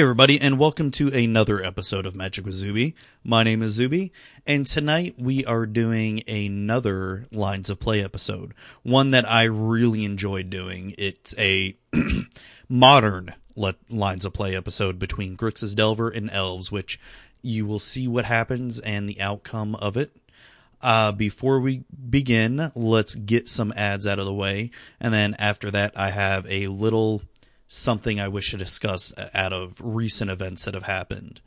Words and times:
Hey, 0.00 0.04
everybody, 0.04 0.40
and 0.40 0.58
welcome 0.58 0.90
to 0.92 1.08
another 1.08 1.62
episode 1.62 2.06
of 2.06 2.16
Magic 2.16 2.46
with 2.46 2.54
Zuby. 2.54 2.94
My 3.22 3.42
name 3.42 3.60
is 3.60 3.72
Zuby, 3.72 4.14
and 4.46 4.66
tonight 4.66 5.16
we 5.18 5.44
are 5.44 5.66
doing 5.66 6.22
another 6.26 7.26
Lines 7.30 7.68
of 7.68 7.80
Play 7.80 8.02
episode. 8.02 8.54
One 8.82 9.10
that 9.10 9.30
I 9.30 9.42
really 9.42 10.06
enjoyed 10.06 10.48
doing. 10.48 10.94
It's 10.96 11.34
a 11.36 11.76
modern 12.70 13.34
Lines 13.90 14.24
of 14.24 14.32
Play 14.32 14.56
episode 14.56 14.98
between 14.98 15.36
Grixis 15.36 15.76
Delver 15.76 16.08
and 16.08 16.30
Elves, 16.30 16.72
which 16.72 16.98
you 17.42 17.66
will 17.66 17.78
see 17.78 18.08
what 18.08 18.24
happens 18.24 18.80
and 18.80 19.06
the 19.06 19.20
outcome 19.20 19.74
of 19.74 19.98
it. 19.98 20.16
Uh, 20.80 21.12
before 21.12 21.60
we 21.60 21.84
begin, 22.08 22.72
let's 22.74 23.14
get 23.14 23.50
some 23.50 23.70
ads 23.76 24.06
out 24.06 24.18
of 24.18 24.24
the 24.24 24.32
way, 24.32 24.70
and 24.98 25.12
then 25.12 25.36
after 25.38 25.70
that, 25.70 25.92
I 25.94 26.08
have 26.08 26.46
a 26.50 26.68
little 26.68 27.20
something 27.70 28.20
I 28.20 28.28
wish 28.28 28.50
to 28.50 28.56
discuss 28.56 29.12
out 29.32 29.52
of 29.52 29.76
recent 29.80 30.30
events 30.30 30.64
that 30.64 30.74
have 30.74 30.82
happened. 30.82 31.40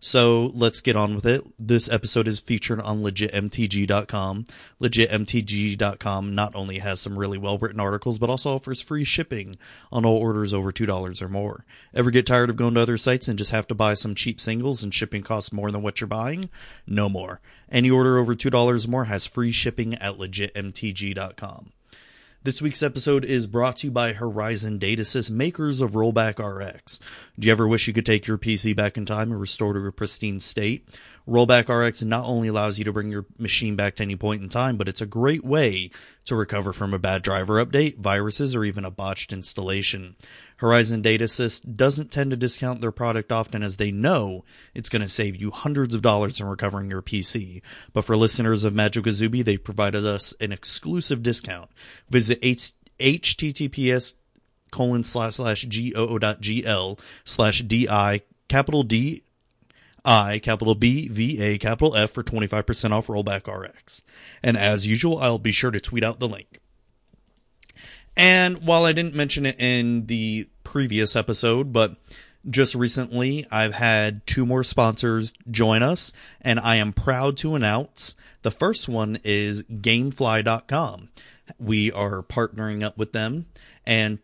So 0.00 0.50
let's 0.54 0.80
get 0.80 0.96
on 0.96 1.14
with 1.14 1.26
it. 1.26 1.42
This 1.58 1.90
episode 1.90 2.28
is 2.28 2.38
featured 2.38 2.80
on 2.80 3.02
legitmtg.com. 3.02 4.46
Legitmtg.com 4.80 6.34
not 6.34 6.54
only 6.54 6.78
has 6.78 7.00
some 7.00 7.18
really 7.18 7.38
well 7.38 7.58
written 7.58 7.80
articles, 7.80 8.18
but 8.18 8.30
also 8.30 8.54
offers 8.54 8.82
free 8.82 9.04
shipping 9.04 9.56
on 9.90 10.04
all 10.04 10.16
orders 10.16 10.52
over 10.52 10.72
$2 10.72 11.22
or 11.22 11.28
more. 11.28 11.64
Ever 11.94 12.10
get 12.10 12.26
tired 12.26 12.50
of 12.50 12.56
going 12.56 12.74
to 12.74 12.80
other 12.80 12.96
sites 12.96 13.28
and 13.28 13.38
just 13.38 13.52
have 13.52 13.66
to 13.68 13.74
buy 13.74 13.94
some 13.94 14.14
cheap 14.14 14.40
singles 14.40 14.82
and 14.82 14.92
shipping 14.92 15.22
costs 15.22 15.52
more 15.52 15.70
than 15.70 15.82
what 15.82 16.00
you're 16.00 16.08
buying? 16.08 16.50
No 16.86 17.08
more. 17.08 17.40
Any 17.70 17.90
order 17.90 18.18
over 18.18 18.34
$2 18.34 18.52
or 18.86 18.90
more 18.90 19.04
has 19.04 19.26
free 19.26 19.52
shipping 19.52 19.94
at 19.94 20.18
legitmtg.com. 20.18 21.72
This 22.46 22.62
week's 22.62 22.84
episode 22.84 23.24
is 23.24 23.48
brought 23.48 23.78
to 23.78 23.88
you 23.88 23.90
by 23.90 24.12
Horizon 24.12 24.78
Datasys, 24.78 25.32
makers 25.32 25.80
of 25.80 25.94
Rollback 25.94 26.38
RX. 26.38 27.00
Do 27.36 27.48
you 27.48 27.50
ever 27.50 27.66
wish 27.66 27.88
you 27.88 27.92
could 27.92 28.06
take 28.06 28.28
your 28.28 28.38
PC 28.38 28.76
back 28.76 28.96
in 28.96 29.04
time 29.04 29.32
and 29.32 29.40
restore 29.40 29.72
it 29.72 29.80
to 29.80 29.84
a 29.84 29.90
pristine 29.90 30.38
state? 30.38 30.88
Rollback 31.28 31.68
RX 31.68 32.02
not 32.04 32.24
only 32.24 32.48
allows 32.48 32.78
you 32.78 32.84
to 32.84 32.92
bring 32.92 33.10
your 33.10 33.26
machine 33.36 33.74
back 33.74 33.96
to 33.96 34.04
any 34.04 34.14
point 34.14 34.42
in 34.42 34.48
time, 34.48 34.76
but 34.76 34.88
it's 34.88 35.00
a 35.00 35.06
great 35.06 35.44
way 35.44 35.90
to 36.24 36.36
recover 36.36 36.72
from 36.72 36.94
a 36.94 36.98
bad 36.98 37.22
driver 37.22 37.64
update, 37.64 37.98
viruses, 37.98 38.54
or 38.54 38.64
even 38.64 38.84
a 38.84 38.90
botched 38.90 39.32
installation. 39.32 40.14
Horizon 40.58 41.02
Datasys 41.02 41.76
doesn't 41.76 42.12
tend 42.12 42.30
to 42.30 42.36
discount 42.36 42.80
their 42.80 42.92
product 42.92 43.32
often 43.32 43.62
as 43.62 43.76
they 43.76 43.90
know 43.90 44.44
it's 44.72 44.88
going 44.88 45.02
to 45.02 45.08
save 45.08 45.36
you 45.36 45.50
hundreds 45.50 45.94
of 45.94 46.02
dollars 46.02 46.40
in 46.40 46.46
recovering 46.46 46.90
your 46.90 47.02
PC. 47.02 47.60
But 47.92 48.04
for 48.04 48.16
listeners 48.16 48.62
of 48.62 48.72
Magic 48.72 49.04
Azubi, 49.04 49.44
they 49.44 49.56
provided 49.56 50.06
us 50.06 50.32
an 50.40 50.52
exclusive 50.52 51.22
discount. 51.22 51.70
Visit 52.08 52.38
H- 52.40 52.72
https 52.98 54.14
colon 54.70 55.04
slash 55.04 55.34
slash 55.34 55.66
gl 55.66 56.98
slash 57.24 57.60
di 57.60 57.86
capital 58.48 58.82
D 58.82 59.22
I, 60.06 60.38
capital 60.38 60.74
B, 60.74 61.08
V, 61.08 61.42
A, 61.42 61.58
capital 61.58 61.96
F 61.96 62.12
for 62.12 62.22
25% 62.22 62.92
off 62.92 63.08
Rollback 63.08 63.46
RX. 63.52 64.02
And 64.42 64.56
as 64.56 64.86
usual, 64.86 65.18
I'll 65.18 65.38
be 65.38 65.52
sure 65.52 65.70
to 65.70 65.80
tweet 65.80 66.04
out 66.04 66.20
the 66.20 66.28
link. 66.28 66.60
And 68.16 68.58
while 68.58 68.84
I 68.84 68.92
didn't 68.92 69.14
mention 69.14 69.44
it 69.44 69.56
in 69.58 70.06
the 70.06 70.48
previous 70.64 71.16
episode, 71.16 71.72
but 71.72 71.96
just 72.48 72.74
recently 72.74 73.46
I've 73.50 73.74
had 73.74 74.26
two 74.26 74.46
more 74.46 74.64
sponsors 74.64 75.34
join 75.50 75.82
us, 75.82 76.12
and 76.40 76.60
I 76.60 76.76
am 76.76 76.92
proud 76.92 77.36
to 77.38 77.54
announce 77.54 78.14
the 78.42 78.50
first 78.50 78.88
one 78.88 79.18
is 79.24 79.64
Gamefly.com. 79.64 81.08
We 81.58 81.90
are 81.90 82.22
partnering 82.22 82.84
up 82.84 82.96
with 82.96 83.12
them, 83.12 83.46
and 83.84 84.20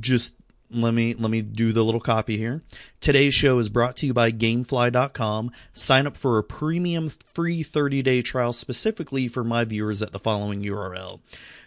just 0.00 0.34
let 0.70 0.94
me 0.94 1.14
let 1.14 1.30
me 1.30 1.42
do 1.42 1.72
the 1.72 1.84
little 1.84 2.00
copy 2.00 2.36
here. 2.36 2.62
Today's 3.00 3.34
show 3.34 3.58
is 3.58 3.68
brought 3.68 3.96
to 3.98 4.06
you 4.06 4.14
by 4.14 4.32
gamefly.com. 4.32 5.50
Sign 5.72 6.06
up 6.06 6.16
for 6.16 6.38
a 6.38 6.44
premium 6.44 7.08
free 7.08 7.62
30-day 7.62 8.22
trial 8.22 8.52
specifically 8.52 9.28
for 9.28 9.44
my 9.44 9.64
viewers 9.64 10.02
at 10.02 10.12
the 10.12 10.18
following 10.18 10.62
URL. 10.62 11.20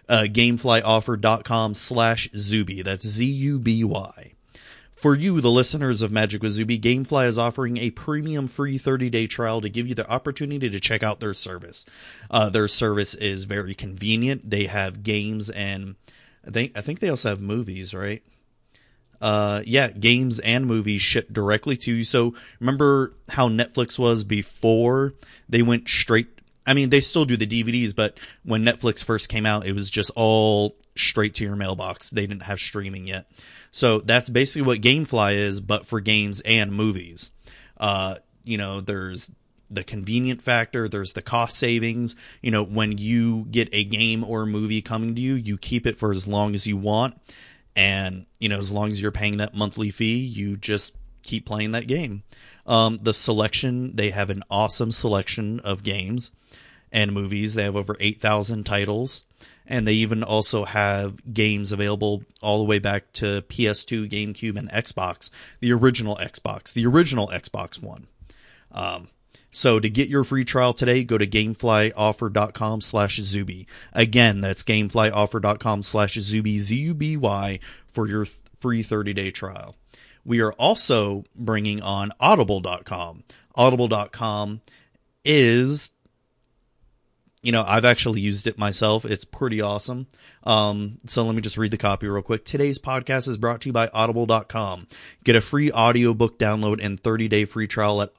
Uh, 0.08 0.24
gameflyoffer.com 0.24 1.74
slash 1.76 2.30
Zuby. 2.36 2.82
That's 2.82 3.06
Z-U-B-Y. 3.08 4.34
For 4.96 5.16
you, 5.16 5.40
the 5.40 5.52
listeners 5.52 6.02
of 6.02 6.12
Magic 6.12 6.44
with 6.44 6.52
Zuby, 6.52 6.78
Gamefly 6.78 7.28
is 7.28 7.40
offering 7.40 7.78
a 7.78 7.92
premium 7.92 8.50
free 8.50 8.78
30-day 8.78 9.28
trial 9.28 9.62
to 9.62 9.70
give 9.70 9.88
you 9.88 9.96
the 9.96 10.10
opportunity 10.10 10.70
to 10.70 10.80
check 10.80 11.04
out 11.04 11.22
their 11.22 11.34
service. 11.34 11.86
Uh, 12.30 12.50
their 12.50 12.68
service 12.68 13.16
is 13.16 13.46
very 13.46 13.74
convenient. 13.74 14.50
They 14.50 14.66
have 14.66 15.04
games 15.04 15.50
and 15.50 15.96
I 16.46 16.52
think 16.52 16.78
I 16.78 16.82
think 16.82 17.00
they 17.00 17.10
also 17.10 17.30
have 17.30 17.40
movies, 17.40 17.94
right? 17.94 18.24
Uh, 19.22 19.62
yeah, 19.66 19.90
games 19.90 20.40
and 20.40 20.66
movies 20.66 21.02
shipped 21.02 21.34
directly 21.34 21.76
to 21.78 21.94
you. 21.94 22.04
So 22.04 22.34
remember 22.60 23.14
how 23.30 23.50
Netflix 23.50 24.00
was 24.00 24.24
before 24.24 25.14
they 25.48 25.62
went 25.62 25.88
straight. 25.90 26.28
I 26.66 26.74
mean, 26.74 26.90
they 26.90 27.02
still 27.02 27.26
do 27.26 27.36
the 27.36 27.48
DVDs, 27.48 27.96
but 27.96 28.18
when 28.44 28.64
Netflix 28.64 29.04
first 29.04 29.30
came 29.30 29.46
out, 29.46 29.66
it 29.66 29.74
was 29.74 29.90
just 29.90 30.12
all 30.16 30.76
straight 30.96 31.34
to 31.36 31.44
your 31.44 31.56
mailbox. 31.56 32.10
They 32.10 32.28
didn't 32.28 32.44
have 32.44 32.60
streaming 32.60 33.08
yet. 33.08 33.30
So 33.72 34.00
that's 34.00 34.30
basically 34.30 34.64
what 34.64 34.82
Gamefly 34.82 35.36
is, 35.36 35.62
but 35.62 35.86
for 35.86 36.00
games 36.00 36.42
and 36.42 36.72
movies. 36.72 37.32
Uh, 37.78 38.16
you 38.44 38.58
know, 38.58 38.82
there's 38.82 39.32
the 39.72 39.84
convenient 39.84 40.42
factor, 40.42 40.88
there's 40.88 41.14
the 41.14 41.22
cost 41.22 41.58
savings. 41.58 42.16
You 42.42 42.52
know, 42.52 42.64
when 42.64 42.98
you 42.98 43.48
get 43.52 43.70
a 43.72 43.84
game 43.84 44.24
or 44.24 44.44
a 44.44 44.48
movie 44.48 44.82
coming 44.82 45.16
to 45.16 45.22
you, 45.22 45.36
you 45.36 45.58
keep 45.58 45.86
it 45.86 45.98
for 45.98 46.12
as 46.12 46.28
long 46.28 46.56
as 46.56 46.66
you 46.68 46.78
want 46.78 47.20
and 47.80 48.26
you 48.40 48.50
know 48.50 48.58
as 48.58 48.72
long 48.72 48.92
as 48.92 49.02
you're 49.02 49.10
paying 49.10 49.38
that 49.38 49.56
monthly 49.56 49.90
fee 49.90 50.18
you 50.18 50.58
just 50.58 50.96
keep 51.24 51.46
playing 51.46 51.72
that 51.72 51.88
game. 51.88 52.24
Um, 52.66 52.98
the 52.98 53.14
selection 53.14 53.96
they 53.96 54.10
have 54.10 54.30
an 54.30 54.44
awesome 54.52 54.92
selection 54.92 55.60
of 55.62 55.84
games 55.84 56.32
and 56.92 57.14
movies. 57.14 57.54
They 57.54 57.64
have 57.64 57.76
over 57.76 57.96
8000 58.00 58.66
titles. 58.66 59.24
And 59.66 59.88
they 59.88 59.94
even 59.94 60.24
also 60.24 60.66
have 60.66 61.32
games 61.32 61.72
available 61.72 62.24
all 62.42 62.58
the 62.58 62.64
way 62.64 62.80
back 62.80 63.14
to 63.14 63.44
ps2 63.44 64.10
gamecube 64.10 64.58
and 64.58 64.70
xbox. 64.72 65.30
The 65.60 65.72
original 65.72 66.16
xbox 66.18 66.74
the 66.74 66.86
original 66.86 67.28
xbox 67.28 67.82
one. 67.82 68.08
Um, 68.72 69.10
so 69.52 69.80
to 69.80 69.90
get 69.90 70.10
your 70.10 70.24
free 70.24 70.46
trial 70.46 70.74
today, 70.74 71.04
go 71.04 71.18
to 71.18 71.26
gameflyoffer.com 71.26 72.82
slash 72.82 73.18
Zuby. 73.18 73.68
Again, 73.94 74.42
that's 74.42 74.64
gameflyoffer.com 74.64 75.84
slash 75.84 76.14
Zuby, 76.14 76.60
Z-U-B-Y, 76.60 77.60
for 77.88 78.08
your 78.08 78.26
free 78.58 78.84
30-day 78.84 79.32
trial. 79.32 79.76
We 80.24 80.42
are 80.42 80.54
also 80.54 81.24
bringing 81.36 81.82
on 81.82 82.12
audible.com. 82.20 83.24
Audible.com 83.56 84.62
is, 85.26 85.92
you 87.42 87.52
know, 87.52 87.64
I've 87.66 87.86
actually 87.86 88.22
used 88.22 88.46
it 88.46 88.58
myself. 88.58 89.06
It's 89.06 89.26
pretty 89.26 89.62
awesome. 89.62 90.08
Um, 90.44 91.00
so 91.08 91.26
let 91.26 91.36
me 91.36 91.42
just 91.42 91.58
read 91.58 91.72
the 91.72 91.78
copy 91.78 92.08
real 92.08 92.22
quick. 92.22 92.46
Today's 92.46 92.78
podcast 92.78 93.28
is 93.28 93.38
brought 93.38 93.62
to 93.62 93.70
you 93.70 93.74
by 93.74 93.90
audible.com. 93.92 94.88
Get 95.24 95.36
a 95.36 95.42
free 95.42 95.72
audiobook 95.72 96.38
download 96.38 96.84
and 96.84 97.02
30-day 97.02 97.46
free 97.46 97.68
trial 97.68 98.02
at 98.04 98.14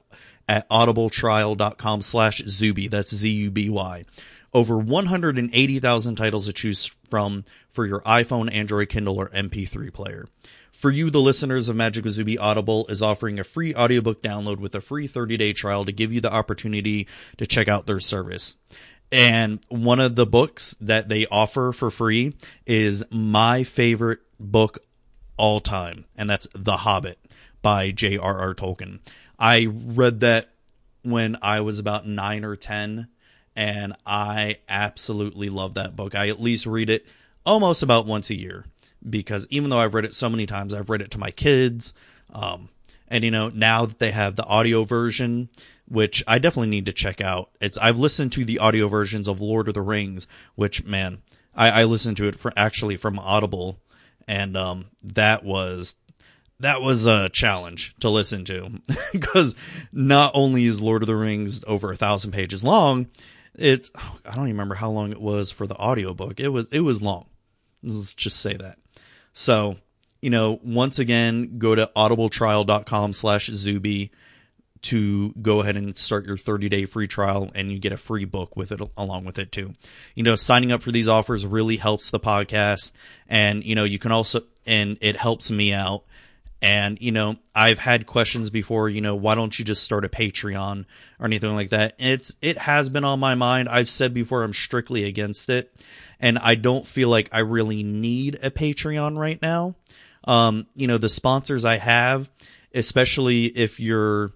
at 0.50 0.68
audibletrial.com 0.68 2.02
slash 2.02 2.42
Zuby. 2.44 2.88
That's 2.88 3.14
Z-U-B-Y. 3.14 4.04
Over 4.52 4.78
180,000 4.78 6.16
titles 6.16 6.46
to 6.46 6.52
choose 6.52 6.90
from 7.08 7.44
for 7.68 7.86
your 7.86 8.00
iPhone, 8.00 8.52
Android, 8.52 8.88
Kindle, 8.88 9.16
or 9.16 9.28
MP3 9.28 9.92
player. 9.92 10.26
For 10.72 10.90
you, 10.90 11.08
the 11.08 11.20
listeners 11.20 11.68
of 11.68 11.76
Magic 11.76 12.04
Zuby, 12.08 12.36
Audible 12.36 12.84
is 12.88 13.00
offering 13.00 13.38
a 13.38 13.44
free 13.44 13.72
audiobook 13.76 14.24
download 14.24 14.58
with 14.58 14.74
a 14.74 14.80
free 14.80 15.06
30-day 15.06 15.52
trial 15.52 15.84
to 15.84 15.92
give 15.92 16.12
you 16.12 16.20
the 16.20 16.32
opportunity 16.32 17.06
to 17.36 17.46
check 17.46 17.68
out 17.68 17.86
their 17.86 18.00
service. 18.00 18.56
And 19.12 19.64
one 19.68 20.00
of 20.00 20.16
the 20.16 20.26
books 20.26 20.74
that 20.80 21.08
they 21.08 21.26
offer 21.28 21.70
for 21.70 21.90
free 21.90 22.34
is 22.66 23.04
my 23.12 23.62
favorite 23.62 24.18
book 24.40 24.80
all 25.36 25.60
time, 25.60 26.06
and 26.16 26.28
that's 26.28 26.48
The 26.54 26.78
Hobbit 26.78 27.20
by 27.62 27.92
J.R.R. 27.92 28.54
Tolkien. 28.54 28.98
I 29.40 29.66
read 29.70 30.20
that 30.20 30.50
when 31.02 31.38
I 31.40 31.60
was 31.60 31.78
about 31.78 32.06
nine 32.06 32.44
or 32.44 32.56
10, 32.56 33.08
and 33.56 33.96
I 34.06 34.58
absolutely 34.68 35.48
love 35.48 35.74
that 35.74 35.96
book. 35.96 36.14
I 36.14 36.28
at 36.28 36.40
least 36.40 36.66
read 36.66 36.90
it 36.90 37.06
almost 37.44 37.82
about 37.82 38.06
once 38.06 38.30
a 38.30 38.36
year 38.36 38.66
because 39.08 39.46
even 39.50 39.70
though 39.70 39.78
I've 39.78 39.94
read 39.94 40.04
it 40.04 40.14
so 40.14 40.28
many 40.28 40.46
times, 40.46 40.74
I've 40.74 40.90
read 40.90 41.00
it 41.00 41.10
to 41.12 41.18
my 41.18 41.30
kids. 41.30 41.94
Um, 42.32 42.68
and 43.08 43.24
you 43.24 43.30
know, 43.30 43.48
now 43.48 43.86
that 43.86 43.98
they 43.98 44.10
have 44.10 44.36
the 44.36 44.44
audio 44.44 44.84
version, 44.84 45.48
which 45.88 46.22
I 46.28 46.38
definitely 46.38 46.68
need 46.68 46.86
to 46.86 46.92
check 46.92 47.20
out, 47.20 47.50
it's 47.60 47.78
I've 47.78 47.98
listened 47.98 48.32
to 48.32 48.44
the 48.44 48.58
audio 48.58 48.88
versions 48.88 49.26
of 49.26 49.40
Lord 49.40 49.68
of 49.68 49.74
the 49.74 49.82
Rings, 49.82 50.26
which 50.54 50.84
man, 50.84 51.22
I, 51.54 51.70
I 51.70 51.84
listened 51.84 52.16
to 52.18 52.28
it 52.28 52.36
for 52.36 52.52
actually 52.56 52.96
from 52.96 53.18
Audible, 53.18 53.80
and 54.28 54.56
um, 54.56 54.86
that 55.02 55.44
was 55.44 55.96
that 56.60 56.80
was 56.82 57.06
a 57.06 57.28
challenge 57.28 57.94
to 58.00 58.08
listen 58.08 58.44
to 58.46 58.80
because 59.12 59.54
not 59.92 60.32
only 60.34 60.64
is 60.64 60.80
Lord 60.80 61.02
of 61.02 61.06
the 61.06 61.16
Rings 61.16 61.62
over 61.66 61.90
a 61.90 61.96
thousand 61.96 62.32
pages 62.32 62.62
long, 62.62 63.08
it's 63.54 63.90
oh, 63.96 64.18
I 64.24 64.34
don't 64.34 64.46
even 64.46 64.52
remember 64.52 64.76
how 64.76 64.90
long 64.90 65.10
it 65.10 65.20
was 65.20 65.50
for 65.50 65.66
the 65.66 65.76
audiobook. 65.76 66.40
It 66.40 66.48
was 66.48 66.66
it 66.70 66.80
was 66.80 67.02
long. 67.02 67.26
Let's 67.82 68.14
just 68.14 68.40
say 68.40 68.54
that. 68.56 68.78
So 69.32 69.76
you 70.20 70.30
know, 70.30 70.60
once 70.62 70.98
again, 70.98 71.58
go 71.58 71.74
to 71.74 71.90
audibletrial.com 71.96 73.14
slash 73.14 73.46
Zuby 73.46 74.10
to 74.82 75.34
go 75.42 75.60
ahead 75.60 75.76
and 75.76 75.96
start 75.96 76.26
your 76.26 76.36
30 76.36 76.68
day 76.68 76.84
free 76.84 77.06
trial 77.06 77.50
and 77.54 77.70
you 77.70 77.78
get 77.78 77.92
a 77.92 77.96
free 77.96 78.24
book 78.24 78.56
with 78.56 78.72
it 78.72 78.80
along 78.96 79.24
with 79.24 79.38
it 79.38 79.52
too. 79.52 79.74
You 80.14 80.22
know, 80.22 80.36
signing 80.36 80.72
up 80.72 80.82
for 80.82 80.90
these 80.90 81.08
offers 81.08 81.46
really 81.46 81.76
helps 81.76 82.10
the 82.10 82.20
podcast 82.20 82.92
and, 83.28 83.64
you 83.64 83.74
know, 83.74 83.84
you 83.84 83.98
can 83.98 84.12
also, 84.12 84.42
and 84.66 84.96
it 85.00 85.16
helps 85.16 85.50
me 85.50 85.72
out. 85.72 86.04
And, 86.62 87.00
you 87.00 87.10
know, 87.10 87.36
I've 87.54 87.78
had 87.78 88.06
questions 88.06 88.50
before, 88.50 88.88
you 88.88 89.00
know, 89.00 89.14
why 89.14 89.34
don't 89.34 89.58
you 89.58 89.64
just 89.64 89.82
start 89.82 90.04
a 90.04 90.08
Patreon 90.08 90.84
or 91.18 91.26
anything 91.26 91.54
like 91.54 91.70
that? 91.70 91.94
It's, 91.98 92.36
it 92.42 92.58
has 92.58 92.90
been 92.90 93.04
on 93.04 93.18
my 93.18 93.34
mind. 93.34 93.68
I've 93.68 93.88
said 93.88 94.12
before 94.12 94.42
I'm 94.42 94.52
strictly 94.52 95.04
against 95.04 95.48
it 95.48 95.74
and 96.20 96.38
I 96.38 96.54
don't 96.54 96.86
feel 96.86 97.08
like 97.08 97.30
I 97.32 97.38
really 97.38 97.82
need 97.82 98.38
a 98.42 98.50
Patreon 98.50 99.16
right 99.16 99.40
now. 99.40 99.74
Um, 100.24 100.66
you 100.74 100.86
know, 100.86 100.98
the 100.98 101.08
sponsors 101.08 101.64
I 101.64 101.78
have, 101.78 102.30
especially 102.74 103.46
if 103.46 103.80
you're, 103.80 104.32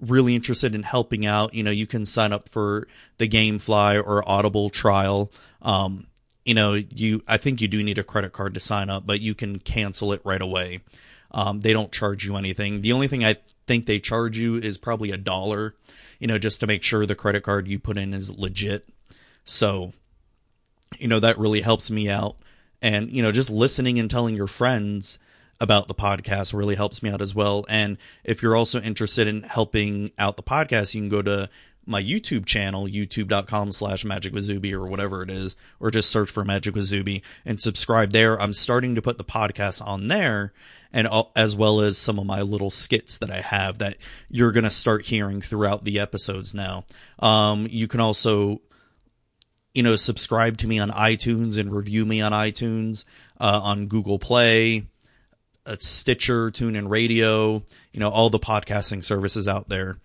really 0.00 0.34
interested 0.34 0.74
in 0.74 0.82
helping 0.82 1.26
out, 1.26 1.54
you 1.54 1.62
know, 1.62 1.70
you 1.70 1.86
can 1.86 2.06
sign 2.06 2.32
up 2.32 2.48
for 2.48 2.86
the 3.18 3.28
GameFly 3.28 4.02
or 4.04 4.28
Audible 4.28 4.70
trial. 4.70 5.32
Um, 5.62 6.06
you 6.44 6.54
know, 6.54 6.74
you 6.74 7.22
I 7.26 7.36
think 7.36 7.60
you 7.60 7.68
do 7.68 7.82
need 7.82 7.98
a 7.98 8.04
credit 8.04 8.32
card 8.32 8.54
to 8.54 8.60
sign 8.60 8.90
up, 8.90 9.06
but 9.06 9.20
you 9.20 9.34
can 9.34 9.58
cancel 9.58 10.12
it 10.12 10.20
right 10.24 10.40
away. 10.40 10.80
Um, 11.30 11.60
they 11.60 11.72
don't 11.72 11.92
charge 11.92 12.24
you 12.24 12.36
anything. 12.36 12.82
The 12.82 12.92
only 12.92 13.08
thing 13.08 13.24
I 13.24 13.36
think 13.66 13.86
they 13.86 14.00
charge 14.00 14.38
you 14.38 14.56
is 14.56 14.78
probably 14.78 15.10
a 15.10 15.16
dollar, 15.16 15.74
you 16.18 16.26
know, 16.26 16.38
just 16.38 16.60
to 16.60 16.66
make 16.66 16.82
sure 16.82 17.06
the 17.06 17.14
credit 17.14 17.42
card 17.42 17.68
you 17.68 17.78
put 17.78 17.98
in 17.98 18.14
is 18.14 18.36
legit. 18.36 18.88
So, 19.44 19.92
you 20.98 21.08
know, 21.08 21.20
that 21.20 21.38
really 21.38 21.60
helps 21.60 21.90
me 21.90 22.08
out. 22.08 22.36
And, 22.80 23.10
you 23.10 23.22
know, 23.22 23.32
just 23.32 23.50
listening 23.50 23.98
and 23.98 24.10
telling 24.10 24.34
your 24.34 24.46
friends 24.46 25.18
about 25.60 25.88
the 25.88 25.94
podcast 25.94 26.54
really 26.54 26.76
helps 26.76 27.02
me 27.02 27.10
out 27.10 27.20
as 27.20 27.34
well. 27.34 27.64
And 27.68 27.98
if 28.24 28.42
you're 28.42 28.56
also 28.56 28.80
interested 28.80 29.26
in 29.26 29.42
helping 29.42 30.12
out 30.18 30.36
the 30.36 30.42
podcast, 30.42 30.94
you 30.94 31.00
can 31.00 31.08
go 31.08 31.22
to 31.22 31.50
my 31.88 32.02
YouTube 32.02 32.44
channel, 32.44 32.86
youtube.com 32.86 33.72
slash 33.72 34.04
magic 34.04 34.34
or 34.74 34.86
whatever 34.86 35.22
it 35.22 35.30
is, 35.30 35.56
or 35.80 35.90
just 35.90 36.10
search 36.10 36.30
for 36.30 36.44
magic 36.44 36.74
with 36.74 36.84
and 37.44 37.60
subscribe 37.60 38.12
there. 38.12 38.40
I'm 38.40 38.52
starting 38.52 38.94
to 38.94 39.02
put 39.02 39.18
the 39.18 39.24
podcast 39.24 39.84
on 39.84 40.08
there 40.08 40.52
and 40.92 41.08
as 41.36 41.54
well 41.54 41.80
as 41.80 41.98
some 41.98 42.18
of 42.18 42.26
my 42.26 42.42
little 42.42 42.70
skits 42.70 43.18
that 43.18 43.30
I 43.30 43.40
have 43.40 43.78
that 43.78 43.96
you're 44.30 44.52
going 44.52 44.64
to 44.64 44.70
start 44.70 45.06
hearing 45.06 45.40
throughout 45.40 45.84
the 45.84 45.98
episodes 45.98 46.54
now. 46.54 46.84
Um, 47.18 47.66
you 47.70 47.88
can 47.88 48.00
also, 48.00 48.60
you 49.74 49.82
know, 49.82 49.96
subscribe 49.96 50.58
to 50.58 50.66
me 50.66 50.78
on 50.78 50.90
iTunes 50.90 51.58
and 51.58 51.74
review 51.74 52.06
me 52.06 52.20
on 52.22 52.32
iTunes, 52.32 53.04
uh, 53.40 53.60
on 53.62 53.86
Google 53.86 54.18
Play, 54.18 54.86
a 55.66 55.78
Stitcher, 55.78 56.50
TuneIn 56.50 56.88
Radio, 56.88 57.62
you 57.92 58.00
know, 58.00 58.08
all 58.08 58.30
the 58.30 58.38
podcasting 58.38 59.04
services 59.04 59.46
out 59.46 59.68
there. 59.68 59.98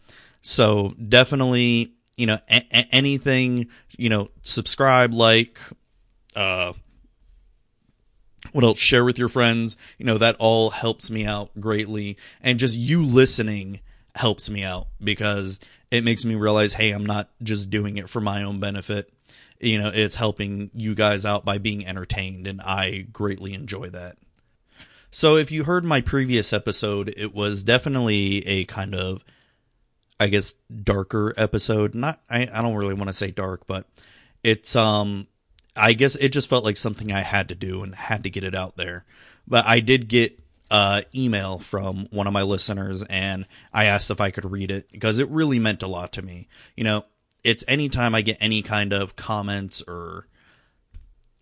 So 0.45 0.93
definitely, 1.07 1.93
you 2.17 2.27
know, 2.27 2.37
a- 2.49 2.93
anything, 2.93 3.67
you 3.97 4.09
know, 4.09 4.29
subscribe, 4.41 5.13
like, 5.13 5.57
uh, 6.35 6.73
what 8.51 8.65
else? 8.65 8.77
Share 8.77 9.05
with 9.05 9.17
your 9.17 9.29
friends. 9.29 9.77
You 9.97 10.05
know, 10.05 10.17
that 10.17 10.35
all 10.37 10.69
helps 10.69 11.09
me 11.09 11.25
out 11.25 11.59
greatly. 11.59 12.17
And 12.41 12.59
just 12.59 12.75
you 12.75 13.03
listening 13.03 13.79
helps 14.15 14.49
me 14.49 14.63
out 14.63 14.87
because 15.01 15.59
it 15.89 16.03
makes 16.03 16.25
me 16.25 16.35
realize, 16.35 16.73
hey, 16.73 16.91
I'm 16.91 17.05
not 17.05 17.29
just 17.41 17.69
doing 17.69 17.97
it 17.97 18.09
for 18.09 18.19
my 18.19 18.43
own 18.43 18.59
benefit. 18.59 19.11
You 19.61 19.79
know, 19.79 19.91
it's 19.93 20.15
helping 20.15 20.71
you 20.73 20.93
guys 20.93 21.25
out 21.25 21.45
by 21.45 21.57
being 21.57 21.87
entertained. 21.87 22.47
And 22.47 22.61
I 22.61 23.07
greatly 23.13 23.53
enjoy 23.53 23.89
that. 23.91 24.17
So 25.09 25.37
if 25.37 25.51
you 25.51 25.63
heard 25.63 25.85
my 25.85 26.01
previous 26.01 26.51
episode, 26.51 27.13
it 27.15 27.33
was 27.33 27.63
definitely 27.63 28.45
a 28.45 28.65
kind 28.65 28.93
of, 28.93 29.23
I 30.23 30.29
guess, 30.29 30.55
darker 30.83 31.33
episode. 31.35 31.93
Not, 31.93 32.21
I, 32.29 32.49
I 32.51 32.61
don't 32.61 32.75
really 32.75 32.93
want 32.93 33.07
to 33.09 33.13
say 33.13 33.29
dark, 33.29 33.67
but 33.67 33.85
it's, 34.41 34.73
um, 34.73 35.27
I 35.75 35.91
guess 35.91 36.15
it 36.15 36.29
just 36.29 36.47
felt 36.47 36.63
like 36.63 36.77
something 36.77 37.11
I 37.11 37.21
had 37.21 37.49
to 37.49 37.55
do 37.55 37.83
and 37.83 37.93
had 37.93 38.23
to 38.23 38.29
get 38.29 38.45
it 38.45 38.55
out 38.55 38.77
there. 38.77 39.03
But 39.45 39.65
I 39.65 39.81
did 39.81 40.07
get 40.07 40.39
uh, 40.71 41.01
email 41.13 41.59
from 41.59 42.07
one 42.09 42.25
of 42.25 42.31
my 42.31 42.43
listeners 42.43 43.03
and 43.03 43.45
I 43.73 43.85
asked 43.85 44.11
if 44.11 44.21
I 44.21 44.31
could 44.31 44.49
read 44.49 44.71
it 44.71 44.89
because 44.93 45.19
it 45.19 45.27
really 45.29 45.59
meant 45.59 45.83
a 45.83 45.87
lot 45.87 46.13
to 46.13 46.21
me. 46.21 46.47
You 46.77 46.85
know, 46.85 47.05
it's 47.43 47.65
anytime 47.67 48.15
I 48.15 48.21
get 48.21 48.37
any 48.39 48.61
kind 48.61 48.93
of 48.93 49.17
comments 49.17 49.83
or 49.85 50.27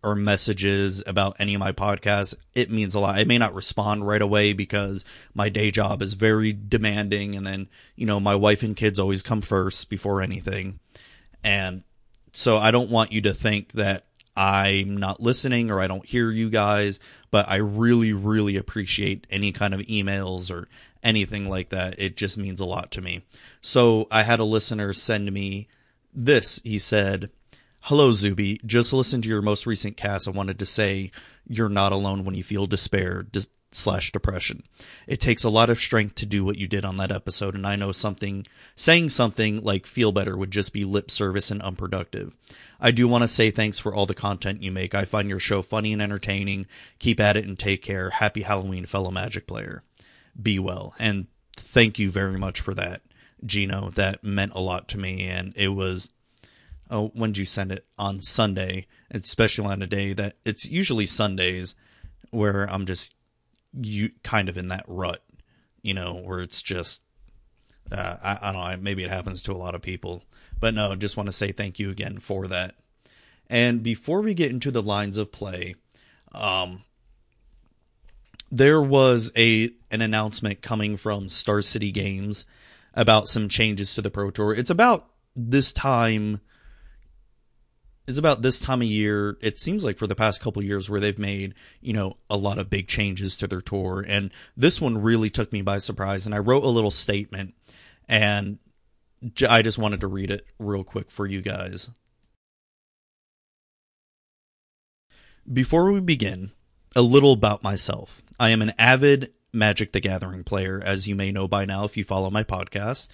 or 0.03 0.15
messages 0.15 1.03
about 1.06 1.36
any 1.39 1.53
of 1.53 1.59
my 1.59 1.71
podcasts, 1.71 2.36
it 2.56 2.71
means 2.71 2.95
a 2.95 3.00
lot. 3.00 3.15
I 3.15 3.24
may 3.24 3.38
not 3.38 3.53
respond 3.53 4.07
right 4.07 4.21
away 4.21 4.53
because 4.53 5.06
my 5.33 5.50
day 5.50 5.69
job 5.69 6.01
is 6.01 6.13
very 6.13 6.53
demanding. 6.53 7.36
And 7.36 7.45
then, 7.45 7.69
you 7.95 8.06
know, 8.06 8.19
my 8.19 8.36
wife 8.36 8.63
and 8.63 8.75
kids 8.75 9.00
always 9.00 9.21
come 9.21 9.42
first 9.42 9.89
before 9.89 10.21
anything. 10.21 10.80
And 11.44 11.83
so 12.33 12.57
I 12.57 12.71
don't 12.71 12.89
want 12.89 13.12
you 13.12 13.21
to 13.21 13.33
think 13.33 13.74
that 13.74 14.06
I'm 14.36 14.98
not 14.98 15.21
listening 15.21 15.69
or 15.69 15.80
I 15.80 15.88
don't 15.88 16.06
hear 16.06 16.31
you 16.31 16.50
guys, 16.50 17.00
but 17.30 17.48
I 17.50 17.57
really, 17.57 18.13
really 18.13 18.56
appreciate 18.56 19.27
any 19.30 19.51
kind 19.51 19.74
of 19.74 19.81
emails 19.81 20.50
or 20.50 20.68
anything 21.03 21.50
like 21.50 21.69
that. 21.69 22.00
It 22.00 22.15
just 22.15 22.38
means 22.38 22.59
a 22.59 22.65
lot 22.65 22.92
to 22.92 23.01
me. 23.01 23.24
So 23.62 24.07
I 24.09 24.24
had 24.24 24.39
a 24.39 24.45
listener 24.45 24.94
send 24.94 25.31
me 25.31 25.68
this. 26.13 26.62
He 26.63 26.80
said, 26.80 27.30
Hello, 27.86 28.12
Zuby. 28.12 28.62
Just 28.63 28.94
listened 28.94 29.24
to 29.24 29.30
your 29.30 29.42
most 29.42 29.66
recent 29.66 29.98
cast. 29.98 30.28
I 30.28 30.31
wanted 30.31 30.60
to 30.60 30.68
say 30.68 31.10
you're 31.48 31.68
not 31.68 31.92
alone 31.92 32.24
when 32.24 32.36
you 32.36 32.44
feel 32.44 32.68
despair 32.68 33.24
dis- 33.24 33.50
slash 33.72 34.12
depression. 34.12 34.62
It 35.07 35.19
takes 35.19 35.44
a 35.44 35.50
lot 35.50 35.72
of 35.72 35.80
strength 35.80 36.13
to 36.16 36.28
do 36.28 36.45
what 36.45 36.57
you 36.57 36.68
did 36.68 36.86
on 36.86 36.98
that 36.98 37.12
episode, 37.12 37.56
and 37.56 37.66
I 37.66 37.75
know 37.75 37.92
something 37.92 38.45
saying 38.75 39.10
something 39.10 39.63
like 39.63 39.88
feel 39.88 40.12
better 40.12 40.38
would 40.38 40.51
just 40.51 40.74
be 40.74 40.86
lip 40.86 41.10
service 41.10 41.50
and 41.50 41.60
unproductive. 41.63 42.33
I 42.80 42.92
do 42.92 43.07
want 43.07 43.24
to 43.24 43.28
say 43.28 43.50
thanks 43.50 43.80
for 43.80 43.95
all 43.95 44.06
the 44.06 44.13
content 44.13 44.62
you 44.62 44.72
make. 44.72 44.94
I 44.94 45.04
find 45.04 45.27
your 45.27 45.39
show 45.39 45.63
funny 45.63 45.91
and 45.91 46.03
entertaining. 46.03 46.67
Keep 47.00 47.20
at 47.20 47.36
it 47.36 47.46
and 47.46 47.58
take 47.58 47.82
care. 47.82 48.12
Happy 48.12 48.44
Halloween, 48.44 48.86
fellow 48.86 49.10
Magic 49.10 49.48
player. 49.48 49.82
Be 50.39 50.60
well. 50.60 50.94
And 51.00 51.25
thank 51.58 51.98
you 51.98 52.12
very 52.12 52.38
much 52.38 52.62
for 52.62 52.75
that, 52.75 53.01
Gino. 53.44 53.89
That 53.89 54.24
meant 54.24 54.51
a 54.53 54.62
lot 54.62 54.88
to 54.89 55.00
me, 55.00 55.24
and 55.25 55.51
it 55.56 55.70
was 55.70 56.12
oh, 56.91 57.12
when 57.15 57.31
did 57.31 57.39
you 57.39 57.45
send 57.45 57.71
it? 57.71 57.86
On 57.98 58.21
Sunday, 58.21 58.86
especially 59.10 59.65
on 59.65 59.81
a 59.81 59.88
day 59.88 60.13
that 60.13 60.36
it's 60.43 60.65
usually 60.65 61.05
Sundays 61.05 61.74
where 62.29 62.69
I'm 62.69 62.86
just 62.86 63.15
you 63.74 64.12
kind 64.24 64.50
of 64.50 64.57
in 64.57 64.67
that 64.67 64.83
rut, 64.88 65.24
you 65.81 65.93
know, 65.93 66.15
where 66.15 66.41
it's 66.41 66.62
just 66.62 67.01
uh, 67.91 68.17
I, 68.21 68.39
I 68.41 68.51
don't 68.51 68.62
know, 68.62 68.83
maybe 68.83 69.03
it 69.03 69.10
happens 69.10 69.41
to 69.43 69.53
a 69.53 69.57
lot 69.57 69.75
of 69.75 69.81
people, 69.81 70.24
but 70.60 70.74
no, 70.74 70.95
just 70.95 71.17
want 71.17 71.27
to 71.27 71.33
say 71.33 71.51
thank 71.51 71.79
you 71.79 71.89
again 71.89 72.19
for 72.19 72.48
that. 72.48 72.75
And 73.50 73.83
before 73.83 74.21
we 74.21 74.33
get 74.33 74.51
into 74.51 74.71
the 74.71 74.81
lines 74.81 75.17
of 75.17 75.31
play, 75.31 75.75
um, 76.31 76.83
there 78.51 78.81
was 78.81 79.31
a 79.38 79.71
an 79.89 80.01
announcement 80.01 80.62
coming 80.62 80.98
from 80.98 81.29
Star 81.29 81.62
City 81.62 81.91
Games 81.91 82.45
about 82.93 83.27
some 83.27 83.48
changes 83.48 83.95
to 83.95 84.01
the 84.01 84.12
Pro 84.12 84.31
Tour. 84.31 84.53
It's 84.53 84.69
about 84.69 85.10
this 85.36 85.71
time 85.71 86.41
it's 88.08 88.17
about 88.17 88.41
this 88.41 88.60
time 88.60 88.81
of 88.81 88.88
year. 88.88 89.38
It 89.41 89.60
seems 89.60 89.86
like 89.86 89.98
for 89.98 90.08
the 90.08 90.15
past 90.15 90.41
couple 90.41 90.63
years 90.63 90.89
where 90.89 91.00
they've 91.00 91.20
made, 91.20 91.53
you 91.81 91.93
know, 91.93 92.17
a 92.29 92.38
lot 92.38 92.58
of 92.58 92.70
big 92.70 92.88
changes 92.88 93.36
to 93.38 93.48
their 93.48 93.62
tour. 93.62 94.03
And 94.08 94.31
this 94.58 94.81
one 94.81 95.01
really 95.01 95.29
took 95.29 95.53
me 95.53 95.62
by 95.62 95.77
surprise. 95.77 96.25
And 96.25 96.34
I 96.34 96.39
wrote 96.39 96.63
a 96.63 96.70
little 96.70 96.91
statement 96.91 97.53
and 98.10 98.60
I 99.48 99.62
just 99.62 99.77
wanted 99.77 100.01
to 100.01 100.08
read 100.08 100.31
it 100.31 100.46
real 100.58 100.84
quick 100.84 101.12
for 101.12 101.27
you 101.27 101.41
guys. 101.41 101.89
Before 105.51 105.91
we 105.91 106.00
begin, 106.00 106.51
a 106.96 107.01
little 107.01 107.34
about 107.34 107.63
myself. 107.63 108.22
I 108.39 108.50
am 108.50 108.62
an 108.62 108.74
avid 108.77 109.31
Magic 109.53 109.91
the 109.91 110.00
Gathering 110.00 110.43
player, 110.43 110.81
as 110.84 111.08
you 111.08 111.15
may 111.15 111.31
know 111.31 111.48
by 111.48 111.65
now 111.65 111.84
if 111.84 111.98
you 111.98 112.03
follow 112.03 112.29
my 112.29 112.43
podcast. 112.43 113.10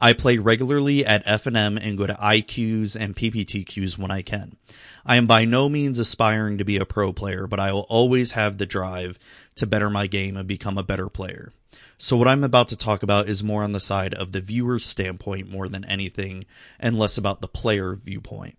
I 0.00 0.12
play 0.12 0.38
regularly 0.38 1.04
at 1.04 1.26
FNM 1.26 1.78
and 1.82 1.98
go 1.98 2.06
to 2.06 2.14
IQs 2.14 2.96
and 2.98 3.14
PPTQs 3.14 3.98
when 3.98 4.10
I 4.10 4.22
can. 4.22 4.56
I 5.04 5.16
am 5.16 5.26
by 5.26 5.44
no 5.44 5.68
means 5.68 5.98
aspiring 5.98 6.58
to 6.58 6.64
be 6.64 6.76
a 6.76 6.86
pro 6.86 7.12
player, 7.12 7.46
but 7.46 7.60
I 7.60 7.72
will 7.72 7.86
always 7.88 8.32
have 8.32 8.56
the 8.56 8.66
drive 8.66 9.18
to 9.56 9.66
better 9.66 9.90
my 9.90 10.06
game 10.06 10.36
and 10.36 10.48
become 10.48 10.78
a 10.78 10.82
better 10.82 11.08
player. 11.08 11.52
So 11.98 12.16
what 12.16 12.28
I'm 12.28 12.44
about 12.44 12.68
to 12.68 12.76
talk 12.76 13.02
about 13.02 13.28
is 13.28 13.44
more 13.44 13.62
on 13.62 13.72
the 13.72 13.80
side 13.80 14.14
of 14.14 14.32
the 14.32 14.40
viewer's 14.40 14.86
standpoint 14.86 15.50
more 15.50 15.68
than 15.68 15.84
anything 15.84 16.44
and 16.78 16.98
less 16.98 17.18
about 17.18 17.42
the 17.42 17.48
player 17.48 17.94
viewpoint. 17.94 18.56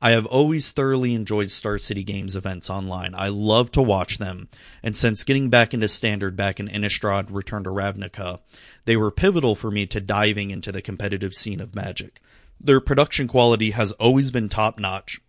I 0.00 0.10
have 0.10 0.26
always 0.26 0.72
thoroughly 0.72 1.14
enjoyed 1.14 1.50
Star 1.50 1.78
City 1.78 2.04
Games 2.04 2.36
events 2.36 2.68
online. 2.68 3.14
I 3.14 3.28
love 3.28 3.72
to 3.72 3.82
watch 3.82 4.18
them, 4.18 4.48
and 4.82 4.96
since 4.96 5.24
getting 5.24 5.48
back 5.48 5.72
into 5.72 5.88
Standard 5.88 6.36
back 6.36 6.60
in 6.60 6.68
Innistrad 6.68 7.28
Return 7.30 7.64
to 7.64 7.70
Ravnica, 7.70 8.40
they 8.84 8.96
were 8.96 9.10
pivotal 9.10 9.54
for 9.54 9.70
me 9.70 9.86
to 9.86 10.00
diving 10.00 10.50
into 10.50 10.70
the 10.70 10.82
competitive 10.82 11.34
scene 11.34 11.60
of 11.60 11.74
Magic. 11.74 12.20
Their 12.60 12.80
production 12.80 13.26
quality 13.26 13.70
has 13.70 13.92
always 13.92 14.30
been 14.30 14.50
top 14.50 14.78
notch, 14.78 15.20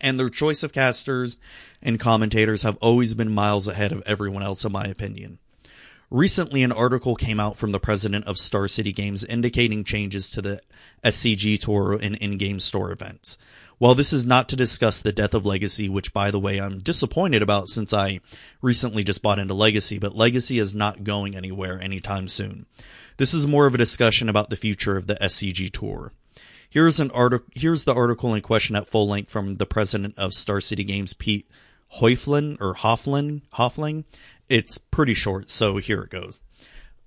and 0.00 0.18
their 0.20 0.30
choice 0.30 0.62
of 0.62 0.72
casters 0.72 1.38
and 1.80 1.98
commentators 1.98 2.62
have 2.62 2.76
always 2.82 3.14
been 3.14 3.32
miles 3.32 3.68
ahead 3.68 3.92
of 3.92 4.02
everyone 4.04 4.42
else, 4.42 4.64
in 4.66 4.72
my 4.72 4.84
opinion. 4.84 5.38
Recently, 6.10 6.62
an 6.62 6.72
article 6.72 7.16
came 7.16 7.40
out 7.40 7.56
from 7.56 7.72
the 7.72 7.80
president 7.80 8.26
of 8.26 8.36
Star 8.36 8.68
City 8.68 8.92
Games 8.92 9.24
indicating 9.24 9.82
changes 9.82 10.30
to 10.32 10.42
the 10.42 10.60
SCG 11.02 11.58
Tour 11.58 11.94
and 11.94 12.16
in 12.16 12.36
game 12.36 12.60
store 12.60 12.92
events. 12.92 13.38
While 13.78 13.94
this 13.94 14.12
is 14.12 14.26
not 14.26 14.48
to 14.48 14.56
discuss 14.56 15.00
the 15.00 15.12
death 15.12 15.34
of 15.34 15.44
Legacy, 15.44 15.88
which 15.88 16.12
by 16.12 16.30
the 16.30 16.38
way 16.38 16.60
I'm 16.60 16.78
disappointed 16.78 17.42
about 17.42 17.68
since 17.68 17.92
I 17.92 18.20
recently 18.60 19.02
just 19.02 19.22
bought 19.22 19.38
into 19.38 19.54
Legacy, 19.54 19.98
but 19.98 20.16
Legacy 20.16 20.58
is 20.58 20.74
not 20.74 21.04
going 21.04 21.34
anywhere 21.34 21.80
anytime 21.80 22.28
soon. 22.28 22.66
This 23.16 23.34
is 23.34 23.46
more 23.46 23.66
of 23.66 23.74
a 23.74 23.78
discussion 23.78 24.28
about 24.28 24.50
the 24.50 24.56
future 24.56 24.96
of 24.96 25.06
the 25.06 25.16
SCG 25.16 25.70
Tour. 25.70 26.12
Here's 26.68 27.00
an 27.00 27.10
article. 27.10 27.46
Here's 27.54 27.84
the 27.84 27.94
article 27.94 28.34
in 28.34 28.40
question 28.40 28.76
at 28.76 28.86
full 28.86 29.06
length 29.06 29.30
from 29.30 29.56
the 29.56 29.66
president 29.66 30.14
of 30.16 30.32
Star 30.32 30.60
City 30.60 30.84
Games, 30.84 31.12
Pete 31.12 31.46
Hoiflin 31.98 32.58
or 32.60 32.74
Hofflin. 32.74 33.42
Hoffling. 33.54 34.04
It's 34.48 34.78
pretty 34.78 35.14
short, 35.14 35.50
so 35.50 35.76
here 35.76 36.02
it 36.02 36.10
goes. 36.10 36.40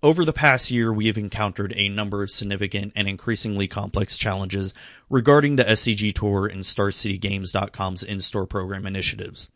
Over 0.04 0.26
the 0.26 0.34
past 0.34 0.72
year, 0.72 0.92
we 0.92 1.08
have 1.08 1.18
encountered 1.18 1.74
a 1.76 1.90
number 1.90 2.22
of 2.22 2.30
significant 2.30 2.94
and 2.96 3.08
increasingly 3.08 3.68
complex 3.68 4.18
challenges 4.18 4.74
regarding 5.10 5.56
the 5.56 5.64
SCG 5.64 6.14
Tour 6.14 6.46
and 6.48 6.62
StarCityGames.com's 6.62 8.04
in-store 8.04 8.46
program 8.46 8.86
initiatives. 8.86 9.50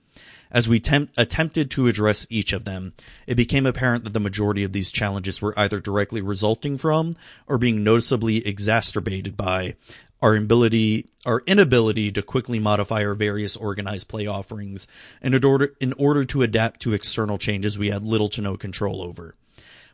As 0.49 0.67
we 0.67 0.79
temp- 0.79 1.11
attempted 1.17 1.69
to 1.71 1.87
address 1.87 2.25
each 2.29 2.53
of 2.53 2.65
them, 2.65 2.93
it 3.27 3.35
became 3.35 3.65
apparent 3.65 4.05
that 4.05 4.13
the 4.13 4.19
majority 4.19 4.63
of 4.63 4.73
these 4.73 4.91
challenges 4.91 5.41
were 5.41 5.57
either 5.59 5.79
directly 5.79 6.21
resulting 6.21 6.77
from 6.77 7.15
or 7.45 7.57
being 7.57 7.83
noticeably 7.83 8.37
exacerbated 8.47 9.37
by 9.37 9.75
our 10.21 10.35
ability, 10.35 11.09
our 11.25 11.43
inability 11.45 12.11
to 12.13 12.21
quickly 12.21 12.59
modify 12.59 13.05
our 13.05 13.13
various 13.13 13.55
organized 13.55 14.07
play 14.07 14.25
offerings 14.25 14.87
in 15.21 15.43
order, 15.43 15.75
in 15.79 15.93
order 15.93 16.25
to 16.25 16.41
adapt 16.41 16.79
to 16.81 16.93
external 16.93 17.37
changes 17.37 17.77
we 17.77 17.89
had 17.89 18.03
little 18.03 18.29
to 18.29 18.41
no 18.41 18.57
control 18.57 19.03
over. 19.03 19.35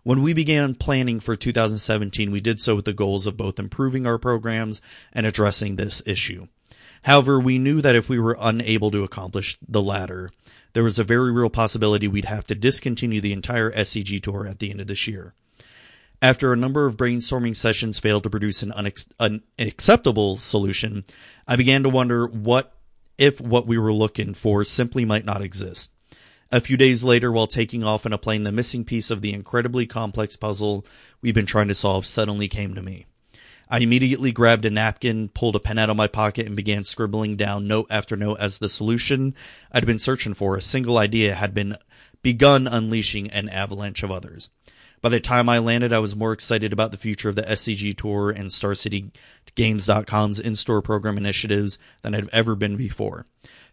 When 0.05 0.21
we 0.21 0.33
began 0.33 0.75
planning 0.75 1.19
for 1.19 1.35
2017, 1.35 2.29
we 2.29 2.39
did 2.39 2.59
so 2.59 2.75
with 2.75 2.85
the 2.85 2.93
goals 2.93 3.25
of 3.25 3.37
both 3.37 3.57
improving 3.57 4.05
our 4.05 4.19
programs 4.19 4.79
and 5.11 5.25
addressing 5.25 5.77
this 5.77 6.03
issue. 6.05 6.45
However, 7.01 7.39
we 7.39 7.57
knew 7.57 7.81
that 7.81 7.95
if 7.95 8.07
we 8.07 8.19
were 8.19 8.37
unable 8.39 8.91
to 8.91 9.03
accomplish 9.03 9.57
the 9.67 9.81
latter, 9.81 10.29
there 10.73 10.83
was 10.83 10.99
a 10.99 11.03
very 11.03 11.31
real 11.31 11.49
possibility 11.49 12.07
we'd 12.07 12.25
have 12.25 12.45
to 12.45 12.53
discontinue 12.53 13.19
the 13.19 13.33
entire 13.33 13.71
SCG 13.71 14.21
tour 14.21 14.45
at 14.45 14.59
the 14.59 14.69
end 14.69 14.79
of 14.79 14.85
this 14.85 15.07
year. 15.07 15.33
After 16.21 16.53
a 16.53 16.57
number 16.57 16.85
of 16.85 16.97
brainstorming 16.97 17.55
sessions 17.55 17.97
failed 17.97 18.21
to 18.23 18.29
produce 18.29 18.61
an, 18.61 18.73
unex- 18.73 19.41
acceptable 19.57 20.37
solution, 20.37 21.03
I 21.47 21.55
began 21.55 21.81
to 21.81 21.89
wonder 21.89 22.27
what 22.27 22.77
if 23.17 23.41
what 23.41 23.65
we 23.65 23.79
were 23.79 23.91
looking 23.91 24.35
for 24.35 24.63
simply 24.65 25.03
might 25.03 25.25
not 25.25 25.41
exist. 25.41 25.94
A 26.51 26.61
few 26.61 26.77
days 26.77 27.03
later, 27.03 27.31
while 27.31 27.47
taking 27.47 27.83
off 27.83 28.05
in 28.05 28.13
a 28.13 28.17
plane, 28.17 28.43
the 28.43 28.51
missing 28.51 28.85
piece 28.85 29.09
of 29.09 29.21
the 29.21 29.33
incredibly 29.33 29.85
complex 29.85 30.35
puzzle 30.35 30.85
we've 31.21 31.33
been 31.33 31.45
trying 31.45 31.67
to 31.69 31.75
solve 31.75 32.05
suddenly 32.05 32.47
came 32.47 32.75
to 32.75 32.81
me. 32.81 33.07
I 33.67 33.79
immediately 33.79 34.31
grabbed 34.31 34.65
a 34.65 34.69
napkin, 34.69 35.29
pulled 35.29 35.55
a 35.55 35.59
pen 35.59 35.79
out 35.79 35.89
of 35.89 35.97
my 35.97 36.07
pocket, 36.07 36.45
and 36.45 36.55
began 36.55 36.83
scribbling 36.83 37.35
down 37.35 37.67
note 37.67 37.87
after 37.89 38.15
note 38.15 38.37
as 38.39 38.59
the 38.59 38.69
solution 38.69 39.33
I'd 39.71 39.87
been 39.87 39.97
searching 39.97 40.35
for, 40.35 40.55
a 40.55 40.61
single 40.61 40.99
idea, 40.99 41.33
had 41.33 41.55
been 41.55 41.77
begun 42.21 42.67
unleashing 42.67 43.31
an 43.31 43.49
avalanche 43.49 44.03
of 44.03 44.11
others. 44.11 44.49
By 45.01 45.09
the 45.09 45.19
time 45.19 45.49
I 45.49 45.57
landed, 45.57 45.91
I 45.93 45.99
was 45.99 46.15
more 46.15 46.31
excited 46.31 46.71
about 46.73 46.91
the 46.91 46.97
future 46.97 47.29
of 47.29 47.35
the 47.35 47.41
SCG 47.43 47.97
Tour 47.97 48.29
and 48.29 48.49
StarCityGames.com's 48.49 50.39
in-store 50.39 50.81
program 50.83 51.17
initiatives 51.17 51.79
than 52.01 52.15
I'd 52.15 52.29
ever 52.29 52.55
been 52.55 52.77
before. 52.77 53.25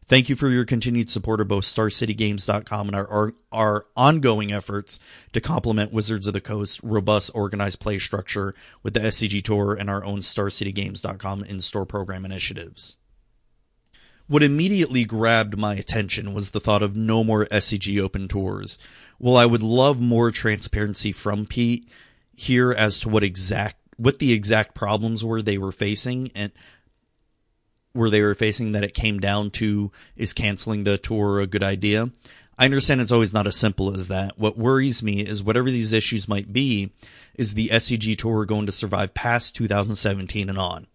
Thank 0.05 0.29
you 0.29 0.35
for 0.35 0.49
your 0.49 0.65
continued 0.65 1.11
support 1.11 1.41
of 1.41 1.49
both 1.49 1.65
StarCityGames.com 1.65 2.89
and 2.89 2.97
our, 2.97 3.09
our, 3.09 3.33
our 3.53 3.87
ongoing 3.97 4.53
efforts 4.53 4.99
to 5.33 5.41
complement 5.41 5.93
Wizards 5.93 6.27
of 6.27 6.33
the 6.33 6.41
Coast 6.41 6.81
robust 6.83 7.31
organized 7.35 7.81
play 7.81 7.99
structure 7.99 8.55
with 8.83 8.95
the 8.95 9.01
SCG 9.01 9.43
Tour 9.45 9.75
and 9.75 9.89
our 9.89 10.05
own 10.05 10.19
StarCityGames.com 10.19 11.45
in-store 11.45 11.87
program 11.87 12.25
initiatives. 12.25 12.97
What 14.27 14.43
immediately 14.43 15.05
grabbed 15.05 15.59
my 15.59 15.75
attention 15.75 16.35
was 16.35 16.51
the 16.51 16.61
thought 16.61 16.83
of 16.83 16.97
no 16.97 17.23
more 17.23 17.47
SCG 17.47 18.01
open 18.01 18.29
tours. 18.29 18.79
While 19.19 19.37
I 19.37 19.47
would 19.47 19.63
love 19.63 20.01
more 20.01 20.31
transparency 20.31 21.13
from 21.13 21.47
Pete 21.47 21.89
here 22.35 22.73
as 22.73 22.99
to 23.01 23.09
what 23.09 23.23
exact 23.23 23.77
what 23.97 24.19
the 24.19 24.33
exact 24.33 24.75
problems 24.75 25.25
were 25.25 25.43
they 25.43 25.59
were 25.59 25.71
facing 25.71 26.31
and 26.35 26.51
where 27.93 28.11
they 28.11 28.23
were 28.23 28.35
facing 28.35 28.73
that 28.73 28.85
it 28.85 28.95
came 28.95 29.21
down 29.21 29.51
to 29.51 29.91
is 30.17 30.33
canceling 30.33 30.85
the 30.85 30.99
tour 30.99 31.41
a 31.41 31.47
good 31.47 31.63
idea. 31.63 32.11
I 32.59 32.67
understand 32.67 33.01
it's 33.01 33.13
always 33.13 33.33
not 33.33 33.47
as 33.47 33.57
simple 33.57 33.93
as 33.93 34.09
that. 34.09 34.39
What 34.39 34.59
worries 34.59 35.03
me 35.03 35.21
is 35.21 35.43
whatever 35.43 35.71
these 35.71 35.93
issues 35.93 36.29
might 36.29 36.53
be, 36.53 36.93
is 37.35 37.55
the 37.55 37.69
SCG 37.69 38.17
tour 38.17 38.45
going 38.45 38.67
to 38.67 38.73
survive 38.73 39.15
past 39.15 39.55
2017 39.57 40.49
and 40.49 40.59
on? 40.59 40.87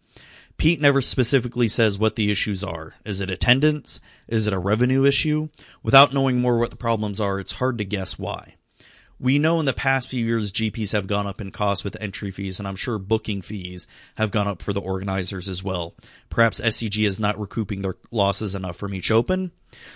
Pete 0.58 0.82
never 0.82 1.02
specifically 1.02 1.68
says 1.68 2.00
what 2.00 2.16
the 2.16 2.32
issues 2.32 2.64
are. 2.64 2.96
Is 3.06 3.22
it 3.22 3.30
attendance? 3.30 4.02
Is 4.28 4.48
it 4.48 4.54
a 4.54 4.60
revenue 4.60 5.06
issue? 5.06 5.50
Without 5.84 6.14
knowing 6.14 6.40
more 6.40 6.58
what 6.58 6.72
the 6.72 6.78
problems 6.78 7.22
are, 7.22 7.40
it's 7.40 7.54
hard 7.54 7.78
to 7.78 7.86
guess 7.86 8.18
why. 8.18 8.56
We 9.20 9.40
know 9.40 9.60
in 9.60 9.66
the 9.66 9.74
past 9.74 10.10
few 10.10 10.24
years 10.24 10.52
GPs 10.52 10.92
have 10.92 11.08
gone 11.08 11.26
up 11.26 11.42
in 11.42 11.52
cost 11.52 11.84
with 11.84 12.00
entry 12.00 12.30
fees, 12.30 12.60
and 12.60 12.68
I'm 12.68 12.76
sure 12.76 13.00
booking 13.00 13.42
fees 13.42 13.88
have 14.16 14.30
gone 14.30 14.48
up 14.48 14.62
for 14.62 14.74
the 14.74 14.82
organizers 14.82 15.50
as 15.50 15.64
well. 15.64 15.96
Perhaps 16.30 16.62
SCG 16.62 17.08
is 17.08 17.20
not 17.20 17.40
recouping 17.40 17.82
their 17.82 17.96
losses 18.12 18.54
enough 18.54 18.78
from 18.78 18.94
each 18.94 19.10
open. 19.10 19.52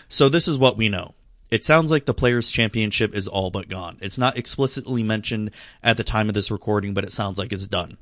So 0.10 0.28
this 0.28 0.48
is 0.48 0.58
what 0.58 0.76
we 0.76 0.90
know. 0.90 1.14
It 1.52 1.64
sounds 1.66 1.92
like 1.92 2.06
the 2.06 2.14
Players' 2.14 2.50
Championship 2.50 3.14
is 3.14 3.28
all 3.28 3.52
but 3.52 3.70
gone. 3.70 3.98
It's 4.02 4.18
not 4.18 4.38
explicitly 4.38 5.04
mentioned 5.04 5.52
at 5.84 5.98
the 5.98 6.04
time 6.04 6.30
of 6.30 6.34
this 6.34 6.50
recording, 6.50 6.94
but 6.94 7.04
it 7.04 7.12
sounds 7.12 7.38
like 7.38 7.52
it's 7.52 7.68
done. 7.68 7.98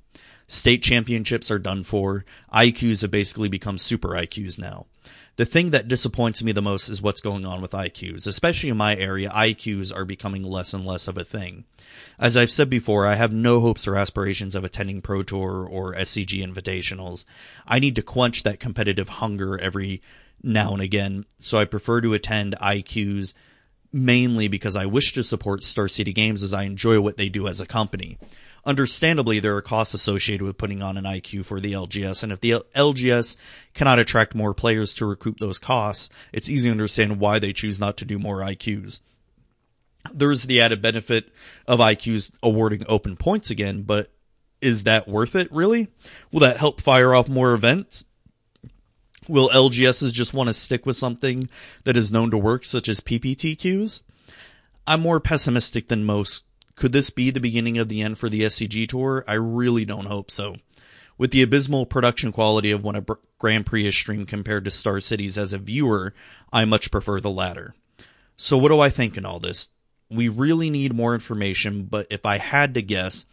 State 0.48 0.82
championships 0.84 1.52
are 1.52 1.60
done 1.60 1.84
for. 1.84 2.26
IQs 2.54 3.02
have 3.02 3.12
basically 3.12 3.50
become 3.50 3.78
super 3.78 4.10
IQs 4.10 4.58
now. 4.58 4.86
The 5.36 5.46
thing 5.46 5.72
that 5.72 5.88
disappoints 5.88 6.44
me 6.44 6.52
the 6.52 6.62
most 6.62 6.90
is 6.90 7.02
what's 7.02 7.22
going 7.22 7.46
on 7.46 7.62
with 7.62 7.72
IQs. 7.72 8.28
Especially 8.28 8.70
in 8.70 8.78
my 8.78 8.96
area, 8.96 9.30
IQs 9.30 9.96
are 9.96 10.06
becoming 10.06 10.44
less 10.44 10.74
and 10.74 10.86
less 10.86 11.08
of 11.08 11.18
a 11.18 11.24
thing. 11.24 11.66
As 12.20 12.36
I've 12.36 12.52
said 12.52 12.70
before, 12.70 13.06
I 13.06 13.16
have 13.16 13.32
no 13.32 13.62
hopes 13.62 13.88
or 13.88 13.96
aspirations 13.96 14.56
of 14.56 14.64
attending 14.64 15.02
Pro 15.02 15.24
Tour 15.24 15.66
or 15.66 15.94
SCG 15.94 16.46
invitationals. 16.46 17.26
I 17.66 17.80
need 17.80 17.96
to 17.96 18.02
quench 18.02 18.44
that 18.44 18.60
competitive 18.60 19.10
hunger 19.10 19.58
every 19.58 20.02
now 20.44 20.74
and 20.74 20.82
again, 20.82 21.26
so 21.40 21.58
I 21.58 21.66
prefer 21.66 22.02
to 22.02 22.14
attend 22.14 22.56
IQs 22.62 23.34
mainly 23.92 24.48
because 24.48 24.76
I 24.76 24.86
wish 24.86 25.14
to 25.14 25.24
support 25.24 25.64
Star 25.64 25.88
City 25.88 26.14
Games 26.14 26.44
as 26.44 26.54
I 26.54 26.64
enjoy 26.64 27.02
what 27.02 27.18
they 27.18 27.30
do 27.30 27.48
as 27.48 27.60
a 27.60 27.66
company 27.66 28.18
understandably, 28.66 29.40
there 29.40 29.56
are 29.56 29.62
costs 29.62 29.94
associated 29.94 30.44
with 30.44 30.58
putting 30.58 30.82
on 30.82 30.98
an 30.98 31.06
IQ 31.06 31.46
for 31.46 31.60
the 31.60 31.74
LGS. 31.74 32.24
And 32.24 32.32
if 32.32 32.40
the 32.40 32.64
LGS 32.76 33.36
cannot 33.74 34.00
attract 34.00 34.36
more 34.36 34.54
players 34.54 34.94
to 34.96 35.06
recoup 35.06 35.40
those 35.40 35.60
costs, 35.60 36.10
it's 36.32 36.50
easy 36.50 36.70
to 36.70 36.72
understand 36.72 37.20
why 37.20 37.40
they 37.40 37.54
choose 37.54 37.80
not 37.80 37.98
to 37.98 38.06
do 38.06 38.20
more 38.20 38.40
IQs. 38.40 39.00
There's 40.14 40.44
the 40.44 40.62
added 40.62 40.82
benefit 40.82 41.32
of 41.68 41.80
IQs 41.80 42.32
awarding 42.42 42.84
open 42.88 43.18
points 43.18 43.50
again, 43.52 43.84
but 43.84 44.12
is 44.62 44.84
that 44.84 45.08
worth 45.08 45.36
it 45.36 45.52
really? 45.52 45.90
Will 46.32 46.40
that 46.42 46.58
help 46.58 46.82
fire 46.82 47.14
off 47.14 47.28
more 47.28 47.54
events? 47.54 48.06
Will 49.28 49.50
LGSs 49.50 50.12
just 50.12 50.34
want 50.34 50.48
to 50.48 50.54
stick 50.54 50.86
with 50.86 50.96
something 50.96 51.50
that 51.84 51.96
is 51.96 52.12
known 52.12 52.32
to 52.32 52.38
work, 52.38 52.66
such 52.66 52.90
as 52.90 53.00
PPTQs? 53.00 54.02
I'm 54.88 55.02
more 55.02 55.20
pessimistic 55.20 55.88
than 55.88 56.04
most 56.04 56.46
could 56.80 56.94
this 56.94 57.10
be 57.10 57.30
the 57.30 57.42
beginning 57.42 57.78
of 57.78 57.90
the 57.90 58.02
end 58.02 58.18
for 58.18 58.30
the 58.30 58.42
SCG 58.44 58.88
Tour? 58.88 59.26
I 59.28 59.34
really 59.34 59.84
don't 59.84 60.06
hope 60.06 60.32
so. 60.32 60.56
With 61.18 61.32
the 61.32 61.42
abysmal 61.42 61.86
production 61.86 62.32
quality 62.32 62.72
of 62.72 62.86
when 62.86 62.96
a 62.96 63.06
Grand 63.38 63.66
Prix 63.66 63.86
is 63.86 63.96
streamed 63.96 64.30
compared 64.30 64.64
to 64.64 64.72
Star 64.72 65.02
Cities 65.02 65.38
as 65.38 65.52
a 65.52 65.58
viewer, 65.58 66.14
I 66.54 66.64
much 66.64 66.90
prefer 66.90 67.20
the 67.20 67.30
latter. 67.30 67.76
So 68.38 68.58
what 68.58 68.70
do 68.70 68.80
I 68.80 68.90
think 68.90 69.18
in 69.18 69.26
all 69.26 69.42
this? 69.42 69.68
We 70.10 70.30
really 70.30 70.70
need 70.70 70.96
more 70.96 71.14
information, 71.14 71.84
but 71.84 72.08
if 72.10 72.26
I 72.26 72.38
had 72.38 72.74
to 72.76 72.82
guess, 72.82 73.26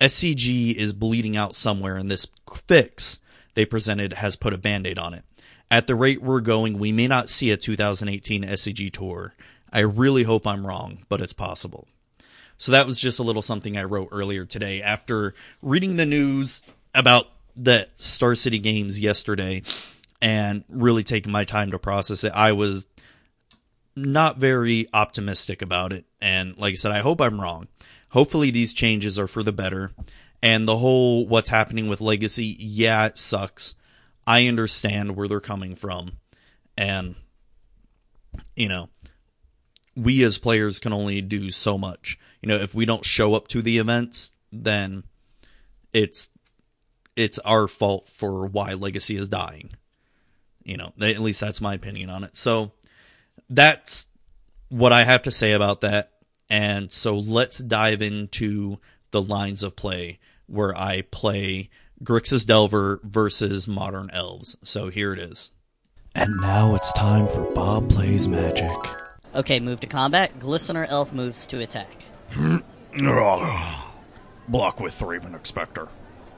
SCG 0.00 0.74
is 0.74 0.94
bleeding 0.94 1.36
out 1.36 1.54
somewhere 1.54 1.96
and 1.96 2.10
this 2.10 2.26
fix 2.50 3.20
they 3.52 3.66
presented 3.66 4.14
has 4.14 4.36
put 4.36 4.54
a 4.54 4.58
band-aid 4.58 4.98
on 4.98 5.12
it. 5.12 5.24
At 5.70 5.86
the 5.86 5.96
rate 5.96 6.22
we're 6.22 6.40
going, 6.40 6.78
we 6.78 6.92
may 6.92 7.08
not 7.08 7.28
see 7.28 7.50
a 7.50 7.58
2018 7.58 8.42
SCG 8.42 8.90
tour. 8.90 9.34
I 9.70 9.80
really 9.80 10.22
hope 10.22 10.46
I'm 10.46 10.66
wrong, 10.66 11.04
but 11.10 11.20
it's 11.20 11.34
possible. 11.34 11.86
So 12.58 12.72
that 12.72 12.86
was 12.86 12.98
just 12.98 13.18
a 13.18 13.22
little 13.22 13.42
something 13.42 13.76
I 13.76 13.84
wrote 13.84 14.08
earlier 14.12 14.44
today 14.44 14.82
after 14.82 15.34
reading 15.62 15.96
the 15.96 16.06
news 16.06 16.62
about 16.94 17.26
the 17.54 17.88
Star 17.96 18.34
City 18.34 18.58
games 18.58 18.98
yesterday 19.00 19.62
and 20.22 20.64
really 20.68 21.04
taking 21.04 21.32
my 21.32 21.44
time 21.44 21.70
to 21.70 21.78
process 21.78 22.24
it. 22.24 22.32
I 22.34 22.52
was 22.52 22.86
not 23.94 24.38
very 24.38 24.88
optimistic 24.92 25.62
about 25.62 25.92
it. 25.92 26.04
And 26.20 26.56
like 26.56 26.72
I 26.72 26.74
said, 26.74 26.92
I 26.92 27.00
hope 27.00 27.20
I'm 27.20 27.40
wrong. 27.40 27.68
Hopefully 28.10 28.50
these 28.50 28.72
changes 28.72 29.18
are 29.18 29.26
for 29.26 29.42
the 29.42 29.52
better. 29.52 29.92
And 30.42 30.68
the 30.68 30.76
whole 30.76 31.26
what's 31.26 31.48
happening 31.48 31.88
with 31.88 32.00
Legacy, 32.00 32.56
yeah, 32.58 33.06
it 33.06 33.18
sucks. 33.18 33.74
I 34.26 34.46
understand 34.46 35.16
where 35.16 35.28
they're 35.28 35.40
coming 35.40 35.74
from. 35.74 36.12
And, 36.76 37.16
you 38.54 38.68
know, 38.68 38.90
we 39.94 40.22
as 40.24 40.36
players 40.36 40.78
can 40.78 40.92
only 40.92 41.22
do 41.22 41.50
so 41.50 41.78
much. 41.78 42.18
You 42.46 42.52
know, 42.52 42.62
if 42.62 42.76
we 42.76 42.86
don't 42.86 43.04
show 43.04 43.34
up 43.34 43.48
to 43.48 43.60
the 43.60 43.78
events, 43.78 44.30
then 44.52 45.02
it's 45.92 46.30
it's 47.16 47.40
our 47.40 47.66
fault 47.66 48.08
for 48.08 48.46
why 48.46 48.74
legacy 48.74 49.16
is 49.16 49.28
dying. 49.28 49.70
You 50.62 50.76
know, 50.76 50.92
at 51.00 51.18
least 51.18 51.40
that's 51.40 51.60
my 51.60 51.74
opinion 51.74 52.08
on 52.08 52.22
it. 52.22 52.36
So 52.36 52.70
that's 53.50 54.06
what 54.68 54.92
I 54.92 55.02
have 55.02 55.22
to 55.22 55.32
say 55.32 55.54
about 55.54 55.80
that. 55.80 56.12
And 56.48 56.92
so 56.92 57.18
let's 57.18 57.58
dive 57.58 58.00
into 58.00 58.78
the 59.10 59.22
lines 59.22 59.64
of 59.64 59.74
play 59.74 60.20
where 60.46 60.72
I 60.78 61.02
play 61.02 61.68
Grixis 62.04 62.46
Delver 62.46 63.00
versus 63.02 63.66
Modern 63.66 64.08
Elves. 64.10 64.56
So 64.62 64.88
here 64.88 65.12
it 65.12 65.18
is. 65.18 65.50
And 66.14 66.36
now 66.36 66.76
it's 66.76 66.92
time 66.92 67.26
for 67.26 67.42
Bob 67.54 67.90
Plays 67.90 68.28
Magic. 68.28 68.78
Okay, 69.34 69.58
move 69.58 69.80
to 69.80 69.88
combat. 69.88 70.38
Glistener 70.38 70.86
Elf 70.88 71.12
moves 71.12 71.44
to 71.46 71.58
attack. 71.58 72.05
Block 74.48 74.80
with 74.80 74.98
Thraben 74.98 75.34
Inspector. 75.34 75.88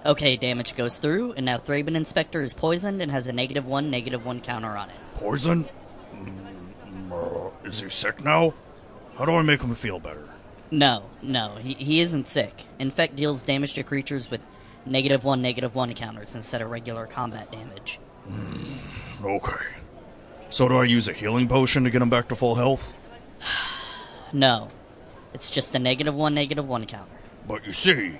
Okay, 0.06 0.36
damage 0.36 0.76
goes 0.76 0.98
through, 0.98 1.32
and 1.32 1.44
now 1.44 1.58
Thraben 1.58 1.96
Inspector 1.96 2.40
is 2.40 2.54
poisoned 2.54 3.02
and 3.02 3.10
has 3.10 3.26
a 3.26 3.32
negative 3.32 3.66
one, 3.66 3.90
negative 3.90 4.24
one 4.24 4.40
counter 4.40 4.76
on 4.76 4.90
it. 4.90 4.96
Poison? 5.16 5.66
Mm, 6.14 7.12
uh, 7.12 7.50
is 7.66 7.80
he 7.80 7.88
sick 7.88 8.24
now? 8.24 8.54
How 9.16 9.24
do 9.24 9.32
I 9.32 9.42
make 9.42 9.60
him 9.60 9.74
feel 9.74 9.98
better? 9.98 10.28
No, 10.70 11.04
no, 11.22 11.56
he, 11.56 11.74
he 11.74 12.00
isn't 12.00 12.28
sick. 12.28 12.64
Infect 12.78 13.16
deals 13.16 13.42
damage 13.42 13.74
to 13.74 13.82
creatures 13.82 14.30
with 14.30 14.40
negative 14.86 15.24
one, 15.24 15.42
negative 15.42 15.74
one 15.74 15.92
counters 15.94 16.34
instead 16.34 16.62
of 16.62 16.70
regular 16.70 17.06
combat 17.06 17.50
damage. 17.50 17.98
Okay. 19.22 19.64
So 20.50 20.68
do 20.68 20.76
I 20.76 20.84
use 20.84 21.08
a 21.08 21.12
healing 21.12 21.48
potion 21.48 21.84
to 21.84 21.90
get 21.90 22.00
him 22.00 22.10
back 22.10 22.28
to 22.28 22.36
full 22.36 22.54
health? 22.54 22.94
No, 24.30 24.68
it's 25.34 25.50
just 25.50 25.74
a 25.74 25.78
negative 25.78 26.14
one, 26.14 26.34
negative 26.34 26.68
one 26.68 26.86
counter. 26.86 27.10
But 27.46 27.66
you 27.66 27.72
see, 27.72 28.18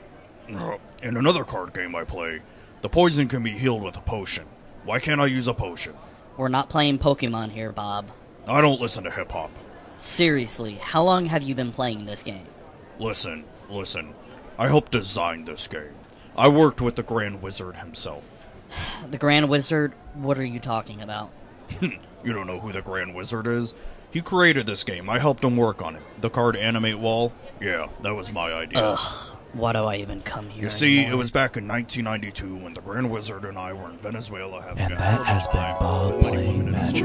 in 0.48 1.16
another 1.16 1.44
card 1.44 1.74
game 1.74 1.94
I 1.94 2.04
play, 2.04 2.40
the 2.82 2.88
poison 2.88 3.28
can 3.28 3.42
be 3.42 3.52
healed 3.52 3.82
with 3.82 3.96
a 3.96 4.00
potion. 4.00 4.46
Why 4.84 5.00
can't 5.00 5.20
I 5.20 5.26
use 5.26 5.48
a 5.48 5.54
potion? 5.54 5.94
We're 6.36 6.48
not 6.48 6.68
playing 6.70 6.98
Pokemon 6.98 7.50
here, 7.50 7.72
Bob. 7.72 8.10
I 8.46 8.60
don't 8.60 8.80
listen 8.80 9.04
to 9.04 9.10
hip 9.10 9.32
hop. 9.32 9.50
Seriously, 9.98 10.74
how 10.74 11.02
long 11.02 11.26
have 11.26 11.42
you 11.42 11.54
been 11.54 11.72
playing 11.72 12.06
this 12.06 12.22
game? 12.22 12.46
Listen, 12.98 13.44
listen. 13.68 14.14
I 14.56 14.68
helped 14.68 14.92
design 14.92 15.44
this 15.44 15.66
game. 15.66 15.94
I 16.36 16.48
worked 16.48 16.80
with 16.80 16.96
the 16.96 17.02
Grand 17.02 17.42
Wizard 17.42 17.76
himself. 17.76 18.24
The 19.10 19.18
Grand 19.18 19.48
Wizard, 19.48 19.92
what 20.14 20.38
are 20.38 20.44
you 20.44 20.60
talking 20.60 21.02
about? 21.02 21.30
You 22.24 22.32
don't 22.32 22.48
know 22.48 22.58
who 22.58 22.72
the 22.72 22.82
Grand 22.82 23.14
Wizard 23.14 23.46
is? 23.46 23.74
He 24.10 24.20
created 24.22 24.66
this 24.66 24.84
game. 24.84 25.08
I 25.10 25.18
helped 25.18 25.44
him 25.44 25.56
work 25.56 25.82
on 25.82 25.96
it. 25.96 26.02
The 26.20 26.30
card 26.30 26.56
animate 26.56 26.98
wall? 26.98 27.32
Yeah, 27.60 27.88
that 28.02 28.14
was 28.14 28.32
my 28.32 28.52
idea. 28.52 28.78
Ugh, 28.80 28.98
why 29.52 29.72
do 29.72 29.80
I 29.84 29.96
even 29.96 30.22
come 30.22 30.48
here? 30.48 30.64
You 30.64 30.70
see, 30.70 30.98
anymore? 30.98 31.12
it 31.12 31.16
was 31.16 31.30
back 31.30 31.56
in 31.56 31.68
1992 31.68 32.56
when 32.64 32.74
the 32.74 32.80
Grand 32.80 33.10
Wizard 33.10 33.44
and 33.44 33.58
I 33.58 33.72
were 33.72 33.90
in 33.90 33.98
Venezuela 33.98 34.62
having 34.62 34.82
And 34.84 34.94
a 34.94 34.96
that 34.96 35.02
hell 35.02 35.20
of 35.20 35.26
a 35.26 35.30
has 35.30 35.46
been 35.48 35.56
time. 35.56 35.76
Bob 35.78 36.10
Many 36.22 36.22
playing 36.28 36.64
women 36.64 36.74
and 36.74 36.92
magic. 36.94 37.04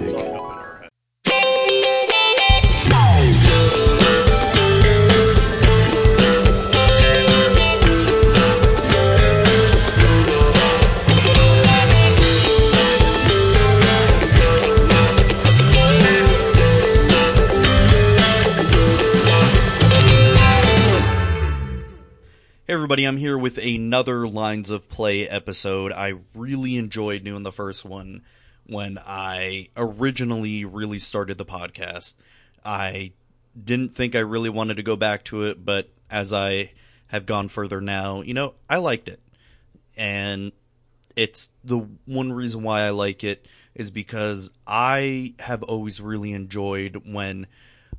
Hey 22.66 22.76
everybody, 22.76 23.04
I'm 23.04 23.18
here 23.18 23.38
with 23.38 23.58
another 23.58 24.26
Lines 24.26 24.72
of 24.72 24.88
Play 24.88 25.28
episode. 25.28 25.92
I 25.92 26.14
really 26.34 26.78
enjoyed 26.78 27.26
doing 27.26 27.44
the 27.44 27.52
first 27.52 27.84
one 27.84 28.22
when 28.66 28.98
I 29.06 29.68
originally 29.76 30.64
really 30.64 30.98
started 30.98 31.38
the 31.38 31.44
podcast. 31.44 32.16
I 32.64 33.12
didn't 33.62 33.90
think 33.90 34.16
I 34.16 34.20
really 34.20 34.50
wanted 34.50 34.78
to 34.78 34.82
go 34.82 34.96
back 34.96 35.26
to 35.26 35.44
it, 35.44 35.66
but 35.66 35.90
as 36.10 36.32
I 36.32 36.72
have 37.08 37.26
gone 37.26 37.50
further 37.50 37.82
now, 37.82 38.22
you 38.22 38.34
know, 38.34 38.54
I 38.70 38.78
liked 38.78 39.10
it. 39.10 39.20
And 39.98 40.54
it's 41.18 41.50
the 41.66 41.80
one 42.06 42.32
reason 42.32 42.64
why 42.64 42.84
I 42.84 42.92
like 42.92 43.26
it 43.26 43.46
is 43.76 43.92
because 43.92 44.52
I 44.66 45.34
have 45.40 45.64
always 45.64 46.00
really 46.00 46.32
enjoyed 46.32 47.02
when 47.06 47.48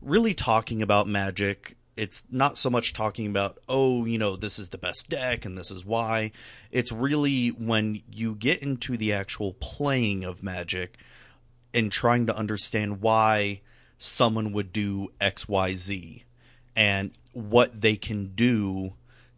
really 0.01 0.33
talking 0.33 0.81
about 0.81 1.07
magic. 1.07 1.77
It's 1.97 2.25
not 2.31 2.59
so 2.59 2.71
much 2.71 2.93
talking 2.93 3.27
about, 3.27 3.59
oh, 3.69 4.05
you 4.05 4.19
know, 4.19 4.37
this 4.37 4.59
is 4.59 4.71
the 4.71 4.79
best 4.79 5.09
deck 5.09 5.45
and 5.45 5.57
this 5.57 5.71
is 5.71 5.85
why. 5.85 6.33
It's 6.71 6.91
really 6.91 7.49
when 7.49 8.03
you 8.11 8.35
get 8.35 8.63
into 8.63 8.97
the 8.97 9.13
actual 9.13 9.55
playing 9.55 10.25
of 10.25 10.43
magic 10.43 10.99
and 11.73 11.91
trying 11.91 12.27
to 12.27 12.37
understand 12.37 13.01
why 13.01 13.61
someone 13.99 14.53
would 14.53 14.73
do 14.73 15.13
XYZ 15.21 16.23
and 16.77 17.13
what 17.33 17.81
they 17.81 17.97
can 17.97 18.35
do 18.35 18.95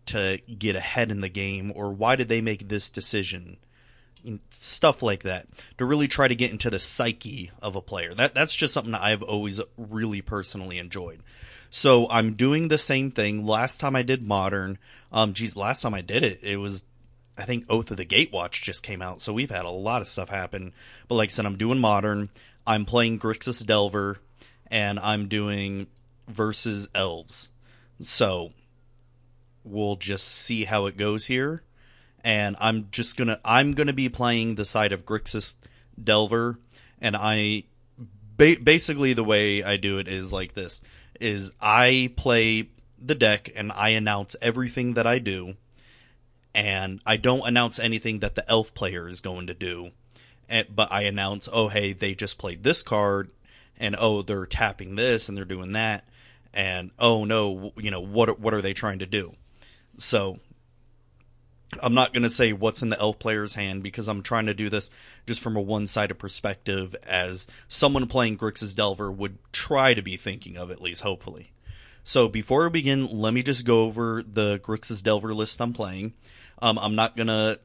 to 0.07 0.39
get 0.59 0.77
ahead 0.77 1.11
in 1.11 1.21
the 1.21 1.29
game 1.29 1.73
or 1.75 1.91
why 1.91 2.17
did 2.17 2.29
they 2.29 2.41
make 2.41 2.69
this 2.69 2.91
decision 2.91 3.59
stuff 4.51 5.03
like 5.03 5.23
that 5.23 5.47
to 5.79 5.85
really 5.85 6.09
try 6.09 6.27
to 6.27 6.35
get 6.35 6.51
into 6.51 6.71
the 6.71 6.81
psyche 6.81 7.51
of 7.63 7.77
a 7.77 7.81
player 7.81 8.13
that 8.13 8.35
that's 8.35 8.57
just 8.57 8.75
something 8.75 8.93
that 8.93 9.03
I've 9.03 9.23
always 9.23 9.61
really 9.77 10.21
personally 10.21 10.79
enjoyed 10.79 11.23
so 11.71 12.09
I'm 12.11 12.35
doing 12.35 12.69
the 12.69 12.79
same 12.79 13.11
thing 13.11 13.47
last 13.47 13.81
time 13.81 13.97
I 13.97 14.03
did 14.03 14.23
modern 14.23 14.79
um 15.13 15.33
geez 15.33 15.57
last 15.57 15.83
time 15.83 15.95
I 15.95 16.01
did 16.01 16.23
it 16.23 16.43
it 16.43 16.57
was 16.57 16.85
I 17.39 17.45
think 17.45 17.67
Oath 17.69 17.91
of 17.91 17.99
the 17.99 18.07
Gatewatch 18.07 18.63
just 18.63 18.83
came 18.83 19.03
out, 19.03 19.21
so 19.21 19.33
we've 19.33 19.51
had 19.51 19.67
a 19.67 19.71
lot 19.71 20.01
of 20.01 20.09
stuff 20.09 20.31
happen. 20.31 20.73
But 21.07 21.17
like 21.17 21.29
I 21.29 21.33
said, 21.33 21.47
I'm 21.47 21.59
doing 21.59 21.79
modern. 21.79 22.31
I'm 22.67 22.85
playing 22.85 23.19
Grixis 23.19 23.65
Delver, 23.65 24.19
and 24.69 24.99
I'm 24.99 25.29
doing 25.29 25.87
versus 26.27 26.89
elves. 26.95 27.51
So 28.01 28.53
we'll 29.65 29.97
just 29.97 30.27
see 30.27 30.65
how 30.65 30.87
it 30.87 30.97
goes 30.97 31.27
here. 31.27 31.63
And 32.25 32.57
I'm 32.59 32.89
just 32.91 33.17
gonna 33.17 33.39
I'm 33.45 33.73
gonna 33.73 33.93
be 33.93 34.09
playing 34.09 34.55
the 34.55 34.65
side 34.65 34.93
of 34.93 35.05
Grixis 35.05 35.57
Delver, 36.03 36.59
and 37.01 37.17
I 37.17 37.65
ba- 37.99 38.57
basically 38.63 39.13
the 39.13 39.23
way 39.23 39.63
I 39.63 39.77
do 39.77 39.99
it 39.99 40.09
is 40.09 40.33
like 40.33 40.55
this: 40.55 40.81
is 41.21 41.53
I 41.61 42.13
play 42.17 42.71
the 43.01 43.15
deck 43.15 43.51
and 43.55 43.73
I 43.73 43.91
announce 43.91 44.37
everything 44.41 44.95
that 44.95 45.07
I 45.07 45.19
do 45.19 45.57
and 46.57 47.03
I 47.05 47.19
don't 47.19 47.47
announce 47.47 47.79
anything 47.79 48.21
that 48.21 48.35
the 48.35 48.51
elf 48.51 48.73
player 48.73 49.07
is 49.07 49.21
going 49.21 49.47
to 49.47 49.55
do, 49.55 49.91
eh, 50.49 50.65
but 50.75 50.91
I 50.91 51.03
announce, 51.03 51.51
oh 51.53 51.69
hey, 51.69 51.93
they 51.93 52.15
just 52.15 52.39
played 52.39 52.65
this 52.65 52.83
card, 52.83 53.31
and 53.77 53.95
oh 53.99 54.23
they're 54.23 54.47
tapping 54.47 54.95
this 54.95 55.29
and 55.29 55.37
they're 55.37 55.45
doing 55.45 55.73
that, 55.73 56.09
and 56.55 56.93
oh 56.99 57.27
no, 57.27 57.75
you 57.77 57.91
know 57.91 58.01
what 58.01 58.41
what 58.41 58.55
are 58.55 58.63
they 58.63 58.73
trying 58.73 59.01
to 59.01 59.07
do? 59.07 59.35
So 59.99 60.39
I'm 61.83 61.95
not 61.95 62.13
going 62.13 62.23
to 62.23 62.31
say 62.31 62.53
what's 62.53 62.83
in 62.83 62.91
the 62.91 62.99
elf 62.99 63.19
player's 63.19 63.55
hand 63.55 63.83
because 63.83 64.09
I'm 64.09 64.23
trying 64.23 64.47
to 64.47 64.55
do 64.55 64.71
this 64.71 64.91
just 65.27 65.41
from 65.41 65.57
a 65.57 65.61
one-sided 65.61 66.15
perspective, 66.15 66.95
as 67.03 67.47
someone 67.69 68.07
playing 68.07 68.39
Grixis 68.39 68.75
Delver 68.75 69.11
would 69.11 69.39
try 69.53 69.93
to 69.93 70.03
be 70.03 70.17
thinking 70.17 70.57
of 70.57 70.71
at 70.71 70.81
least, 70.81 71.03
hopefully. 71.03 71.53
So 72.05 72.29
before 72.29 72.63
we 72.65 72.71
begin, 72.71 73.07
let 73.07 73.35
me 73.35 73.43
just 73.43 73.65
go 73.65 73.83
over 73.83 74.23
the 74.23 74.61
Grixis 74.61 75.03
Delver 75.03 75.35
list 75.35 75.61
I'm 75.61 75.73
playing. 75.73 76.15
Um, 76.63 76.79
I'm 76.79 76.95
not 76.95 77.17
gonna 77.17 77.59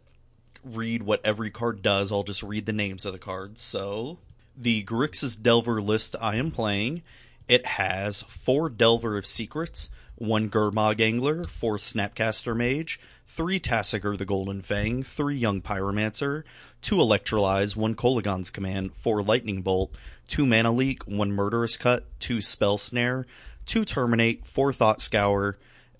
read 0.63 1.03
what 1.03 1.23
every 1.23 1.51
card 1.51 1.81
does. 1.81 2.11
I'll 2.11 2.23
just 2.23 2.43
read 2.43 2.65
the 2.65 2.73
names 2.73 3.05
of 3.05 3.13
the 3.13 3.19
cards. 3.19 3.61
So 3.61 4.17
the 4.57 4.83
Grixis 4.83 5.39
Delver 5.39 5.79
list 5.79 6.15
I 6.19 6.37
am 6.37 6.49
playing, 6.49 7.03
it 7.47 7.65
has 7.65 8.23
four 8.23 8.69
Delver 8.69 9.17
of 9.17 9.25
Secrets, 9.25 9.91
one 10.15 10.49
Gurmag 10.49 11.01
Angler, 11.01 11.45
four 11.45 11.77
Snapcaster 11.77 12.55
Mage, 12.55 12.99
three 13.31 13.61
Tasigur 13.61 14.17
the 14.17 14.25
Golden 14.25 14.61
Fang, 14.61 15.03
three 15.03 15.37
Young 15.37 15.61
Pyromancer, 15.61 16.43
two 16.81 16.97
Electrolyze, 16.97 17.77
one 17.77 17.95
Kolaghan's 17.95 18.49
Command, 18.49 18.93
four 18.93 19.23
Lightning 19.23 19.61
Bolt, 19.61 19.95
two 20.27 20.45
Mana 20.45 20.69
Leak, 20.69 21.03
one 21.03 21.31
Murderous 21.31 21.77
Cut, 21.77 22.03
two 22.19 22.41
Spell 22.41 22.77
Snare, 22.77 23.25
two 23.65 23.85
Terminate, 23.85 24.45
four 24.45 24.73
Thought 24.73 24.99
Scour, 24.99 25.57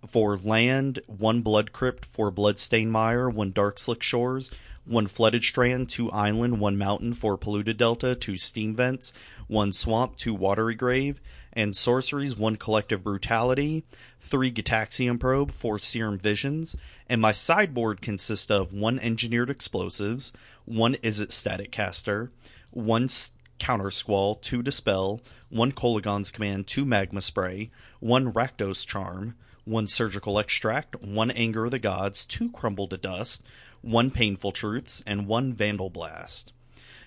four 0.07 0.37
Land, 0.37 0.99
one 1.07 1.41
Blood 1.41 1.71
Crypt, 1.71 2.05
four 2.05 2.31
Bloodstained 2.31 2.91
Mire, 2.91 3.29
one 3.29 3.51
Darkslick 3.51 4.01
Shores, 4.01 4.51
one 4.85 5.07
Flooded 5.07 5.43
Strand, 5.43 5.89
two 5.89 6.11
Island, 6.11 6.59
one 6.59 6.77
Mountain, 6.77 7.13
four 7.13 7.37
Polluted 7.37 7.77
Delta, 7.77 8.15
two 8.15 8.37
Steam 8.37 8.75
Vents, 8.75 9.13
one 9.47 9.73
Swamp, 9.73 10.17
two 10.17 10.33
Watery 10.33 10.75
Grave, 10.75 11.21
and 11.53 11.75
sorceries, 11.75 12.35
one 12.35 12.55
Collective 12.55 13.03
Brutality, 13.03 13.83
three 14.19 14.51
Gitaxian 14.51 15.19
Probe, 15.19 15.51
four 15.51 15.77
Serum 15.77 16.17
Visions, 16.17 16.75
and 17.07 17.21
my 17.21 17.31
sideboard 17.31 18.01
consists 18.01 18.49
of 18.49 18.73
one 18.73 18.99
Engineered 18.99 19.49
Explosives, 19.49 20.31
one 20.65 20.95
Izzet 20.95 21.31
Staticaster, 21.31 22.31
one 22.71 23.05
S- 23.05 23.33
Countersquall, 23.59 24.41
two 24.41 24.63
Dispel, 24.63 25.21
one 25.49 25.71
Kolaghan's 25.71 26.31
Command, 26.31 26.65
two 26.65 26.85
Magma 26.85 27.21
Spray, 27.21 27.69
one 27.99 28.33
Rakdos 28.33 28.87
Charm, 28.87 29.35
one 29.65 29.87
Surgical 29.87 30.39
Extract, 30.39 31.01
one 31.01 31.31
Anger 31.31 31.65
of 31.65 31.71
the 31.71 31.79
Gods, 31.79 32.25
two 32.25 32.51
Crumble 32.51 32.87
to 32.87 32.97
Dust, 32.97 33.43
one 33.81 34.11
Painful 34.11 34.51
Truths, 34.51 35.03
and 35.05 35.27
one 35.27 35.53
Vandalblast. 35.53 36.45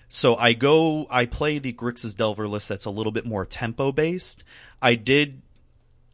So 0.07 0.35
I 0.35 0.53
go, 0.53 1.07
I 1.09 1.25
play 1.25 1.59
the 1.59 1.73
Grixis 1.73 2.15
Delver 2.15 2.47
list 2.47 2.69
that's 2.69 2.85
a 2.85 2.91
little 2.91 3.11
bit 3.11 3.25
more 3.25 3.45
tempo 3.45 3.91
based. 3.91 4.43
I 4.81 4.95
did, 4.95 5.41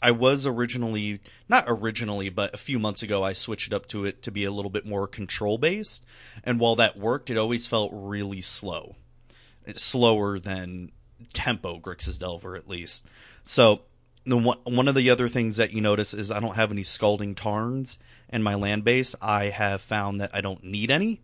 I 0.02 0.12
was 0.12 0.48
originally, 0.48 1.20
not 1.50 1.66
originally, 1.68 2.30
but 2.30 2.54
a 2.54 2.58
few 2.58 2.80
months 2.80 3.04
ago, 3.04 3.22
I 3.22 3.34
switched 3.34 3.74
up 3.74 3.88
to 3.90 4.06
it 4.06 4.24
to 4.24 4.32
be 4.32 4.46
a 4.46 4.52
little 4.52 4.72
bit 4.72 4.86
more 4.86 5.08
control 5.08 5.58
based. 5.58 6.04
And 6.44 6.60
while 6.60 6.76
that 6.78 6.98
worked, 6.98 7.30
it 7.30 7.38
always 7.38 7.68
felt 7.68 7.92
really 7.94 8.42
slow. 8.42 8.96
It's 9.66 9.84
slower 9.84 10.40
than 10.40 10.92
tempo 11.34 11.80
Grixis 11.80 12.18
Delver, 12.20 12.56
at 12.56 12.70
least. 12.70 13.06
So, 13.44 13.82
the 14.26 14.38
one, 14.38 14.58
one 14.64 14.88
of 14.88 14.96
the 14.96 15.10
other 15.10 15.28
things 15.30 15.58
that 15.58 15.74
you 15.74 15.82
notice 15.82 16.14
is 16.14 16.32
I 16.32 16.40
don't 16.40 16.56
have 16.56 16.72
any 16.72 16.84
Scalding 16.84 17.36
Tarns 17.36 17.98
in 18.30 18.44
my 18.44 18.56
land 18.56 18.84
base. 18.84 19.16
I 19.22 19.46
have 19.46 19.82
found 19.82 20.22
that 20.22 20.32
I 20.34 20.42
don't 20.42 20.64
need 20.64 20.92
any 20.92 21.22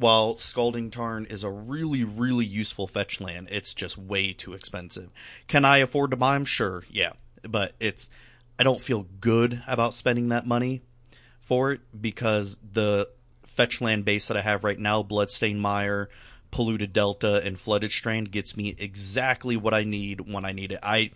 while 0.00 0.36
Scalding 0.36 0.90
Tarn 0.90 1.26
is 1.26 1.44
a 1.44 1.50
really, 1.50 2.04
really 2.04 2.46
useful 2.46 2.86
fetch 2.86 3.20
land, 3.20 3.48
it's 3.50 3.74
just 3.74 3.98
way 3.98 4.32
too 4.32 4.54
expensive. 4.54 5.10
Can 5.46 5.64
I 5.66 5.78
afford 5.78 6.10
to 6.10 6.16
buy 6.16 6.34
them? 6.34 6.46
Sure, 6.46 6.84
yeah. 6.90 7.12
But 7.42 7.74
it's 7.78 8.08
I 8.58 8.62
don't 8.62 8.80
feel 8.80 9.06
good 9.20 9.62
about 9.66 9.94
spending 9.94 10.30
that 10.30 10.46
money 10.46 10.80
for 11.40 11.72
it 11.72 11.80
because 11.98 12.58
the 12.72 13.10
fetch 13.42 13.80
land 13.82 14.06
base 14.06 14.28
that 14.28 14.38
I 14.38 14.40
have 14.40 14.64
right 14.64 14.78
now, 14.78 15.02
Bloodstained 15.02 15.60
Mire, 15.60 16.08
Polluted 16.50 16.94
Delta, 16.94 17.42
and 17.44 17.60
Flooded 17.60 17.92
Strand, 17.92 18.30
gets 18.30 18.56
me 18.56 18.74
exactly 18.78 19.56
what 19.56 19.74
I 19.74 19.84
need 19.84 20.32
when 20.32 20.46
I 20.46 20.52
need 20.52 20.72
it. 20.72 20.80
I 20.82 21.10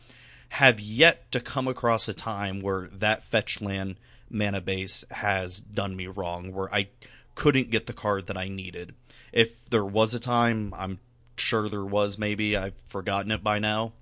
have 0.55 0.79
yet 0.79 1.33
to 1.33 1.41
come 1.41 1.67
across 1.67 2.09
a 2.09 2.15
time 2.15 2.61
where 2.61 2.87
that 2.93 3.25
fetch 3.25 3.61
land 3.61 3.97
mana 4.31 4.61
base 4.61 5.05
has 5.11 5.59
done 5.59 5.97
me 5.97 6.07
wrong, 6.07 6.53
where 6.53 6.73
I 6.73 6.91
couldn't 7.35 7.73
get 7.73 7.89
the 7.89 7.93
card 7.93 8.29
that 8.29 8.37
I 8.37 8.47
needed. 8.47 8.95
If 9.33 9.69
there 9.69 9.85
was 9.85 10.15
a 10.15 10.21
time, 10.21 10.73
I'm 10.77 11.01
sure 11.37 11.69
there 11.69 11.85
was 11.85 12.19
maybe, 12.19 12.57
I've 12.57 12.77
forgotten 12.77 13.33
it 13.33 13.43
by 13.43 13.59
now. 13.59 13.95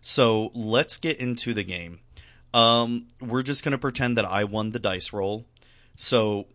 So 0.00 0.50
let's 0.52 0.98
get 0.98 1.18
into 1.18 1.54
the 1.54 1.62
game. 1.62 2.00
Um, 2.52 3.06
we're 3.20 3.44
just 3.44 3.62
going 3.62 3.70
to 3.70 3.78
pretend 3.78 4.18
that 4.18 4.24
I 4.24 4.42
won 4.42 4.72
the 4.72 4.80
dice 4.80 5.12
roll. 5.12 5.44
So 5.94 6.48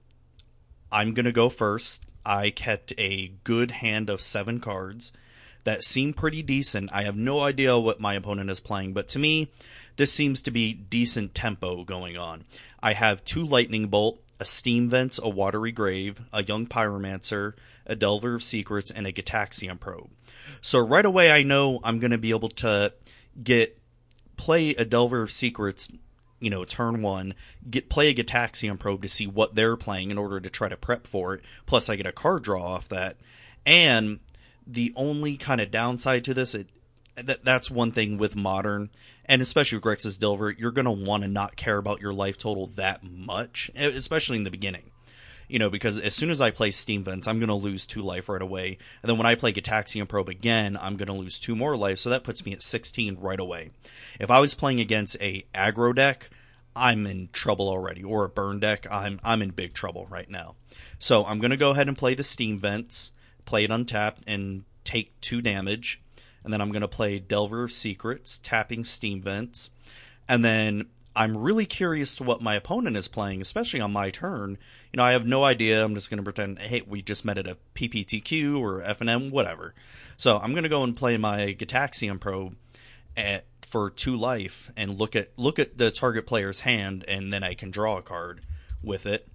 I'm 0.92 1.14
going 1.14 1.28
to 1.28 1.32
go 1.32 1.48
first. 1.48 2.04
I 2.26 2.50
kept 2.50 2.92
a 2.98 3.32
good 3.46 3.72
hand 3.72 4.10
of 4.10 4.20
seven 4.20 4.60
cards 4.60 5.14
that 5.66 5.84
seem 5.84 6.14
pretty 6.14 6.42
decent. 6.42 6.90
I 6.94 7.04
have 7.04 7.18
no 7.18 7.42
idea 7.42 7.78
what 7.78 8.00
my 8.00 8.14
opponent 8.14 8.50
is 8.50 8.60
playing, 8.60 8.94
but 8.94 9.08
to 9.10 9.20
me, 9.20 9.52
this 9.98 10.14
seems 10.14 10.42
to 10.44 10.52
be 10.52 10.74
decent 10.74 11.36
tempo 11.36 11.84
going 11.84 12.18
on. 12.18 12.46
I 12.82 12.94
have 12.94 13.26
two 13.26 13.46
Lightning 13.46 13.88
Bolt, 13.88 14.22
a 14.40 14.46
steam 14.46 14.90
vent, 14.90 15.20
a 15.22 15.30
watery 15.30 15.72
grave, 15.72 16.22
a 16.32 16.44
young 16.44 16.68
pyromancer, 16.68 17.54
a 17.86 17.96
delver 17.96 18.36
of 18.36 18.44
secrets, 18.44 18.92
and 18.92 19.08
a 19.08 19.14
Gitaxian 19.14 19.80
probe. 19.80 20.10
So 20.62 20.80
right 20.80 21.06
away, 21.06 21.32
I 21.32 21.44
know 21.44 21.80
I'm 21.84 22.00
going 22.00 22.12
to 22.12 22.18
be 22.18 22.30
able 22.30 22.50
to 22.50 22.94
get 23.42 23.80
play 24.38 24.72
a 24.72 24.86
delver 24.86 25.22
of 25.22 25.32
secrets. 25.32 25.92
You 26.40 26.50
know, 26.50 26.66
turn 26.66 27.02
one, 27.02 27.34
get 27.68 27.90
play 27.90 28.10
a 28.10 28.14
Gitaxian 28.14 28.78
probe 28.78 29.02
to 29.02 29.08
see 29.08 29.26
what 29.26 29.56
they're 29.56 29.78
playing 29.78 30.12
in 30.12 30.18
order 30.18 30.40
to 30.40 30.50
try 30.50 30.68
to 30.70 30.78
prep 30.78 31.08
for 31.08 31.34
it. 31.34 31.42
Plus, 31.66 31.90
I 31.90 31.96
get 31.96 32.06
a 32.06 32.12
card 32.12 32.44
draw 32.44 32.62
off 32.62 32.90
that, 32.90 33.18
and 33.66 34.20
the 34.68 34.94
only 34.96 35.38
kind 35.38 35.62
of 35.62 35.72
downside 35.72 36.24
to 36.26 36.34
this, 36.34 36.56
it 36.56 36.68
that 37.16 37.46
that's 37.46 37.72
one 37.72 37.94
thing 37.94 38.18
with 38.18 38.36
modern 38.36 38.90
and 39.26 39.42
especially 39.42 39.78
with 39.78 39.86
Grixis 39.86 40.20
Delver, 40.20 40.52
you're 40.52 40.72
going 40.72 40.86
to 40.86 40.92
want 40.92 41.24
to 41.24 41.30
not 41.30 41.56
care 41.56 41.78
about 41.78 42.02
your 42.02 42.14
life 42.14 42.38
total 42.38 42.68
that 42.68 43.04
much, 43.04 43.72
especially 43.76 44.38
in 44.38 44.44
the 44.44 44.52
beginning. 44.52 44.92
You 45.48 45.60
know, 45.60 45.70
because 45.70 46.00
as 46.00 46.16
soon 46.16 46.32
as 46.32 46.42
I 46.42 46.50
play 46.50 46.72
Steam 46.72 47.04
Vents, 47.04 47.28
I'm 47.28 47.38
going 47.38 47.50
to 47.50 47.56
lose 47.56 47.86
two 47.86 48.02
life 48.02 48.30
right 48.30 48.42
away. 48.42 48.80
And 49.04 49.10
then 49.10 49.18
when 49.18 49.28
I 49.28 49.36
play 49.36 49.54
Gitaxian 49.54 50.08
Probe 50.08 50.30
again, 50.30 50.76
I'm 50.80 50.98
going 50.98 51.08
to 51.08 51.14
lose 51.14 51.40
two 51.40 51.56
more 51.56 51.78
life, 51.78 52.00
so 52.00 52.10
that 52.10 52.24
puts 52.24 52.46
me 52.46 52.54
at 52.54 52.64
16 52.64 53.18
right 53.20 53.40
away. 53.40 53.70
If 54.20 54.32
I 54.32 54.40
was 54.40 54.56
playing 54.56 54.80
against 54.80 55.22
a 55.22 55.46
aggro 55.54 55.94
deck, 55.94 56.32
I'm 56.76 57.06
in 57.06 57.30
trouble 57.32 57.70
already, 57.70 58.04
or 58.04 58.26
a 58.26 58.30
burn 58.30 58.60
deck, 58.60 58.88
I'm 58.90 59.20
I'm 59.24 59.42
in 59.44 59.52
big 59.52 59.74
trouble 59.74 60.08
right 60.08 60.30
now. 60.30 60.56
So 60.98 61.24
I'm 61.26 61.40
to 61.40 61.58
go 61.58 61.72
ahead 61.72 61.88
and 61.88 61.98
play 61.98 62.16
the 62.16 62.24
Steam 62.24 62.60
Vents, 62.60 63.12
play 63.46 63.64
it 63.64 63.72
untapped, 63.72 64.24
and 64.28 64.64
take 64.84 65.20
two 65.22 65.42
damage 65.42 66.02
and 66.46 66.54
then 66.54 66.62
I'm 66.62 66.72
going 66.72 66.84
to 66.84 66.88
play 66.88 67.18
Delver 67.18 67.64
of 67.64 67.74
Secrets, 67.74 68.38
tapping 68.38 68.84
Steam 68.84 69.20
Vents, 69.20 69.72
and 70.30 70.46
then 70.46 70.86
I'm 71.16 71.36
really 71.36 71.66
curious 71.66 72.16
to 72.18 72.24
what 72.24 72.42
my 72.42 72.54
opponent 72.56 72.96
is 72.96 73.08
playing, 73.08 73.42
especially 73.42 73.82
on 73.82 73.92
my 73.92 74.12
turn. 74.12 74.60
You 74.94 74.98
know, 74.98 75.04
I 75.04 75.14
have 75.14 75.26
no 75.26 75.44
idea. 75.44 75.84
I'm 75.84 75.96
just 75.96 76.10
going 76.10 76.20
to 76.20 76.24
pretend, 76.24 76.60
hey, 76.60 76.84
we 76.86 77.02
just 77.02 77.26
met 77.26 77.40
at 77.40 77.48
a 77.48 77.58
PPTQ 77.74 78.60
or 78.60 78.82
FNM, 78.82 79.32
whatever. 79.32 79.74
So 80.18 80.38
I'm 80.38 80.52
going 80.52 80.64
to 80.64 80.70
go 80.70 80.84
and 80.84 80.96
play 80.96 81.18
my 81.18 81.56
Gitaxian 81.58 82.20
probe 82.20 82.56
at, 83.18 83.46
for 83.64 83.90
two 83.90 84.16
life 84.16 84.72
and 84.78 85.00
look 85.00 85.16
at 85.16 85.32
look 85.38 85.58
at 85.58 85.80
the 85.80 85.90
target 85.90 86.28
player's 86.28 86.60
hand, 86.60 87.04
and 87.08 87.34
then 87.34 87.44
I 87.44 87.56
can 87.56 87.72
draw 87.72 87.98
a 87.98 88.04
card 88.04 88.42
with 88.84 89.08
it, 89.08 89.28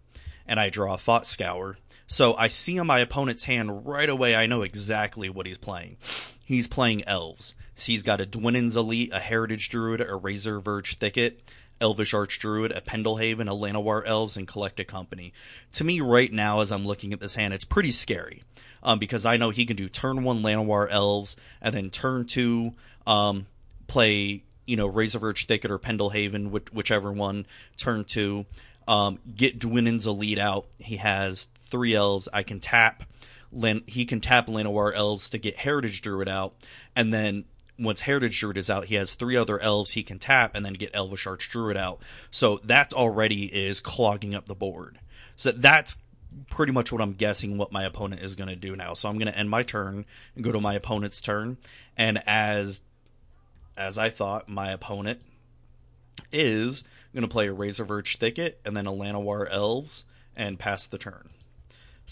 and 0.47 0.61
I 0.61 0.71
draw 0.71 0.95
a 0.95 0.99
Thought 0.99 1.27
Scour. 1.27 1.77
So 2.11 2.35
I 2.35 2.49
see 2.49 2.79
on 2.79 2.87
my 2.87 2.99
opponent's 2.99 3.45
hand 3.45 3.87
right 3.87 4.09
away. 4.09 4.35
I 4.35 4.47
know 4.47 4.63
exactly 4.63 5.31
what 5.31 5.47
he's 5.47 5.59
playing 5.59 5.97
he's 6.51 6.67
playing 6.67 7.05
elves. 7.07 7.55
So 7.77 7.93
he's 7.93 8.03
got 8.03 8.21
a 8.21 8.27
Dwynen's 8.27 8.77
Elite, 8.77 9.11
a 9.13 9.21
Heritage 9.21 9.69
Druid, 9.69 10.01
a 10.01 10.07
Razorverge 10.07 10.97
Thicket, 10.97 11.41
Elvish 11.81 12.13
Archdruid, 12.13 12.77
a 12.77 12.81
Pendelhaven, 12.81 13.49
a 13.49 13.55
Llanowar 13.55 14.03
Elves, 14.05 14.37
and 14.37 14.49
Collected 14.49 14.89
Company. 14.89 15.33
To 15.75 15.85
me, 15.85 16.01
right 16.01 16.33
now, 16.33 16.59
as 16.61 16.73
I'm 16.73 16.85
looking 16.85 17.13
at 17.13 17.21
this 17.21 17.37
hand, 17.37 17.55
it's 17.55 17.65
pretty 17.65 17.93
scary. 17.93 18.43
Um, 18.83 18.99
because 18.99 19.25
I 19.25 19.37
know 19.37 19.51
he 19.51 19.65
can 19.65 19.77
do 19.77 19.89
turn 19.89 20.25
one 20.25 20.43
Llanowar 20.43 20.89
Elves, 20.91 21.37
and 21.63 21.73
then 21.73 21.91
turn 21.91 22.27
two, 22.27 22.75
um, 23.07 23.47
play, 23.87 24.43
you 24.67 24.77
know, 24.77 24.91
Razorverge 24.91 25.47
Thicket 25.47 25.71
or 25.71 25.79
Pendelhaven, 25.79 26.51
which, 26.51 26.73
whichever 26.73 27.13
one, 27.13 27.47
turn 27.77 28.05
two, 28.05 28.45
um, 28.89 29.21
get 29.37 29.61
Dwynen's 29.61 30.07
Elite 30.07 30.39
out. 30.39 30.67
He 30.79 30.97
has 30.97 31.49
three 31.71 31.95
elves. 31.95 32.29
I 32.33 32.43
can 32.43 32.61
tap 32.61 33.05
he 33.87 34.05
can 34.05 34.21
tap 34.21 34.47
Llanowar 34.47 34.95
elves 34.95 35.29
to 35.31 35.39
get 35.39 35.57
Heritage 35.57 36.03
Druid 36.03 36.29
out, 36.29 36.55
and 36.95 37.13
then 37.13 37.45
once 37.81 38.03
Heritage 38.03 38.39
Druid 38.39 38.59
is 38.59 38.69
out, 38.69 38.87
he 38.87 38.95
has 38.97 39.15
three 39.15 39.37
other 39.37 39.59
elves 39.59 39.93
he 39.93 40.03
can 40.03 40.19
tap 40.19 40.55
and 40.55 40.65
then 40.65 40.75
get 40.75 40.91
Elvish 40.95 41.27
Archdruid 41.27 41.77
out. 41.77 42.01
So 42.31 42.61
that 42.65 42.93
already 42.93 43.47
is 43.47 43.81
clogging 43.81 44.35
up 44.35 44.47
the 44.47 44.55
board. 44.55 44.99
So 45.35 45.51
that's 45.51 45.99
pretty 46.51 46.73
much 46.73 46.93
what 46.93 47.01
I'm 47.01 47.15
guessing 47.15 47.57
what 47.57 47.73
my 47.73 47.85
opponent 47.85 48.23
is 48.23 48.37
going 48.37 48.51
to 48.51 48.57
do 48.57 48.77
now. 48.77 48.93
So 48.93 49.09
I'm 49.09 49.17
going 49.17 49.33
to 49.33 49.37
end 49.37 49.49
my 49.49 49.63
turn 49.63 50.05
and 50.35 50.45
go 50.45 50.53
to 50.53 50.61
my 50.61 50.75
opponent's 50.75 51.21
turn. 51.23 51.57
And 51.97 52.23
as 52.27 52.83
as 53.77 53.97
I 53.97 54.11
thought, 54.11 54.49
my 54.49 54.71
opponent 54.73 55.23
is 56.31 56.85
going 57.15 57.23
to 57.23 57.29
play 57.29 57.49
a 57.49 57.55
Razorverge 57.55 58.19
Thicket 58.19 58.61
and 58.65 58.77
then 58.77 58.87
a 58.87 58.93
Llanowar 58.93 59.49
Elves 59.51 60.05
and 60.37 60.59
pass 60.59 60.87
the 60.87 60.99
turn. 60.99 61.31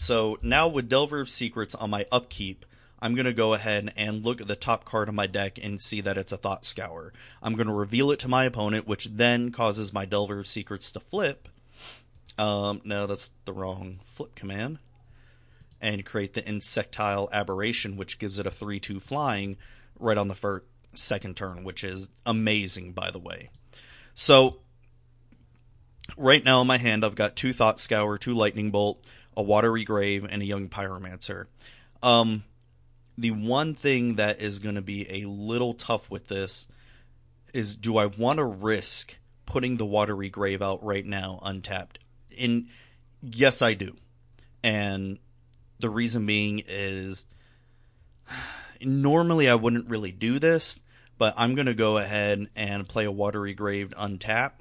So 0.01 0.39
now 0.43 0.69
with 0.69 0.89
Delver 0.89 1.21
of 1.21 1.29
Secrets 1.29 1.75
on 1.75 1.91
my 1.91 2.07
upkeep, 2.13 2.65
I'm 3.01 3.17
going 3.17 3.27
to 3.27 3.33
go 3.33 3.53
ahead 3.53 3.93
and 3.97 4.25
look 4.25 4.41
at 4.41 4.47
the 4.47 4.55
top 4.55 4.85
card 4.85 5.09
of 5.09 5.15
my 5.17 5.27
deck 5.27 5.59
and 5.61 5.83
see 5.83 6.01
that 6.03 6.17
it's 6.17 6.31
a 6.31 6.37
Thought 6.37 6.65
Scour. 6.65 7.13
I'm 7.43 7.57
going 7.57 7.67
to 7.67 7.73
reveal 7.75 8.13
it 8.13 8.21
to 8.21 8.29
my 8.29 8.45
opponent, 8.45 8.87
which 8.87 9.07
then 9.07 9.51
causes 9.51 9.93
my 9.93 10.05
Delver 10.05 10.39
of 10.39 10.47
Secrets 10.47 10.93
to 10.93 11.01
flip. 11.01 11.49
Um, 12.39 12.81
no, 12.85 13.09
that's 13.09 13.33
the 13.45 13.53
wrong 13.53 13.99
flip 14.05 14.37
command. 14.37 14.79
And 15.81 16.07
create 16.07 16.35
the 16.35 16.49
Insectile 16.49 17.29
Aberration, 17.33 17.97
which 17.97 18.21
gives 18.21 18.39
it 18.39 18.47
a 18.47 18.53
3 18.53 18.79
2 18.79 19.01
flying 19.01 19.57
right 19.99 20.17
on 20.17 20.29
the 20.29 20.37
first, 20.37 20.65
second 20.95 21.37
turn, 21.37 21.65
which 21.65 21.83
is 21.83 22.09
amazing, 22.25 22.93
by 22.93 23.11
the 23.11 23.19
way. 23.19 23.51
So, 24.15 24.61
right 26.17 26.45
now 26.45 26.61
in 26.61 26.69
my 26.69 26.79
hand, 26.79 27.05
I've 27.05 27.17
got 27.17 27.35
two 27.35 27.53
Thought 27.53 27.81
Scour, 27.81 28.17
two 28.17 28.35
Lightning 28.35 28.71
Bolt, 28.71 29.05
a 29.39 29.43
watery 29.43 29.85
grave, 29.85 30.27
and 30.29 30.43
a 30.43 30.45
young 30.45 30.69
pyromancer. 30.69 31.47
Um, 32.03 32.43
the 33.17 33.31
one 33.31 33.73
thing 33.73 34.17
that 34.17 34.41
is 34.41 34.59
going 34.59 34.75
to 34.75 34.83
be 34.83 35.09
a 35.09 35.29
little 35.29 35.75
tough 35.75 36.11
with 36.11 36.27
this 36.27 36.67
is 37.55 37.77
do 37.77 37.99
I 37.99 38.07
want 38.07 38.39
to 38.39 38.45
risk 38.45 39.17
putting 39.47 39.77
the 39.77 39.87
watery 39.87 40.29
grave 40.29 40.61
out 40.61 40.83
right 40.85 41.07
now 41.07 41.39
untapped? 41.45 42.01
In 42.37 42.69
yes, 43.23 43.63
I 43.63 43.75
do, 43.75 43.95
and 44.65 45.21
the 45.79 45.89
reason 45.89 46.27
being 46.27 46.65
is 46.67 47.27
normally 48.81 49.49
I 49.49 49.55
wouldn't 49.55 49.89
really 49.89 50.11
do 50.11 50.41
this, 50.41 50.81
but 51.17 51.33
I'm 51.37 51.55
going 51.55 51.67
to 51.67 51.75
go 51.75 51.99
ahead 51.99 52.49
and 52.57 52.89
play 52.89 53.05
a 53.05 53.13
watery 53.13 53.55
grave 53.55 53.95
untap, 53.97 54.55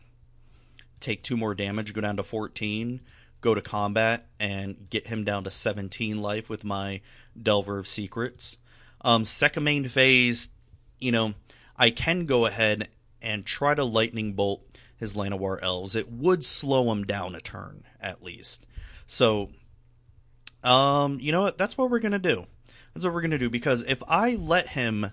take 0.99 1.23
two 1.23 1.35
more 1.35 1.55
damage, 1.55 1.95
go 1.95 2.01
down 2.01 2.17
to 2.17 2.23
14, 2.23 3.01
go 3.41 3.53
to 3.53 3.61
combat 3.61 4.27
and 4.39 4.89
get 4.89 5.07
him 5.07 5.23
down 5.23 5.43
to 5.43 5.51
17 5.51 6.21
life 6.21 6.49
with 6.49 6.63
my 6.63 7.01
Delver 7.41 7.79
of 7.79 7.87
Secrets. 7.87 8.57
Um, 9.01 9.25
second 9.25 9.63
main 9.63 9.87
phase, 9.87 10.49
you 10.99 11.11
know, 11.11 11.33
I 11.77 11.91
can 11.91 12.25
go 12.25 12.45
ahead 12.45 12.89
and 13.21 13.45
try 13.45 13.75
to 13.75 13.83
lightning 13.83 14.33
bolt 14.33 14.63
his 14.97 15.13
Llanowar 15.13 15.59
elves. 15.61 15.95
It 15.95 16.11
would 16.11 16.43
slow 16.43 16.91
him 16.91 17.03
down 17.03 17.35
a 17.35 17.39
turn 17.39 17.83
at 18.01 18.23
least. 18.23 18.65
So, 19.05 19.51
um, 20.63 21.19
you 21.19 21.31
know 21.31 21.41
what? 21.41 21.57
That's 21.57 21.77
what 21.77 21.89
we're 21.89 21.99
gonna 21.99 22.19
do. 22.19 22.45
That's 22.93 23.05
what 23.05 23.13
we're 23.13 23.21
gonna 23.21 23.37
do 23.37 23.49
because 23.49 23.83
if 23.83 24.01
I 24.07 24.35
let 24.35 24.69
him, 24.69 25.11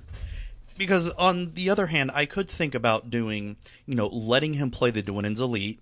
because 0.78 1.12
on 1.12 1.52
the 1.52 1.68
other 1.70 1.86
hand, 1.86 2.10
I 2.14 2.24
could 2.24 2.48
think 2.48 2.74
about 2.74 3.10
doing, 3.10 3.56
you 3.86 3.94
know, 3.94 4.08
letting 4.08 4.54
him 4.54 4.70
play 4.70 4.90
the 4.90 5.02
Dwynen's 5.02 5.40
Elite, 5.40 5.80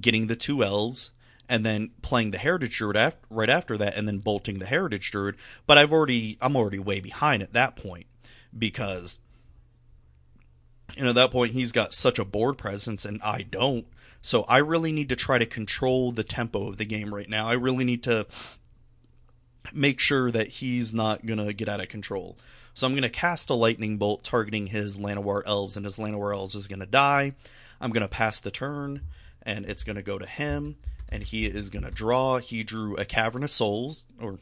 getting 0.00 0.26
the 0.26 0.36
two 0.36 0.64
elves, 0.64 1.12
and 1.48 1.64
then 1.64 1.90
playing 2.02 2.30
the 2.30 2.38
Heritage 2.38 2.78
Druid 2.78 2.96
af- 2.96 3.16
right 3.30 3.50
after 3.50 3.76
that, 3.78 3.96
and 3.96 4.08
then 4.08 4.18
bolting 4.18 4.58
the 4.58 4.66
Heritage 4.66 5.10
Druid. 5.10 5.36
But 5.66 5.78
I've 5.78 5.92
already, 5.92 6.38
I'm 6.40 6.56
already 6.56 6.78
way 6.78 7.00
behind 7.00 7.42
at 7.42 7.52
that 7.52 7.76
point 7.76 8.06
because 8.56 9.18
know, 11.02 11.10
at 11.10 11.14
that 11.16 11.30
point 11.30 11.52
he's 11.52 11.72
got 11.72 11.92
such 11.92 12.18
a 12.18 12.24
board 12.24 12.58
presence 12.58 13.04
and 13.04 13.20
I 13.22 13.42
don't. 13.42 13.86
So 14.22 14.44
I 14.44 14.58
really 14.58 14.92
need 14.92 15.08
to 15.10 15.16
try 15.16 15.38
to 15.38 15.46
control 15.46 16.12
the 16.12 16.24
tempo 16.24 16.68
of 16.68 16.78
the 16.78 16.84
game 16.84 17.14
right 17.14 17.28
now. 17.28 17.48
I 17.48 17.54
really 17.54 17.84
need 17.84 18.02
to 18.04 18.26
make 19.72 20.00
sure 20.00 20.30
that 20.30 20.48
he's 20.48 20.94
not 20.94 21.26
to 21.26 21.52
get 21.52 21.68
out 21.68 21.80
of 21.80 21.88
control. 21.88 22.38
So 22.72 22.86
I'm 22.86 22.94
going 22.94 23.02
to 23.02 23.10
cast 23.10 23.50
a 23.50 23.54
lightning 23.54 23.98
bolt 23.98 24.24
targeting 24.24 24.68
his 24.68 24.96
Llanowar 24.96 25.42
elves 25.46 25.76
and 25.76 25.84
his 25.84 25.96
Llanowar 25.96 26.34
elves 26.34 26.54
is 26.54 26.68
going 26.68 26.80
to 26.80 26.86
die. 26.86 27.34
I'm 27.80 27.90
going 27.90 28.02
to 28.02 28.08
pass 28.08 28.40
the 28.40 28.50
turn 28.50 29.02
and 29.44 29.64
it's 29.66 29.84
going 29.84 29.96
to 29.96 30.02
go 30.02 30.18
to 30.18 30.26
him 30.26 30.76
and 31.08 31.22
he 31.22 31.46
is 31.46 31.70
going 31.70 31.84
to 31.84 31.90
draw. 31.90 32.38
He 32.38 32.62
drew 32.62 32.96
a 32.96 33.04
Cavern 33.04 33.44
of 33.44 33.50
Souls 33.50 34.04
or 34.20 34.38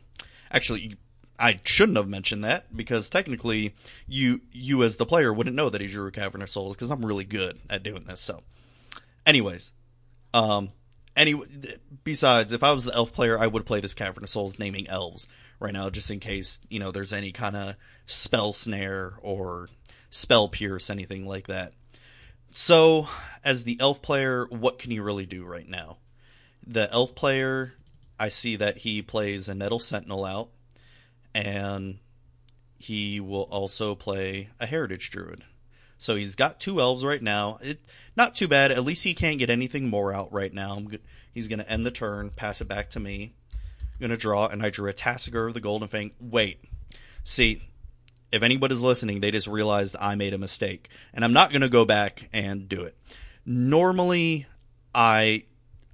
actually 0.50 0.96
I 1.38 1.60
shouldn't 1.64 1.98
have 1.98 2.08
mentioned 2.08 2.44
that 2.44 2.74
because 2.76 3.08
technically 3.08 3.74
you 4.06 4.42
you 4.52 4.82
as 4.82 4.96
the 4.96 5.06
player 5.06 5.32
wouldn't 5.32 5.56
know 5.56 5.68
that 5.70 5.80
he 5.80 5.88
drew 5.88 6.06
a 6.06 6.12
Cavern 6.12 6.42
of 6.42 6.50
Souls 6.50 6.76
because 6.76 6.90
I'm 6.90 7.04
really 7.04 7.24
good 7.24 7.58
at 7.68 7.82
doing 7.82 8.04
this. 8.04 8.20
So, 8.20 8.42
anyways, 9.26 9.72
um, 10.32 10.70
anyway, 11.16 11.46
besides, 12.04 12.52
if 12.52 12.62
I 12.62 12.72
was 12.72 12.84
the 12.84 12.94
elf 12.94 13.12
player, 13.12 13.38
I 13.38 13.46
would 13.46 13.66
play 13.66 13.80
this 13.80 13.94
Cavern 13.94 14.24
of 14.24 14.30
Souls 14.30 14.58
naming 14.58 14.88
elves 14.88 15.26
right 15.58 15.72
now 15.72 15.90
just 15.90 16.10
in 16.10 16.20
case 16.20 16.60
you 16.68 16.78
know 16.78 16.90
there's 16.90 17.12
any 17.12 17.32
kind 17.32 17.56
of 17.56 17.74
spell 18.06 18.52
snare 18.52 19.14
or 19.20 19.68
spell 20.10 20.48
pierce 20.48 20.90
anything 20.90 21.26
like 21.26 21.48
that. 21.48 21.72
So, 22.52 23.08
as 23.44 23.64
the 23.64 23.78
elf 23.80 24.02
player, 24.02 24.46
what 24.50 24.78
can 24.78 24.90
you 24.90 25.02
really 25.02 25.26
do 25.26 25.44
right 25.44 25.68
now? 25.68 25.96
The 26.66 26.90
elf 26.92 27.14
player, 27.14 27.74
I 28.18 28.28
see 28.28 28.56
that 28.56 28.78
he 28.78 29.02
plays 29.02 29.48
a 29.48 29.54
Nettle 29.54 29.78
Sentinel 29.78 30.24
out 30.24 30.50
and 31.34 31.98
he 32.78 33.20
will 33.20 33.48
also 33.50 33.94
play 33.94 34.50
a 34.60 34.66
heritage 34.66 35.10
druid. 35.10 35.44
So 35.98 36.16
he's 36.16 36.34
got 36.34 36.58
two 36.58 36.80
elves 36.80 37.04
right 37.04 37.22
now. 37.22 37.58
It 37.62 37.80
not 38.16 38.34
too 38.34 38.48
bad. 38.48 38.72
At 38.72 38.84
least 38.84 39.04
he 39.04 39.14
can't 39.14 39.38
get 39.38 39.50
anything 39.50 39.88
more 39.88 40.12
out 40.12 40.32
right 40.32 40.52
now. 40.52 40.82
He's 41.32 41.48
going 41.48 41.60
to 41.60 41.70
end 41.70 41.86
the 41.86 41.92
turn, 41.92 42.30
pass 42.30 42.60
it 42.60 42.68
back 42.68 42.90
to 42.90 43.00
me. 43.00 43.34
I'm 43.52 44.00
going 44.00 44.10
to 44.10 44.16
draw, 44.16 44.48
and 44.48 44.62
I 44.62 44.70
drew 44.70 44.90
a 44.90 44.92
Tasigur 44.92 45.46
of 45.46 45.54
the 45.54 45.60
Golden 45.60 45.88
Fang. 45.88 46.10
Wait, 46.20 46.64
see, 47.22 47.62
if 48.32 48.42
anybody's 48.42 48.80
listening, 48.80 49.20
they 49.20 49.30
just 49.30 49.46
realized 49.46 49.94
I 50.00 50.14
made 50.14 50.32
a 50.32 50.38
mistake, 50.38 50.88
and 51.12 51.24
I'm 51.24 51.34
not 51.34 51.50
going 51.50 51.60
to 51.60 51.68
go 51.68 51.84
back 51.84 52.28
and 52.32 52.68
do 52.68 52.82
it. 52.82 52.96
Normally, 53.44 54.46
I 54.94 55.44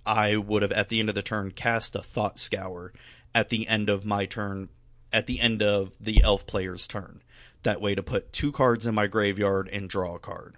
I 0.06 0.36
would 0.36 0.62
have 0.62 0.72
at 0.72 0.88
the 0.88 1.00
end 1.00 1.08
of 1.08 1.14
the 1.14 1.22
turn 1.22 1.50
cast 1.50 1.94
a 1.96 2.02
Thought 2.02 2.38
Scour 2.38 2.92
at 3.34 3.50
the 3.50 3.68
end 3.68 3.90
of 3.90 4.06
my 4.06 4.24
turn 4.24 4.68
at 5.12 5.26
the 5.26 5.40
end 5.40 5.62
of 5.62 5.92
the 6.00 6.22
elf 6.22 6.46
player's 6.46 6.86
turn. 6.86 7.22
That 7.64 7.80
way 7.80 7.94
to 7.94 8.02
put 8.02 8.32
two 8.32 8.52
cards 8.52 8.86
in 8.86 8.94
my 8.94 9.06
graveyard 9.06 9.68
and 9.72 9.88
draw 9.88 10.14
a 10.14 10.18
card. 10.18 10.56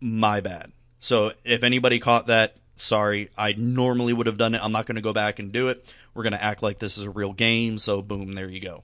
My 0.00 0.40
bad. 0.40 0.72
So 0.98 1.32
if 1.44 1.62
anybody 1.62 1.98
caught 1.98 2.26
that, 2.26 2.56
sorry. 2.76 3.30
I 3.38 3.54
normally 3.56 4.12
would 4.12 4.26
have 4.26 4.38
done 4.38 4.54
it. 4.54 4.62
I'm 4.62 4.72
not 4.72 4.86
going 4.86 4.96
to 4.96 5.02
go 5.02 5.12
back 5.12 5.38
and 5.38 5.52
do 5.52 5.68
it. 5.68 5.86
We're 6.14 6.24
going 6.24 6.32
to 6.32 6.42
act 6.42 6.62
like 6.62 6.78
this 6.78 6.98
is 6.98 7.04
a 7.04 7.10
real 7.10 7.32
game. 7.32 7.78
So 7.78 8.02
boom, 8.02 8.32
there 8.32 8.48
you 8.48 8.60
go. 8.60 8.82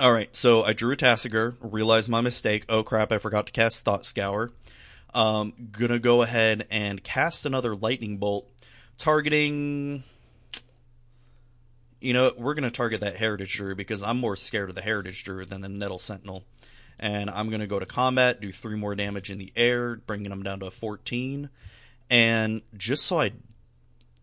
All 0.00 0.14
right, 0.14 0.34
so 0.34 0.62
I 0.62 0.72
drew 0.72 0.92
a 0.94 0.96
Tasigur, 0.96 1.56
realized 1.60 2.08
my 2.08 2.22
mistake. 2.22 2.64
Oh 2.70 2.82
crap, 2.82 3.12
I 3.12 3.18
forgot 3.18 3.44
to 3.48 3.52
cast 3.52 3.84
Thought 3.84 4.06
Scour. 4.06 4.50
Um, 5.12 5.52
gonna 5.72 5.98
go 5.98 6.22
ahead 6.22 6.66
and 6.70 7.04
cast 7.04 7.44
another 7.44 7.76
Lightning 7.76 8.16
Bolt, 8.16 8.48
targeting 8.96 10.04
you 12.00 12.14
know, 12.14 12.32
we're 12.38 12.54
to 12.62 12.70
target 12.70 13.02
that 13.02 13.16
Heritage 13.16 13.54
Druid 13.56 13.76
because 13.76 14.02
I'm 14.02 14.16
more 14.16 14.36
scared 14.36 14.70
of 14.70 14.74
the 14.74 14.80
Heritage 14.80 15.22
Druid 15.22 15.50
than 15.50 15.60
the 15.60 15.68
Nettle 15.68 15.98
Sentinel. 15.98 16.44
And 16.98 17.28
I'm 17.28 17.50
to 17.60 17.66
go 17.66 17.78
to 17.78 17.84
combat, 17.84 18.40
do 18.40 18.52
three 18.52 18.76
more 18.76 18.94
damage 18.94 19.30
in 19.30 19.36
the 19.36 19.52
air, 19.54 19.96
bringing 19.96 20.30
them 20.30 20.42
down 20.42 20.60
to 20.60 20.70
14. 20.70 21.50
And 22.08 22.62
just 22.74 23.04
so 23.04 23.20
I. 23.20 23.32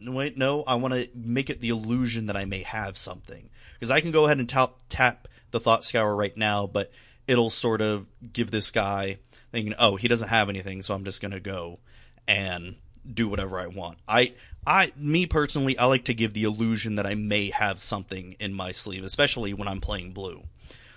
Wait, 0.02 0.38
no, 0.40 0.64
I 0.64 0.74
want 0.74 0.96
to 0.96 1.08
make 1.14 1.52
it 1.52 1.62
the 1.62 1.70
illusion 1.70 2.26
that 2.28 2.36
I 2.36 2.46
may 2.46 2.64
have 2.64 2.98
something. 2.98 3.52
Because 3.76 3.92
I 3.92 4.02
can 4.02 4.10
go 4.10 4.26
ahead 4.26 4.40
and 4.40 4.50
tap, 4.50 4.74
tap 4.90 5.28
the 5.52 5.60
Thought 5.60 5.84
Scour 5.84 6.16
right 6.16 6.36
now, 6.36 6.68
but 6.68 6.92
it'll 7.28 7.50
sort 7.50 7.82
of 7.82 8.06
give 8.34 8.52
this 8.52 8.72
guy 8.72 9.20
thinking, 9.52 9.74
oh, 9.80 9.96
he 9.96 10.08
doesn't 10.08 10.30
have 10.30 10.50
anything, 10.50 10.84
so 10.84 10.94
I'm 10.94 11.04
just 11.04 11.22
to 11.32 11.40
go 11.40 11.80
and 12.28 12.76
do 13.12 13.28
whatever 13.28 13.60
I 13.60 13.68
want. 13.68 14.00
I 14.08 14.34
I 14.66 14.92
me 14.98 15.26
personally 15.26 15.78
I 15.78 15.86
like 15.86 16.06
to 16.06 16.14
give 16.14 16.34
the 16.34 16.44
illusion 16.44 16.96
that 16.96 17.06
I 17.06 17.16
may 17.16 17.50
have 17.52 17.80
something 17.80 18.36
in 18.40 18.54
my 18.54 18.72
sleeve, 18.72 19.04
especially 19.04 19.54
when 19.54 19.68
I'm 19.68 19.82
playing 19.82 20.12
blue. 20.12 20.44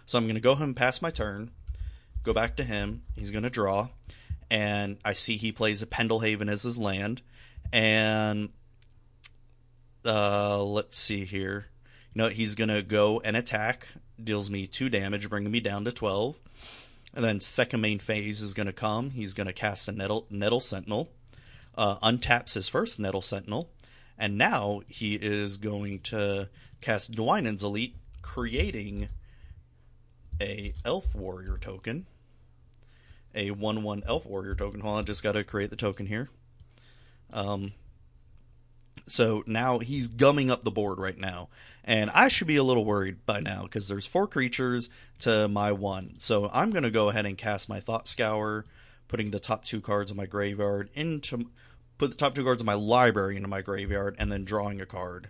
So 0.07 0.19
I'm 0.19 0.25
to 0.35 0.41
go 0.41 0.55
and 0.55 0.75
pass 0.75 1.01
my 1.01 1.11
turn, 1.11 1.53
go 2.25 2.33
back 2.33 2.57
to 2.57 2.65
him. 2.65 3.03
He's 3.17 3.31
to 3.45 3.51
draw, 3.51 3.89
and 4.51 4.99
I 5.05 5.13
see 5.13 5.37
he 5.37 5.53
plays 5.53 5.83
a 5.83 5.87
Pendelhaven 5.87 6.51
as 6.51 6.65
his 6.65 6.79
land, 6.79 7.23
and 7.73 8.51
uh, 10.05 10.63
let's 10.63 10.99
see 10.99 11.25
here. 11.25 11.67
You 12.13 12.23
know 12.23 12.29
he's 12.29 12.57
to 12.71 12.83
go 12.83 13.21
and 13.21 13.37
attack, 13.37 13.87
deals 14.25 14.51
me 14.51 14.67
two 14.67 14.89
damage, 14.89 15.29
bringing 15.29 15.51
me 15.51 15.61
down 15.61 15.85
to 15.85 15.93
twelve. 15.93 16.37
And 17.15 17.25
then 17.25 17.41
second 17.41 17.81
main 17.81 17.99
phase 17.99 18.41
is 18.41 18.55
going 18.55 18.69
to 18.69 18.73
come. 18.73 19.11
He's 19.11 19.35
going 19.35 19.49
to 19.49 19.53
cast 19.53 19.89
a 19.89 19.93
nettle, 19.93 20.27
nettle 20.31 20.61
sentinel 20.61 21.11
uh, 21.77 21.97
untaps 21.99 22.55
his 22.55 22.69
first 22.69 22.99
Nettle 22.99 23.21
Sentinel, 23.21 23.71
and 24.19 24.37
now 24.37 24.83
he 24.87 25.15
is 25.15 25.57
going 25.57 26.01
to 26.01 26.49
cast 26.81 27.13
Dwynen's 27.13 27.63
Elite, 27.63 27.97
creating 28.23 29.09
a 30.41 30.75
Elf 30.85 31.15
Warrior 31.15 31.59
token, 31.59 32.07
a 33.35 33.51
one-one 33.53 34.03
Elf 34.07 34.27
Warrior 34.27 34.55
token. 34.55 34.81
Hold 34.81 34.95
on, 34.95 35.01
I 35.01 35.05
just 35.05 35.23
got 35.23 35.33
to 35.33 35.45
create 35.45 35.71
the 35.71 35.77
token 35.77 36.07
here. 36.07 36.29
Um, 37.33 37.73
so 39.07 39.43
now 39.47 39.79
he's 39.79 40.09
gumming 40.09 40.51
up 40.51 40.63
the 40.63 40.71
board 40.71 40.99
right 40.99 41.19
now. 41.19 41.49
And 41.83 42.11
I 42.11 42.29
should 42.29 42.47
be 42.47 42.57
a 42.57 42.63
little 42.63 42.85
worried 42.85 43.25
by 43.27 43.41
now 43.41 43.63
because 43.63 43.89
there's 43.89 44.07
four 44.07 44.27
creatures 44.27 44.91
to 45.21 45.49
my 45.49 45.73
one. 45.73 46.15
So 46.19 46.51
I'm 46.53 46.71
going 46.71 46.83
to 46.83 46.91
go 46.91 47.09
ahead 47.09 47.27
and 47.27 47.37
cast 47.37 47.69
my 47.69 47.81
Thought 47.81 48.07
Scour, 48.07 48.67
putting 49.09 49.31
the 49.31 49.41
top 49.41 49.65
two 49.65 49.81
cards 49.81 50.11
of 50.11 50.17
my 50.17 50.27
graveyard 50.27 50.91
into 50.95 51.51
put 52.01 52.11
the 52.11 52.17
top 52.17 52.35
two 52.35 52.45
cards 52.45 52.63
of 52.63 52.67
my 52.67 52.75
library 52.75 53.37
into 53.37 53.49
my 53.49 53.61
graveyard, 53.61 54.17
and 54.19 54.33
then 54.33 54.43
drawing 54.45 54.81
a 54.81 54.87
card. 54.87 55.29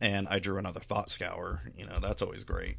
And 0.00 0.28
I 0.28 0.38
drew 0.38 0.58
another 0.58 0.80
Thought 0.80 1.10
Scour. 1.10 1.62
You 1.76 1.86
know, 1.86 1.98
that's 2.00 2.22
always 2.22 2.44
great. 2.44 2.76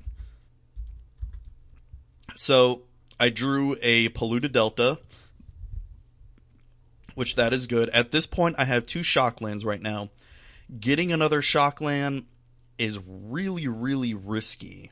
So 2.36 2.84
I 3.20 3.30
drew 3.30 3.76
a 3.82 4.10
Polluted 4.10 4.54
Delta, 4.54 5.00
which 7.16 7.36
that 7.36 7.54
is 7.54 7.68
good. 7.68 7.90
At 7.90 8.12
this 8.12 8.28
point, 8.28 8.56
I 8.58 8.66
have 8.66 8.86
two 8.86 9.02
Shocklands 9.02 9.66
right 9.66 9.82
now. 9.82 10.10
Getting 10.80 11.12
another 11.12 11.42
Shockland 11.42 12.26
is 12.78 13.00
really, 13.06 13.68
really 13.68 14.14
risky. 14.14 14.92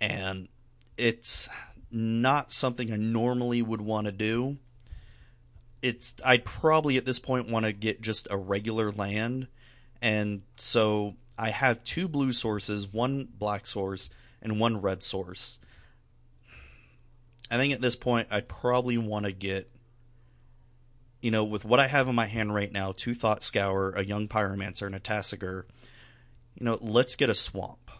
And 0.00 0.48
it's 0.96 1.48
not 1.90 2.52
something 2.52 2.92
I 2.92 2.96
normally 2.96 3.62
would 3.62 3.80
want 3.80 4.06
to 4.06 4.12
do 4.12 4.58
it's 5.82 6.14
I'd 6.24 6.44
probably 6.44 6.96
at 6.96 7.04
this 7.04 7.18
point 7.18 7.50
want 7.50 7.66
to 7.66 7.72
get 7.72 8.00
just 8.00 8.28
a 8.30 8.36
regular 8.36 8.92
land, 8.92 9.48
and 10.00 10.42
so 10.56 11.16
I 11.36 11.50
have 11.50 11.82
two 11.82 12.08
blue 12.08 12.32
sources, 12.32 12.90
one 12.90 13.28
black 13.36 13.66
source, 13.66 14.08
and 14.40 14.60
one 14.60 14.80
red 14.80 15.02
source. 15.02 15.58
I 17.50 17.56
think 17.56 17.74
at 17.74 17.80
this 17.80 17.96
point 17.96 18.28
I'd 18.30 18.48
probably 18.48 18.96
want 18.96 19.26
to 19.26 19.32
get, 19.32 19.70
you 21.22 21.30
know, 21.30 21.44
with 21.44 21.64
what 21.64 21.80
I 21.80 21.86
have 21.86 22.08
in 22.08 22.16
my 22.16 22.26
hand 22.26 22.52
right 22.52 22.70
now, 22.70 22.92
two 22.92 23.14
Thought 23.14 23.44
Scour, 23.44 23.92
a 23.92 24.04
Young 24.04 24.26
Pyromancer, 24.26 24.86
and 24.86 24.94
a 24.94 25.00
Tasigur. 25.00 25.64
You 26.58 26.66
know, 26.66 26.78
let's 26.82 27.14
get 27.14 27.30
a 27.30 27.34
swamp. 27.34 27.90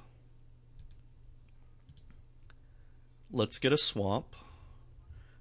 Let's 3.30 3.60
get 3.60 3.72
a 3.72 3.78
swamp. 3.78 4.34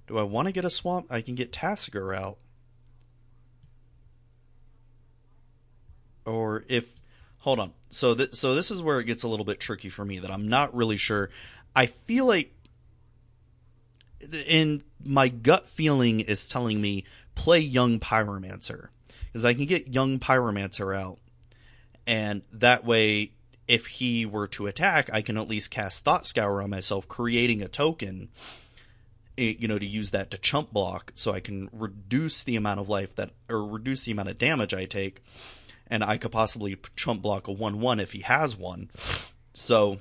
Do 0.07 0.17
I 0.19 0.23
want 0.23 0.45
to 0.45 0.51
get 0.51 0.63
a 0.63 0.69
swamp? 0.69 1.07
I 1.09 1.21
can 1.21 1.33
get 1.33 1.51
Tasigur 1.51 2.15
out. 2.15 2.37
Or 6.23 6.63
if 6.69 6.93
hold 7.39 7.59
on. 7.59 7.73
So 7.89 8.13
th- 8.13 8.35
so 8.35 8.53
this 8.53 8.69
is 8.69 8.83
where 8.83 8.99
it 8.99 9.05
gets 9.05 9.23
a 9.23 9.27
little 9.27 9.45
bit 9.45 9.59
tricky 9.59 9.89
for 9.89 10.05
me 10.05 10.19
that 10.19 10.29
I'm 10.29 10.47
not 10.47 10.73
really 10.75 10.97
sure. 10.97 11.31
I 11.75 11.87
feel 11.87 12.25
like 12.25 12.53
and 14.47 14.83
my 15.03 15.29
gut 15.29 15.67
feeling 15.67 16.19
is 16.19 16.47
telling 16.47 16.79
me 16.79 17.05
play 17.35 17.59
young 17.59 17.99
pyromancer 17.99 18.89
because 19.25 19.45
I 19.45 19.53
can 19.53 19.65
get 19.65 19.93
young 19.93 20.19
pyromancer 20.19 20.95
out 20.95 21.19
and 22.05 22.41
that 22.51 22.85
way 22.85 23.31
if 23.67 23.87
he 23.87 24.25
were 24.25 24.47
to 24.49 24.67
attack 24.67 25.09
I 25.11 25.21
can 25.21 25.37
at 25.37 25.47
least 25.47 25.71
cast 25.71 26.03
thought 26.03 26.25
scour 26.25 26.61
on 26.61 26.69
myself 26.69 27.07
creating 27.07 27.61
a 27.61 27.67
token 27.67 28.29
eh, 29.37 29.55
you 29.57 29.67
know 29.67 29.79
to 29.79 29.85
use 29.85 30.11
that 30.11 30.31
to 30.31 30.37
chump 30.37 30.71
block 30.71 31.11
so 31.15 31.31
I 31.31 31.39
can 31.39 31.69
reduce 31.71 32.43
the 32.43 32.55
amount 32.55 32.79
of 32.79 32.89
life 32.89 33.15
that 33.15 33.31
or 33.49 33.65
reduce 33.65 34.03
the 34.03 34.11
amount 34.11 34.29
of 34.29 34.37
damage 34.37 34.73
I 34.73 34.85
take 34.85 35.21
and 35.91 36.03
I 36.05 36.17
could 36.17 36.31
possibly 36.31 36.77
chump 36.95 37.21
block 37.21 37.47
a 37.47 37.51
1 37.51 37.81
1 37.81 37.99
if 37.99 38.13
he 38.13 38.21
has 38.21 38.57
one. 38.57 38.89
So, 39.53 39.99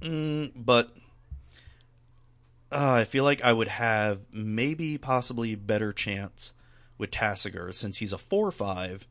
mm, 0.00 0.52
but 0.54 0.94
uh, 2.72 2.92
I 2.92 3.04
feel 3.04 3.24
like 3.24 3.42
I 3.42 3.52
would 3.52 3.68
have 3.68 4.20
maybe 4.32 4.98
possibly 4.98 5.54
better 5.54 5.92
chance 5.92 6.52
with 6.98 7.10
Tasigur 7.10 7.72
since 7.72 7.98
he's 7.98 8.12
a 8.12 8.18
4 8.18 8.50
5, 8.50 9.06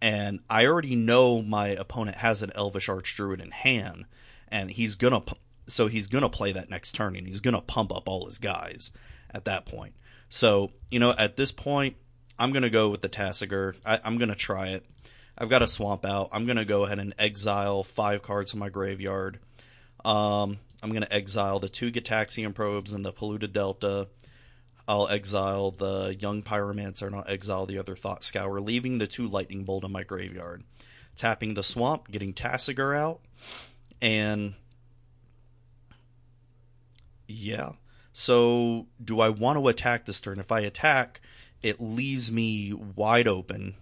and 0.00 0.40
I 0.48 0.66
already 0.66 0.94
know 0.94 1.42
my 1.42 1.68
opponent 1.68 2.18
has 2.18 2.42
an 2.42 2.52
Elvish 2.54 2.88
Archdruid 2.88 3.40
in 3.40 3.50
hand, 3.50 4.04
and 4.48 4.70
he's 4.70 4.94
gonna. 4.94 5.22
So 5.66 5.86
he's 5.86 6.08
gonna 6.08 6.28
play 6.28 6.52
that 6.52 6.70
next 6.70 6.92
turn, 6.92 7.16
and 7.16 7.26
he's 7.26 7.40
gonna 7.40 7.60
pump 7.60 7.92
up 7.92 8.08
all 8.08 8.26
his 8.26 8.38
guys 8.38 8.92
at 9.30 9.44
that 9.46 9.66
point. 9.66 9.94
So 10.28 10.70
you 10.90 10.98
know, 10.98 11.14
at 11.16 11.36
this 11.36 11.52
point, 11.52 11.96
I'm 12.38 12.52
gonna 12.52 12.70
go 12.70 12.88
with 12.88 13.02
the 13.02 13.08
Tasigur. 13.08 13.76
I, 13.84 14.00
I'm 14.04 14.18
gonna 14.18 14.34
try 14.34 14.68
it. 14.68 14.84
I've 15.36 15.48
got 15.48 15.62
a 15.62 15.66
swamp 15.66 16.04
out. 16.04 16.28
I'm 16.32 16.46
gonna 16.46 16.64
go 16.64 16.84
ahead 16.84 16.98
and 16.98 17.14
exile 17.18 17.82
five 17.82 18.22
cards 18.22 18.50
from 18.50 18.60
my 18.60 18.68
graveyard. 18.68 19.38
Um, 20.04 20.58
I'm 20.82 20.92
gonna 20.92 21.06
exile 21.10 21.60
the 21.60 21.68
two 21.68 21.92
Gitaxian 21.92 22.54
probes 22.54 22.92
and 22.92 23.04
the 23.04 23.12
polluted 23.12 23.52
delta. 23.52 24.08
I'll 24.88 25.08
exile 25.08 25.70
the 25.70 26.16
young 26.18 26.42
pyromancer 26.42 27.06
and 27.06 27.14
I'll 27.14 27.24
exile 27.28 27.66
the 27.66 27.78
other 27.78 27.94
thought 27.94 28.24
scour, 28.24 28.60
leaving 28.60 28.98
the 28.98 29.06
two 29.06 29.28
lightning 29.28 29.64
bolt 29.64 29.84
in 29.84 29.92
my 29.92 30.02
graveyard. 30.02 30.64
Tapping 31.14 31.54
the 31.54 31.62
swamp, 31.62 32.10
getting 32.10 32.32
Tasigur 32.32 32.96
out, 32.96 33.20
and 34.00 34.54
yeah. 37.28 37.72
So, 38.14 38.86
do 39.02 39.20
I 39.20 39.28
want 39.28 39.58
to 39.58 39.68
attack 39.68 40.04
this 40.04 40.20
turn? 40.20 40.38
If 40.38 40.50
I 40.50 40.60
attack, 40.60 41.20
it 41.62 41.80
leaves 41.80 42.32
me 42.32 42.72
wide 42.72 43.28
open. 43.28 43.76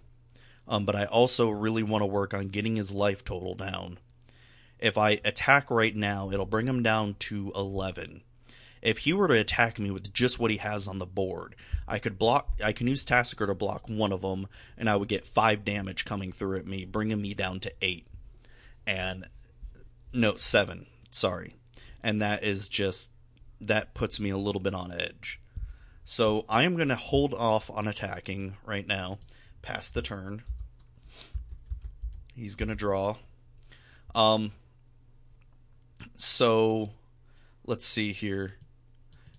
Um, 0.67 0.85
but 0.85 0.95
I 0.95 1.05
also 1.05 1.49
really 1.49 1.83
want 1.83 2.01
to 2.01 2.05
work 2.05 2.33
on 2.33 2.47
getting 2.47 2.75
his 2.75 2.93
life 2.93 3.25
total 3.25 3.55
down. 3.55 3.97
If 4.81 4.97
I 4.97 5.21
attack 5.23 5.69
right 5.69 5.95
now, 5.95 6.31
it'll 6.31 6.45
bring 6.45 6.67
him 6.67 6.81
down 6.81 7.15
to 7.19 7.51
11. 7.55 8.23
If 8.81 8.99
he 8.99 9.13
were 9.13 9.27
to 9.27 9.39
attack 9.39 9.77
me 9.77 9.91
with 9.91 10.11
just 10.11 10.39
what 10.39 10.49
he 10.49 10.57
has 10.57 10.87
on 10.87 10.97
the 10.97 11.05
board, 11.05 11.55
I 11.87 11.99
could 11.99 12.17
block. 12.17 12.49
I 12.63 12.71
can 12.71 12.87
use 12.87 13.05
Tasigur 13.05 13.45
to 13.45 13.53
block 13.53 13.87
one 13.87 14.11
of 14.11 14.21
them, 14.21 14.47
and 14.75 14.89
I 14.89 14.95
would 14.95 15.07
get 15.07 15.27
five 15.27 15.63
damage 15.63 16.03
coming 16.03 16.31
through 16.31 16.57
at 16.57 16.65
me, 16.65 16.85
bringing 16.85 17.21
me 17.21 17.35
down 17.35 17.59
to 17.59 17.73
eight. 17.81 18.07
And 18.87 19.27
no, 20.11 20.35
seven. 20.35 20.87
Sorry, 21.11 21.57
and 22.01 22.21
that 22.23 22.43
is 22.43 22.67
just 22.67 23.11
that 23.59 23.93
puts 23.93 24.19
me 24.19 24.31
a 24.31 24.37
little 24.37 24.61
bit 24.61 24.73
on 24.73 24.91
edge. 24.91 25.39
So 26.03 26.45
I 26.49 26.63
am 26.63 26.75
going 26.75 26.87
to 26.87 26.95
hold 26.95 27.35
off 27.35 27.69
on 27.69 27.87
attacking 27.87 28.55
right 28.65 28.87
now, 28.87 29.19
past 29.61 29.93
the 29.93 30.01
turn. 30.01 30.41
He's 32.33 32.55
going 32.55 32.69
to 32.69 32.75
draw. 32.75 33.17
Um. 34.15 34.53
So, 36.15 36.91
let's 37.65 37.85
see 37.85 38.13
here. 38.13 38.55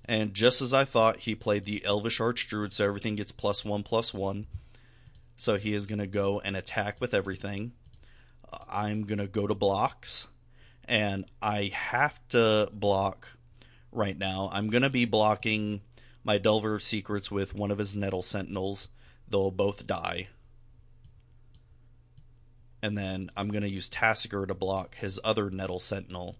And 0.04 0.34
just 0.34 0.60
as 0.60 0.74
I 0.74 0.84
thought, 0.84 1.20
he 1.20 1.34
played 1.34 1.64
the 1.64 1.84
Elvish 1.84 2.18
Archdruid, 2.18 2.74
so 2.74 2.84
everything 2.84 3.16
gets 3.16 3.32
plus 3.32 3.64
one, 3.64 3.82
plus 3.82 4.12
one. 4.12 4.46
So 5.36 5.56
he 5.56 5.74
is 5.74 5.86
going 5.86 6.00
to 6.00 6.06
go 6.06 6.40
and 6.40 6.56
attack 6.56 7.00
with 7.00 7.14
everything. 7.14 7.72
I'm 8.68 9.04
going 9.04 9.18
to 9.18 9.26
go 9.26 9.46
to 9.46 9.54
blocks. 9.54 10.28
And 10.84 11.24
I 11.40 11.70
have 11.74 12.20
to 12.30 12.68
block 12.72 13.36
right 13.92 14.18
now. 14.18 14.50
I'm 14.52 14.68
going 14.68 14.82
to 14.82 14.90
be 14.90 15.04
blocking 15.04 15.80
my 16.24 16.38
Delver 16.38 16.74
of 16.74 16.82
Secrets 16.82 17.30
with 17.30 17.54
one 17.54 17.70
of 17.70 17.78
his 17.78 17.94
Nettle 17.94 18.22
Sentinels. 18.22 18.88
They'll 19.28 19.50
both 19.50 19.86
die. 19.86 20.28
And 22.82 22.98
then 22.98 23.30
I'm 23.36 23.48
going 23.48 23.62
to 23.62 23.70
use 23.70 23.88
Tasigur 23.88 24.46
to 24.48 24.54
block 24.54 24.96
his 24.96 25.20
other 25.22 25.50
Nettle 25.50 25.78
Sentinel. 25.78 26.36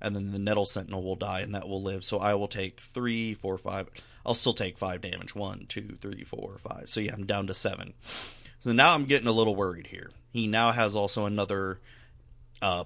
And 0.00 0.14
then 0.14 0.32
the 0.32 0.38
Nettle 0.38 0.66
Sentinel 0.66 1.02
will 1.02 1.16
die 1.16 1.40
and 1.40 1.54
that 1.54 1.68
will 1.68 1.82
live. 1.82 2.04
So 2.04 2.18
I 2.18 2.34
will 2.34 2.48
take 2.48 2.80
three, 2.80 3.34
four, 3.34 3.58
five. 3.58 3.88
I'll 4.24 4.34
still 4.34 4.52
take 4.52 4.78
five 4.78 5.00
damage. 5.00 5.34
One, 5.34 5.66
two, 5.66 5.96
three, 6.00 6.24
four, 6.24 6.58
five. 6.58 6.90
So 6.90 7.00
yeah, 7.00 7.14
I'm 7.14 7.26
down 7.26 7.46
to 7.46 7.54
seven. 7.54 7.94
So 8.60 8.72
now 8.72 8.94
I'm 8.94 9.04
getting 9.04 9.28
a 9.28 9.32
little 9.32 9.54
worried 9.54 9.86
here. 9.86 10.10
He 10.32 10.46
now 10.46 10.72
has 10.72 10.96
also 10.96 11.24
another 11.24 11.80
uh, 12.60 12.84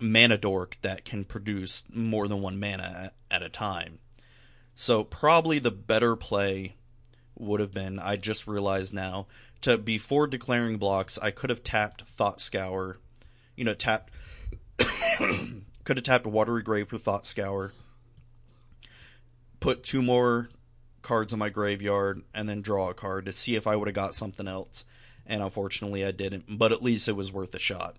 mana 0.00 0.36
dork 0.36 0.76
that 0.82 1.04
can 1.04 1.24
produce 1.24 1.84
more 1.92 2.26
than 2.28 2.40
one 2.40 2.58
mana 2.58 3.12
at, 3.30 3.42
at 3.42 3.46
a 3.46 3.48
time. 3.48 3.98
So 4.74 5.04
probably 5.04 5.58
the 5.58 5.70
better 5.70 6.16
play 6.16 6.74
would 7.36 7.60
have 7.60 7.72
been 7.72 7.98
I 7.98 8.16
just 8.16 8.46
realized 8.46 8.92
now 8.92 9.26
to 9.62 9.78
before 9.78 10.26
declaring 10.26 10.76
blocks 10.76 11.18
I 11.18 11.30
could 11.30 11.50
have 11.50 11.62
tapped 11.62 12.02
Thought 12.02 12.40
Scour, 12.40 12.98
you 13.56 13.64
know, 13.64 13.74
tapped 13.74 14.12
could 15.84 15.96
have 15.96 16.04
tapped 16.04 16.26
a 16.26 16.28
Watery 16.28 16.62
Grave 16.62 16.92
with 16.92 17.02
Thought 17.02 17.26
Scour, 17.26 17.72
put 19.60 19.82
two 19.82 20.02
more 20.02 20.50
cards 21.02 21.32
in 21.32 21.38
my 21.38 21.48
graveyard, 21.48 22.22
and 22.32 22.48
then 22.48 22.62
draw 22.62 22.90
a 22.90 22.94
card 22.94 23.26
to 23.26 23.32
see 23.32 23.56
if 23.56 23.66
I 23.66 23.76
would 23.76 23.88
have 23.88 23.94
got 23.94 24.14
something 24.14 24.46
else. 24.46 24.84
And 25.26 25.42
unfortunately, 25.42 26.04
I 26.04 26.10
didn't. 26.10 26.44
But 26.48 26.72
at 26.72 26.82
least 26.82 27.08
it 27.08 27.16
was 27.16 27.32
worth 27.32 27.54
a 27.54 27.58
shot. 27.58 27.96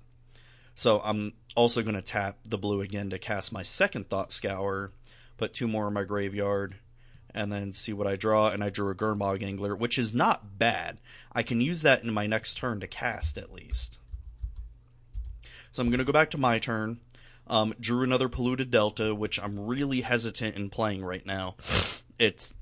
So 0.76 1.02
I'm 1.04 1.34
also 1.56 1.84
going 1.84 1.96
to 1.96 2.02
tap 2.02 2.38
the 2.43 2.58
blue 2.58 2.82
again 2.82 3.10
to 3.12 3.19
cast 3.19 3.54
my 3.54 3.63
second 3.63 4.10
Thought 4.10 4.32
Scour, 4.32 4.91
put 5.38 5.54
two 5.54 5.67
more 5.67 5.88
in 5.88 5.93
my 5.93 6.04
graveyard, 6.04 6.76
and 7.34 7.52
then 7.52 7.74
see 7.74 7.93
what 7.93 8.08
I 8.08 8.15
draw. 8.15 8.50
And 8.50 8.63
I 8.63 8.69
drew 8.69 8.89
a 8.89 8.96
Gurmag 8.96 9.43
Angler, 9.43 9.76
which 9.76 9.98
is 9.98 10.13
not 10.13 10.58
bad. 10.58 11.00
I 11.32 11.43
can 11.43 11.62
use 11.62 11.82
that 11.82 12.04
in 12.04 12.12
my 12.12 12.28
next 12.28 12.58
turn 12.58 12.80
to 12.80 12.88
cast 12.88 13.38
at 13.38 13.54
least. 13.54 13.98
So 15.72 15.82
I'm 15.82 15.89
going 15.89 16.00
to 16.00 16.06
go 16.06 16.12
back 16.12 16.30
to 16.32 16.38
my 16.38 16.60
turn. 16.60 17.00
Um, 17.45 17.73
drew 17.79 18.03
another 18.03 18.29
polluted 18.29 18.71
delta, 18.71 19.13
which 19.13 19.39
I'm 19.39 19.60
really 19.60 20.01
hesitant 20.01 20.56
in 20.56 20.69
playing 20.69 21.03
right 21.03 21.25
now. 21.25 21.56
It's 22.17 22.53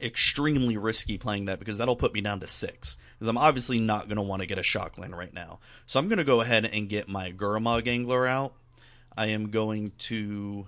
extremely 0.00 0.76
risky 0.76 1.18
playing 1.18 1.44
that 1.46 1.58
because 1.58 1.78
that'll 1.78 1.96
put 1.96 2.12
me 2.12 2.20
down 2.20 2.40
to 2.40 2.46
six. 2.46 2.96
Because 3.18 3.28
I'm 3.28 3.38
obviously 3.38 3.78
not 3.78 4.08
going 4.08 4.16
to 4.16 4.22
want 4.22 4.40
to 4.40 4.46
get 4.46 4.58
a 4.58 4.62
shockland 4.62 5.14
right 5.16 5.32
now. 5.32 5.60
So 5.86 6.00
I'm 6.00 6.08
going 6.08 6.18
to 6.18 6.24
go 6.24 6.40
ahead 6.40 6.64
and 6.64 6.88
get 6.88 7.08
my 7.08 7.32
Gurmag 7.32 7.86
Angler 7.86 8.26
out. 8.26 8.54
I 9.16 9.26
am 9.26 9.50
going 9.50 9.92
to 9.98 10.66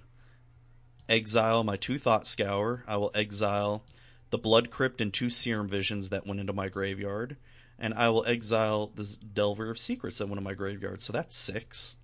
exile 1.09 1.65
my 1.65 1.77
two 1.77 1.99
Thought 1.99 2.27
Scour. 2.27 2.85
I 2.87 2.97
will 2.99 3.11
exile 3.15 3.85
the 4.31 4.39
Blood 4.39 4.71
Crypt 4.71 5.01
and 5.01 5.13
two 5.13 5.31
Serum 5.31 5.69
Visions 5.69 6.11
that 6.11 6.27
went 6.27 6.41
into 6.41 6.53
my 6.53 6.69
graveyard. 6.69 7.37
And 7.79 7.95
I 7.95 8.11
will 8.11 8.25
exile 8.27 8.93
this 8.95 9.17
Delver 9.17 9.71
of 9.71 9.79
Secrets 9.79 10.19
that 10.19 10.27
went 10.27 10.39
into 10.39 10.49
my 10.49 10.55
graveyard. 10.55 11.03
So 11.03 11.13
that's 11.13 11.37
six. 11.37 11.97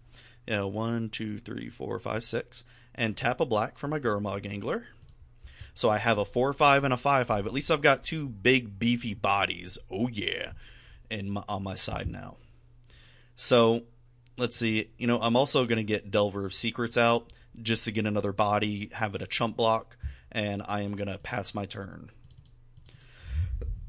Yeah, 0.48 0.62
one, 0.62 1.10
two, 1.10 1.38
three, 1.38 1.68
four, 1.68 1.98
five, 1.98 2.24
six. 2.24 2.64
And 2.94 3.14
tap 3.16 3.38
a 3.38 3.44
black 3.44 3.76
for 3.76 3.86
my 3.86 4.00
Gurmag 4.00 4.50
Angler. 4.50 4.86
So 5.74 5.90
I 5.90 5.98
have 5.98 6.16
a 6.16 6.24
4 6.24 6.54
5 6.54 6.84
and 6.84 6.94
a 6.94 6.96
5 6.96 7.26
5. 7.26 7.46
At 7.46 7.52
least 7.52 7.70
I've 7.70 7.82
got 7.82 8.02
two 8.02 8.28
big, 8.28 8.78
beefy 8.78 9.12
bodies. 9.12 9.78
Oh, 9.90 10.08
yeah. 10.08 10.52
In 11.10 11.30
my, 11.30 11.44
on 11.48 11.62
my 11.62 11.74
side 11.74 12.08
now. 12.08 12.36
So 13.36 13.82
let's 14.38 14.56
see. 14.56 14.90
You 14.96 15.06
know, 15.06 15.20
I'm 15.20 15.36
also 15.36 15.66
going 15.66 15.76
to 15.76 15.84
get 15.84 16.10
Delver 16.10 16.46
of 16.46 16.54
Secrets 16.54 16.96
out 16.96 17.30
just 17.60 17.84
to 17.84 17.92
get 17.92 18.06
another 18.06 18.32
body, 18.32 18.88
have 18.94 19.14
it 19.14 19.22
a 19.22 19.26
chump 19.26 19.56
block, 19.56 19.98
and 20.32 20.62
I 20.66 20.80
am 20.80 20.96
going 20.96 21.08
to 21.08 21.18
pass 21.18 21.54
my 21.54 21.66
turn. 21.66 22.10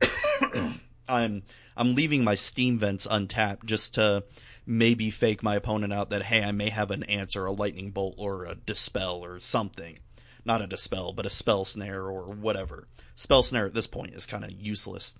I'm 1.07 1.43
I'm 1.77 1.95
leaving 1.95 2.23
my 2.25 2.35
steam 2.35 2.77
vents 2.77 3.07
untapped 3.09 3.65
just 3.65 3.93
to 3.95 4.25
maybe 4.69 5.09
fake 5.09 5.41
my 5.41 5.55
opponent 5.55 5.91
out 5.91 6.11
that 6.11 6.23
hey 6.23 6.43
I 6.43 6.51
may 6.51 6.69
have 6.69 6.91
an 6.91 7.03
answer 7.03 7.45
a 7.45 7.51
lightning 7.51 7.91
bolt 7.91 8.15
or 8.17 8.45
a 8.45 8.55
dispel 8.55 9.23
or 9.23 9.39
something 9.39 9.99
not 10.45 10.61
a 10.61 10.67
dispel, 10.67 11.13
but 11.13 11.25
a 11.25 11.29
spell 11.29 11.65
snare 11.65 12.05
or 12.05 12.23
whatever. 12.23 12.87
Spell 13.15 13.43
snare 13.43 13.67
at 13.67 13.73
this 13.73 13.87
point 13.87 14.15
is 14.15 14.25
kind 14.25 14.43
of 14.43 14.51
useless 14.51 15.15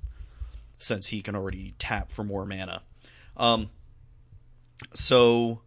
since 0.77 1.07
he 1.07 1.21
can 1.21 1.35
already 1.35 1.75
tap 1.77 2.11
for 2.11 2.23
more 2.23 2.45
mana. 2.45 2.83
Um, 3.35 3.69
so 4.93 5.61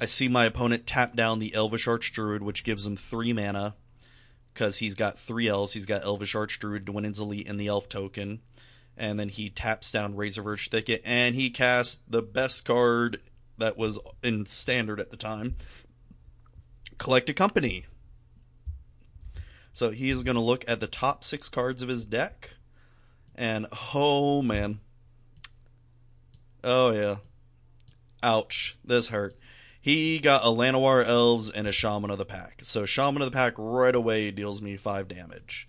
I 0.00 0.04
see 0.04 0.28
my 0.28 0.44
opponent 0.44 0.86
tap 0.86 1.14
down 1.14 1.38
the 1.38 1.54
Elvish 1.54 1.86
Archdruid, 1.86 2.40
which 2.40 2.64
gives 2.64 2.86
him 2.86 2.96
three 2.96 3.32
mana 3.32 3.76
because 4.52 4.78
he's 4.78 4.94
got 4.94 5.18
three 5.18 5.48
elves. 5.48 5.72
He's 5.72 5.86
got 5.86 6.04
Elvish 6.04 6.34
Archdruid, 6.34 6.84
Dwynen's 6.84 7.20
Elite, 7.20 7.48
and 7.48 7.60
the 7.60 7.68
Elf 7.68 7.88
token. 7.88 8.40
And 8.96 9.20
then 9.20 9.28
he 9.28 9.50
taps 9.50 9.90
down 9.90 10.14
Razorverge 10.14 10.70
Thicket, 10.70 11.02
and 11.04 11.34
he 11.34 11.50
casts 11.50 12.00
the 12.08 12.22
best 12.22 12.64
card 12.64 13.20
that 13.58 13.76
was 13.76 13.98
in 14.22 14.46
standard 14.46 15.00
at 15.00 15.10
the 15.10 15.16
time, 15.16 15.56
Collected 16.98 17.36
Company. 17.36 17.84
So 19.72 19.90
he's 19.90 20.22
going 20.22 20.36
to 20.36 20.40
look 20.40 20.64
at 20.66 20.80
the 20.80 20.86
top 20.86 21.24
six 21.24 21.50
cards 21.50 21.82
of 21.82 21.90
his 21.90 22.06
deck, 22.06 22.50
and 23.34 23.66
oh 23.94 24.40
man, 24.40 24.80
oh 26.64 26.90
yeah, 26.92 27.16
ouch, 28.22 28.78
this 28.82 29.08
hurt. 29.08 29.36
He 29.78 30.18
got 30.18 30.42
a 30.42 30.48
Llanowar 30.48 31.04
Elves 31.06 31.50
and 31.50 31.66
a 31.66 31.72
Shaman 31.72 32.10
of 32.10 32.18
the 32.18 32.24
Pack. 32.24 32.62
So 32.64 32.86
Shaman 32.86 33.22
of 33.22 33.30
the 33.30 33.36
Pack 33.36 33.52
right 33.58 33.94
away 33.94 34.30
deals 34.30 34.62
me 34.62 34.76
five 34.76 35.06
damage. 35.06 35.68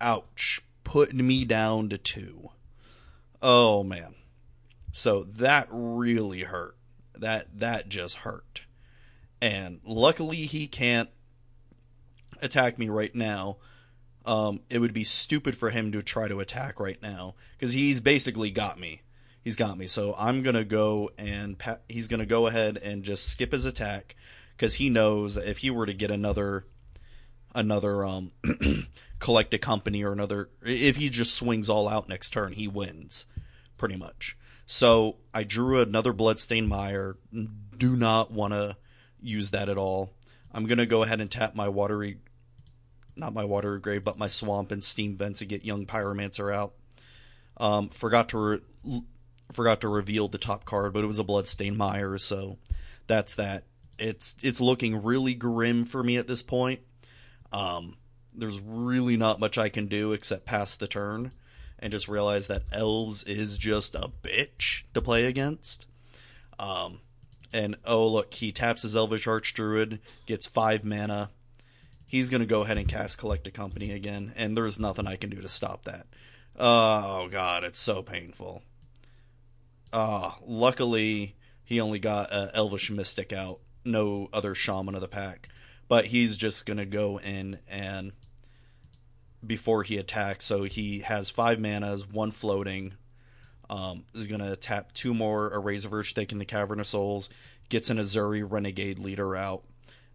Ouch, 0.00 0.62
putting 0.86 1.26
me 1.26 1.44
down 1.44 1.88
to 1.88 1.98
two. 1.98 2.48
Oh 3.42 3.82
man. 3.82 4.14
So 4.92 5.24
that 5.24 5.66
really 5.70 6.42
hurt. 6.42 6.76
That 7.12 7.58
that 7.58 7.88
just 7.88 8.18
hurt. 8.18 8.62
And 9.42 9.80
luckily 9.84 10.46
he 10.46 10.68
can't 10.68 11.10
attack 12.40 12.78
me 12.78 12.88
right 12.88 13.12
now. 13.14 13.56
Um, 14.24 14.60
it 14.70 14.78
would 14.78 14.94
be 14.94 15.02
stupid 15.02 15.56
for 15.56 15.70
him 15.70 15.90
to 15.90 16.02
try 16.02 16.28
to 16.28 16.38
attack 16.38 16.78
right 16.78 17.00
now 17.02 17.34
because 17.58 17.72
he's 17.72 18.00
basically 18.00 18.52
got 18.52 18.78
me. 18.78 19.02
He's 19.42 19.56
got 19.56 19.76
me. 19.76 19.88
So 19.88 20.14
I'm 20.16 20.42
gonna 20.42 20.64
go 20.64 21.10
and 21.18 21.58
pa- 21.58 21.78
he's 21.88 22.06
gonna 22.06 22.26
go 22.26 22.46
ahead 22.46 22.76
and 22.76 23.02
just 23.02 23.28
skip 23.28 23.50
his 23.50 23.66
attack 23.66 24.14
because 24.56 24.74
he 24.74 24.88
knows 24.88 25.36
if 25.36 25.58
he 25.58 25.70
were 25.70 25.86
to 25.86 25.94
get 25.94 26.12
another 26.12 26.64
another 27.56 28.04
um 28.04 28.30
Collected 29.18 29.58
Company 29.60 30.04
or 30.04 30.12
another 30.12 30.50
if 30.64 30.96
he 30.96 31.08
just 31.08 31.34
swings 31.34 31.68
all 31.68 31.88
out 31.88 32.08
next 32.08 32.30
turn 32.30 32.52
he 32.52 32.68
wins 32.68 33.26
pretty 33.76 33.96
much. 33.96 34.36
So 34.66 35.16
i 35.32 35.44
drew 35.44 35.80
another 35.80 36.12
bloodstained 36.12 36.68
mire. 36.68 37.16
Do 37.76 37.96
not 37.96 38.30
want 38.30 38.52
to 38.52 38.76
use 39.20 39.50
that 39.50 39.68
at 39.68 39.78
all. 39.78 40.12
I'm 40.52 40.66
to 40.66 40.86
go 40.86 41.02
ahead 41.02 41.20
and 41.20 41.30
tap 41.30 41.54
my 41.54 41.68
watery 41.68 42.18
not 43.18 43.32
my 43.32 43.44
watery 43.44 43.80
grave 43.80 44.04
but 44.04 44.18
my 44.18 44.26
swamp 44.26 44.70
and 44.70 44.84
steam 44.84 45.16
vent 45.16 45.36
to 45.36 45.46
get 45.46 45.64
young 45.64 45.86
pyromancer 45.86 46.54
out. 46.54 46.74
Um, 47.56 47.88
forgot 47.88 48.28
to 48.30 48.38
re- 48.38 49.02
forgot 49.52 49.80
to 49.80 49.88
reveal 49.88 50.28
the 50.28 50.38
top 50.38 50.64
card 50.64 50.92
but 50.92 51.04
it 51.04 51.06
was 51.06 51.18
a 51.18 51.24
bloodstained 51.24 51.78
mire 51.78 52.18
so 52.18 52.58
that's 53.06 53.34
that. 53.36 53.64
It's 53.98 54.36
it's 54.42 54.60
looking 54.60 55.02
really 55.02 55.34
grim 55.34 55.84
for 55.84 56.02
me 56.02 56.16
at 56.16 56.26
this 56.26 56.42
point. 56.42 56.80
Um, 57.52 57.96
there's 58.36 58.60
really 58.60 59.16
not 59.16 59.40
much 59.40 59.58
I 59.58 59.68
can 59.68 59.86
do 59.86 60.12
except 60.12 60.44
pass 60.44 60.76
the 60.76 60.86
turn 60.86 61.32
and 61.78 61.92
just 61.92 62.08
realize 62.08 62.46
that 62.46 62.64
elves 62.72 63.24
is 63.24 63.58
just 63.58 63.94
a 63.94 64.10
bitch 64.22 64.82
to 64.94 65.02
play 65.02 65.26
against. 65.26 65.86
Um, 66.58 67.00
and 67.52 67.76
oh 67.84 68.06
look, 68.06 68.34
he 68.34 68.52
taps 68.52 68.82
his 68.82 68.96
elvish 68.96 69.26
archdruid, 69.26 70.00
gets 70.26 70.46
five 70.46 70.84
mana. 70.84 71.30
He's 72.06 72.30
gonna 72.30 72.46
go 72.46 72.62
ahead 72.62 72.78
and 72.78 72.88
cast 72.88 73.18
Collected 73.18 73.52
Company 73.52 73.92
again, 73.92 74.32
and 74.36 74.56
there's 74.56 74.78
nothing 74.78 75.06
I 75.06 75.16
can 75.16 75.30
do 75.30 75.40
to 75.40 75.48
stop 75.48 75.84
that. 75.84 76.06
Oh 76.58 77.28
god, 77.28 77.64
it's 77.64 77.80
so 77.80 78.02
painful. 78.02 78.62
Ah, 79.92 80.38
luckily 80.46 81.36
he 81.64 81.80
only 81.80 81.98
got 81.98 82.32
uh, 82.32 82.50
elvish 82.54 82.90
mystic 82.90 83.32
out, 83.32 83.60
no 83.84 84.28
other 84.32 84.54
shaman 84.54 84.94
of 84.94 85.00
the 85.00 85.08
pack 85.08 85.48
but 85.88 86.06
he's 86.06 86.36
just 86.36 86.66
going 86.66 86.78
to 86.78 86.86
go 86.86 87.18
in 87.20 87.58
and 87.68 88.12
before 89.46 89.82
he 89.82 89.96
attacks 89.96 90.44
so 90.44 90.64
he 90.64 91.00
has 91.00 91.30
five 91.30 91.58
manas 91.58 92.06
one 92.06 92.30
floating 92.30 92.94
um, 93.68 94.04
is 94.14 94.28
going 94.28 94.40
to 94.40 94.54
tap 94.54 94.92
two 94.92 95.12
more 95.12 95.48
a 95.48 95.60
Razorverge 95.60 96.14
Thicket 96.14 96.32
in 96.32 96.38
the 96.38 96.44
cavern 96.44 96.78
of 96.78 96.86
souls 96.86 97.28
gets 97.68 97.90
an 97.90 97.98
Ezuri 97.98 98.44
renegade 98.48 98.98
leader 98.98 99.34
out 99.36 99.64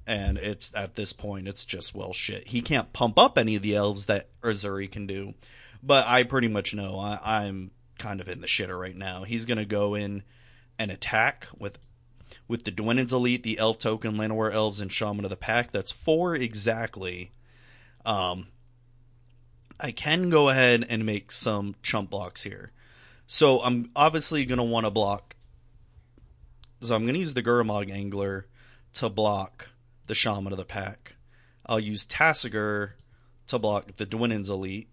and 0.07 0.37
it's 0.37 0.71
at 0.75 0.95
this 0.95 1.13
point 1.13 1.47
it's 1.47 1.65
just 1.65 1.93
well 1.93 2.13
shit 2.13 2.47
he 2.47 2.61
can't 2.61 2.93
pump 2.93 3.19
up 3.19 3.37
any 3.37 3.55
of 3.55 3.61
the 3.61 3.75
elves 3.75 4.05
that 4.05 4.29
Ezuri 4.41 4.91
can 4.91 5.05
do 5.05 5.33
but 5.83 6.07
i 6.07 6.23
pretty 6.23 6.47
much 6.47 6.73
know 6.73 6.99
I, 6.99 7.19
i'm 7.23 7.71
kind 7.99 8.19
of 8.19 8.27
in 8.27 8.41
the 8.41 8.47
shitter 8.47 8.79
right 8.79 8.95
now 8.95 9.23
he's 9.23 9.45
going 9.45 9.59
to 9.59 9.65
go 9.65 9.93
in 9.93 10.23
and 10.79 10.89
attack 10.89 11.47
with 11.57 11.77
with 12.47 12.63
the 12.65 12.71
Dwynen's 12.71 13.13
Elite, 13.13 13.43
the 13.43 13.59
Elf 13.59 13.79
Token, 13.79 14.17
Llanowar 14.17 14.53
Elves, 14.53 14.81
and 14.81 14.91
Shaman 14.91 15.23
of 15.23 15.29
the 15.29 15.37
Pack. 15.37 15.71
That's 15.71 15.91
four 15.91 16.35
exactly. 16.35 17.31
Um, 18.05 18.47
I 19.81 19.91
can 19.91 20.29
go 20.29 20.49
ahead 20.49 20.85
and 20.87 21.05
make 21.05 21.31
some 21.31 21.75
chump 21.81 22.11
blocks 22.11 22.43
here. 22.43 22.71
So 23.25 23.61
I'm 23.61 23.89
obviously 23.95 24.45
going 24.45 24.57
to 24.57 24.63
want 24.63 24.85
to 24.85 24.91
block. 24.91 25.35
So 26.81 26.95
I'm 26.95 27.03
going 27.03 27.13
to 27.13 27.19
use 27.19 27.33
the 27.33 27.43
Gurmag 27.43 27.91
Angler 27.91 28.47
to 28.93 29.09
block 29.09 29.69
the 30.07 30.15
Shaman 30.15 30.53
of 30.53 30.57
the 30.57 30.65
Pack. 30.65 31.15
I'll 31.65 31.79
use 31.79 32.05
Tasigur 32.05 32.91
to 33.47 33.59
block 33.59 33.95
the 33.97 34.05
Dwynen's 34.05 34.49
Elite. 34.49 34.89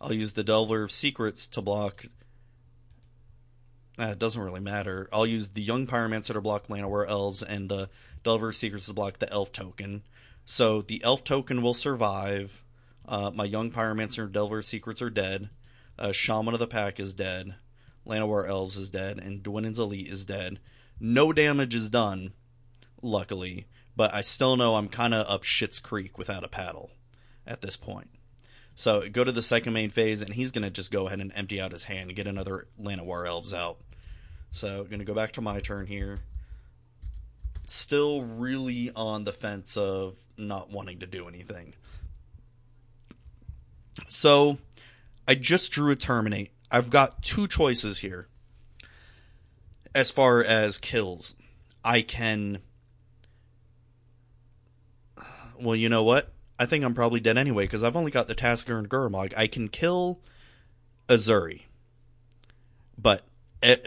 I'll 0.00 0.12
use 0.12 0.32
the 0.32 0.44
Delver 0.44 0.82
of 0.82 0.92
Secrets 0.92 1.46
to 1.48 1.62
block 1.62 2.06
uh, 4.00 4.12
it 4.12 4.18
doesn't 4.18 4.42
really 4.42 4.60
matter. 4.60 5.08
I'll 5.12 5.26
use 5.26 5.48
the 5.48 5.62
Young 5.62 5.86
Pyromancer 5.86 6.32
to 6.32 6.40
block 6.40 6.68
Llanowar 6.68 7.06
Elves 7.08 7.42
and 7.42 7.68
the 7.68 7.90
Delver 8.24 8.48
of 8.48 8.56
Secrets 8.56 8.86
to 8.86 8.94
block 8.94 9.18
the 9.18 9.30
Elf 9.30 9.52
token. 9.52 10.02
So 10.46 10.80
the 10.80 11.02
Elf 11.04 11.22
token 11.22 11.60
will 11.60 11.74
survive. 11.74 12.62
Uh, 13.06 13.30
my 13.34 13.44
Young 13.44 13.70
Pyromancer 13.70 14.30
Delver 14.30 14.62
Secrets 14.62 15.02
are 15.02 15.10
dead. 15.10 15.50
Uh, 15.98 16.12
Shaman 16.12 16.54
of 16.54 16.60
the 16.60 16.66
Pack 16.66 17.00
is 17.00 17.14
dead. 17.14 17.54
Llanowar 18.06 18.48
Elves 18.48 18.76
is 18.76 18.90
dead. 18.90 19.18
And 19.18 19.42
Dwynen's 19.42 19.78
Elite 19.78 20.08
is 20.08 20.24
dead. 20.24 20.60
No 20.98 21.32
damage 21.32 21.74
is 21.74 21.90
done, 21.90 22.32
luckily. 23.02 23.66
But 23.96 24.14
I 24.14 24.20
still 24.20 24.56
know 24.56 24.76
I'm 24.76 24.88
kind 24.88 25.12
of 25.12 25.26
up 25.28 25.42
Shit's 25.42 25.80
Creek 25.80 26.16
without 26.16 26.44
a 26.44 26.48
paddle 26.48 26.90
at 27.46 27.60
this 27.60 27.76
point. 27.76 28.10
So 28.74 29.08
go 29.10 29.24
to 29.24 29.32
the 29.32 29.42
second 29.42 29.74
main 29.74 29.90
phase, 29.90 30.22
and 30.22 30.32
he's 30.32 30.52
going 30.52 30.64
to 30.64 30.70
just 30.70 30.90
go 30.90 31.06
ahead 31.06 31.20
and 31.20 31.32
empty 31.34 31.60
out 31.60 31.72
his 31.72 31.84
hand 31.84 32.08
and 32.08 32.16
get 32.16 32.26
another 32.26 32.68
Llanowar 32.80 33.26
Elves 33.26 33.52
out. 33.52 33.78
So 34.52 34.84
going 34.84 35.00
to 35.00 35.04
go 35.04 35.14
back 35.14 35.32
to 35.32 35.40
my 35.40 35.60
turn 35.60 35.86
here. 35.86 36.20
Still 37.66 38.22
really 38.22 38.90
on 38.96 39.24
the 39.24 39.32
fence 39.32 39.76
of 39.76 40.16
not 40.38 40.70
wanting 40.70 41.00
to 41.00 41.06
do 41.06 41.28
anything. 41.28 41.74
So 44.08 44.58
I 45.26 45.34
just 45.34 45.72
drew 45.72 45.90
a 45.90 45.96
terminate. 45.96 46.50
I've 46.70 46.90
got 46.90 47.22
two 47.22 47.46
choices 47.46 48.00
here. 48.00 48.28
As 49.94 50.10
far 50.10 50.42
as 50.42 50.78
kills, 50.78 51.34
I 51.84 52.02
can. 52.02 52.58
Well, 55.58 55.76
you 55.76 55.88
know 55.88 56.04
what? 56.04 56.32
I 56.58 56.66
think 56.66 56.84
I'm 56.84 56.94
probably 56.94 57.20
dead 57.20 57.38
anyway 57.38 57.64
because 57.64 57.82
I've 57.82 57.96
only 57.96 58.10
got 58.10 58.28
the 58.28 58.34
Tasker 58.34 58.78
and 58.78 58.88
Gurmag. 58.88 59.32
I 59.36 59.46
can 59.46 59.68
kill 59.68 60.20
Ezuri, 61.08 61.62
but 62.96 63.24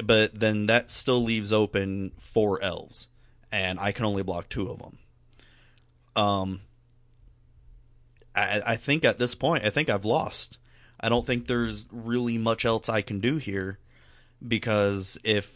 but 0.04 0.40
then 0.40 0.68
that 0.68 0.92
still 0.92 1.22
leaves 1.24 1.54
open 1.54 2.12
four 2.18 2.62
elves, 2.62 3.08
and 3.52 3.80
I 3.80 3.92
can 3.92 4.06
only 4.06 4.24
block 4.24 4.50
two 4.50 4.70
of 4.70 4.80
them. 4.80 4.98
Um, 6.16 6.62
I, 8.36 8.62
I 8.66 8.76
think 8.76 9.06
at 9.06 9.20
this 9.20 9.36
point, 9.36 9.64
I 9.64 9.70
think 9.70 9.90
I've 9.90 10.06
lost. 10.06 10.58
I 11.00 11.10
don't 11.10 11.26
think 11.26 11.48
there's 11.48 11.86
really 11.92 12.38
much 12.38 12.66
else 12.66 12.90
I 12.90 13.02
can 13.02 13.20
do 13.20 13.38
here, 13.38 13.80
because 14.46 15.18
if 15.24 15.54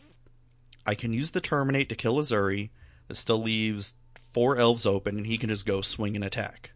I 0.85 0.95
can 0.95 1.13
use 1.13 1.31
the 1.31 1.41
terminate 1.41 1.89
to 1.89 1.95
kill 1.95 2.17
Ezuri, 2.17 2.69
it 3.09 3.15
still 3.15 3.41
leaves 3.41 3.95
four 4.33 4.57
elves 4.57 4.85
open, 4.85 5.17
and 5.17 5.27
he 5.27 5.37
can 5.37 5.49
just 5.49 5.65
go 5.65 5.81
swing 5.81 6.15
and 6.15 6.23
attack. 6.23 6.71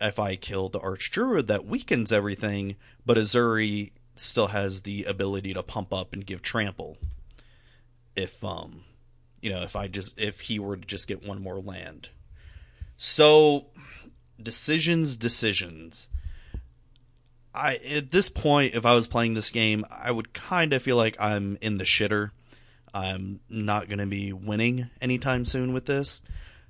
If 0.00 0.18
I 0.18 0.36
kill 0.36 0.68
the 0.68 0.80
Archdruid, 0.80 1.46
that 1.46 1.64
weakens 1.64 2.12
everything, 2.12 2.76
but 3.06 3.16
Ezuri 3.16 3.92
still 4.14 4.48
has 4.48 4.82
the 4.82 5.04
ability 5.04 5.54
to 5.54 5.62
pump 5.62 5.92
up 5.94 6.12
and 6.12 6.26
give 6.26 6.42
trample. 6.42 6.98
If 8.14 8.44
um, 8.44 8.84
you 9.40 9.50
know, 9.50 9.62
if 9.62 9.74
I 9.76 9.88
just 9.88 10.18
if 10.18 10.42
he 10.42 10.58
were 10.58 10.76
to 10.76 10.86
just 10.86 11.08
get 11.08 11.26
one 11.26 11.42
more 11.42 11.60
land. 11.60 12.10
So 12.96 13.66
decisions, 14.42 15.16
decisions. 15.16 16.08
I 17.54 17.76
at 17.76 18.10
this 18.10 18.28
point, 18.28 18.74
if 18.74 18.86
I 18.86 18.94
was 18.94 19.06
playing 19.06 19.34
this 19.34 19.50
game, 19.50 19.84
I 19.90 20.10
would 20.10 20.32
kind 20.32 20.72
of 20.72 20.82
feel 20.82 20.96
like 20.96 21.16
I'm 21.20 21.58
in 21.60 21.78
the 21.78 21.84
shitter. 21.84 22.30
I'm 22.94 23.40
not 23.48 23.88
going 23.88 23.98
to 23.98 24.06
be 24.06 24.32
winning 24.32 24.90
anytime 25.00 25.44
soon 25.44 25.72
with 25.72 25.86
this. 25.86 26.22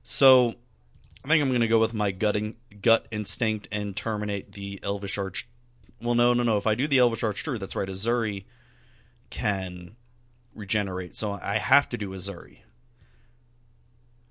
So 0.04 0.54
I 1.24 1.28
think 1.28 1.42
I'm 1.42 1.48
going 1.48 1.60
to 1.60 1.68
go 1.68 1.80
with 1.80 1.94
my 1.94 2.10
gutting, 2.10 2.54
gut 2.80 3.06
instinct 3.10 3.68
and 3.72 3.96
terminate 3.96 4.52
the 4.52 4.80
Elvish 4.82 5.18
Arch 5.18 5.48
well, 6.02 6.14
no, 6.14 6.34
no, 6.34 6.42
no. 6.42 6.56
If 6.56 6.66
I 6.66 6.74
do 6.74 6.88
the 6.88 6.98
Elvish 6.98 7.22
Arch 7.22 7.42
true, 7.42 7.58
that's 7.58 7.76
right. 7.76 7.88
Ezuri 7.88 8.44
can 9.30 9.96
regenerate, 10.54 11.14
so 11.14 11.38
I 11.40 11.58
have 11.58 11.88
to 11.90 11.96
do 11.96 12.10
Ezuri. 12.10 12.58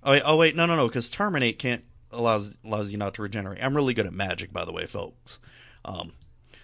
Oh 0.03 0.11
wait, 0.11 0.21
oh 0.25 0.35
wait, 0.35 0.55
no, 0.55 0.65
no, 0.65 0.75
no, 0.75 0.87
because 0.87 1.09
Terminate 1.09 1.59
can't 1.59 1.83
allows 2.11 2.55
allows 2.63 2.91
you 2.91 2.97
not 2.97 3.13
to 3.15 3.21
regenerate. 3.21 3.63
I'm 3.63 3.75
really 3.75 3.93
good 3.93 4.05
at 4.05 4.13
magic, 4.13 4.51
by 4.53 4.65
the 4.65 4.71
way, 4.71 4.85
folks. 4.85 5.39
Um, 5.85 6.13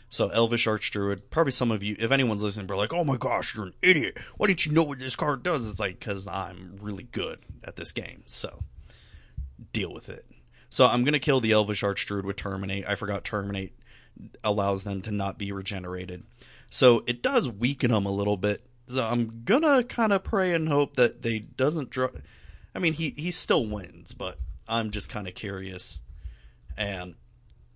So 0.09 0.29
Elvish 0.29 0.65
Archdruid, 0.67 1.23
probably 1.29 1.51
some 1.51 1.69
of 1.69 1.83
you, 1.83 1.97
if 1.99 2.11
anyone's 2.11 2.41
listening, 2.43 2.71
are 2.71 2.77
like, 2.77 2.93
"Oh 2.93 3.03
my 3.03 3.17
gosh, 3.17 3.53
you're 3.55 3.65
an 3.65 3.73
idiot! 3.81 4.17
Why 4.37 4.47
didn't 4.47 4.65
you 4.65 4.71
know 4.71 4.83
what 4.83 4.99
this 4.99 5.17
card 5.17 5.43
does?" 5.43 5.69
It's 5.69 5.79
like 5.79 5.99
because 5.99 6.25
I'm 6.27 6.77
really 6.81 7.03
good 7.11 7.39
at 7.63 7.75
this 7.75 7.91
game, 7.91 8.23
so 8.25 8.63
deal 9.73 9.93
with 9.93 10.07
it. 10.07 10.25
So 10.69 10.85
I'm 10.85 11.03
gonna 11.03 11.19
kill 11.19 11.41
the 11.41 11.51
Elvish 11.51 11.83
Archdruid 11.83 12.23
with 12.23 12.37
Terminate. 12.37 12.87
I 12.87 12.95
forgot 12.95 13.23
Terminate 13.25 13.77
allows 14.43 14.83
them 14.83 15.01
to 15.01 15.11
not 15.11 15.37
be 15.37 15.51
regenerated, 15.51 16.23
so 16.69 17.03
it 17.05 17.21
does 17.21 17.49
weaken 17.49 17.91
them 17.91 18.05
a 18.05 18.11
little 18.11 18.37
bit. 18.37 18.65
So 18.87 19.03
I'm 19.03 19.43
gonna 19.43 19.83
kind 19.83 20.13
of 20.13 20.23
pray 20.23 20.53
and 20.53 20.69
hope 20.69 20.95
that 20.95 21.21
they 21.21 21.39
doesn't 21.39 21.89
draw. 21.89 22.09
I 22.73 22.79
mean, 22.79 22.93
he 22.93 23.13
he 23.17 23.31
still 23.31 23.65
wins, 23.65 24.13
but 24.13 24.39
I'm 24.67 24.91
just 24.91 25.09
kind 25.09 25.27
of 25.27 25.35
curious, 25.35 26.01
and 26.77 27.15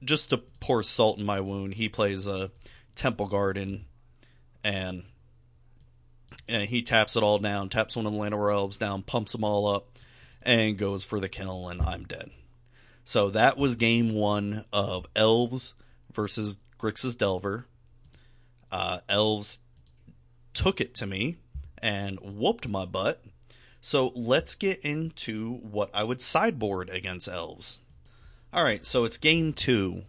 just 0.03 0.29
to 0.29 0.37
pour 0.37 0.83
salt 0.83 1.19
in 1.19 1.25
my 1.25 1.39
wound, 1.39 1.75
he 1.75 1.89
plays 1.89 2.27
a 2.27 2.51
Temple 2.95 3.27
Garden, 3.27 3.85
and 4.63 5.03
and 6.47 6.69
he 6.69 6.81
taps 6.81 7.15
it 7.15 7.23
all 7.23 7.39
down, 7.39 7.69
taps 7.69 7.95
one 7.95 8.05
of 8.05 8.13
the 8.13 8.19
Llanowar 8.19 8.53
Elves 8.53 8.77
down, 8.77 9.03
pumps 9.03 9.31
them 9.31 9.43
all 9.43 9.67
up, 9.67 9.97
and 10.41 10.77
goes 10.77 11.03
for 11.03 11.19
the 11.19 11.29
kill, 11.29 11.69
and 11.69 11.81
I'm 11.81 12.03
dead. 12.03 12.31
So 13.03 13.29
that 13.29 13.57
was 13.57 13.75
game 13.75 14.13
one 14.13 14.65
of 14.71 15.05
Elves 15.15 15.73
versus 16.13 16.59
Grixis 16.79 17.17
Delver. 17.17 17.67
Uh, 18.71 18.99
Elves 19.09 19.59
took 20.53 20.81
it 20.81 20.93
to 20.95 21.07
me 21.07 21.37
and 21.77 22.19
whooped 22.19 22.67
my 22.67 22.85
butt. 22.85 23.23
So 23.81 24.11
let's 24.15 24.53
get 24.53 24.79
into 24.81 25.55
what 25.55 25.89
I 25.91 26.03
would 26.03 26.21
sideboard 26.21 26.89
against 26.91 27.27
Elves. 27.27 27.79
All 28.53 28.63
right, 28.63 28.85
so 28.85 29.05
it's 29.05 29.17
game 29.17 29.53
two 29.53 30.03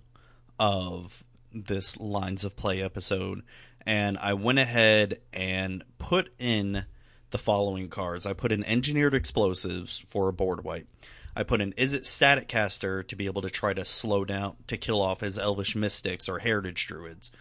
of 0.60 1.24
this 1.52 1.98
lines 1.98 2.44
of 2.44 2.54
play 2.54 2.82
episode, 2.82 3.42
and 3.86 4.18
I 4.18 4.34
went 4.34 4.58
ahead 4.58 5.20
and 5.32 5.84
put 5.98 6.32
in 6.38 6.84
the 7.30 7.38
following 7.38 7.88
cards. 7.88 8.26
I 8.26 8.34
put 8.34 8.52
in 8.52 8.62
engineered 8.64 9.14
explosives 9.14 9.98
for 9.98 10.28
a 10.28 10.34
board 10.34 10.64
wipe. 10.64 10.86
I 11.34 11.42
put 11.42 11.62
in 11.62 11.72
Izzet 11.72 12.04
Staticaster 12.04 13.02
to 13.02 13.16
be 13.16 13.24
able 13.24 13.40
to 13.40 13.48
try 13.48 13.72
to 13.72 13.86
slow 13.86 14.26
down 14.26 14.56
to 14.66 14.76
kill 14.76 15.00
off 15.00 15.20
his 15.20 15.38
elvish 15.38 15.74
mystics 15.74 16.28
or 16.28 16.40
heritage 16.40 16.86
druids. 16.86 17.32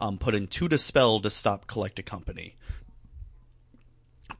Um, 0.00 0.18
put 0.18 0.34
in 0.34 0.48
two 0.48 0.68
dispel 0.68 1.20
to 1.20 1.30
stop 1.30 1.68
Collected 1.68 2.06
Company. 2.06 2.56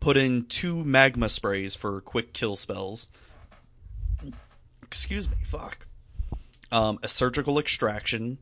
Put 0.01 0.17
in 0.17 0.45
two 0.47 0.85
magma 0.85 1.29
sprays 1.29 1.75
for 1.75 2.01
quick 2.01 2.33
kill 2.33 2.57
spells. 2.57 3.09
Excuse 4.83 5.29
me, 5.29 5.37
fuck 5.45 5.87
um, 6.73 6.99
a 7.03 7.09
surgical 7.09 7.59
extraction 7.59 8.39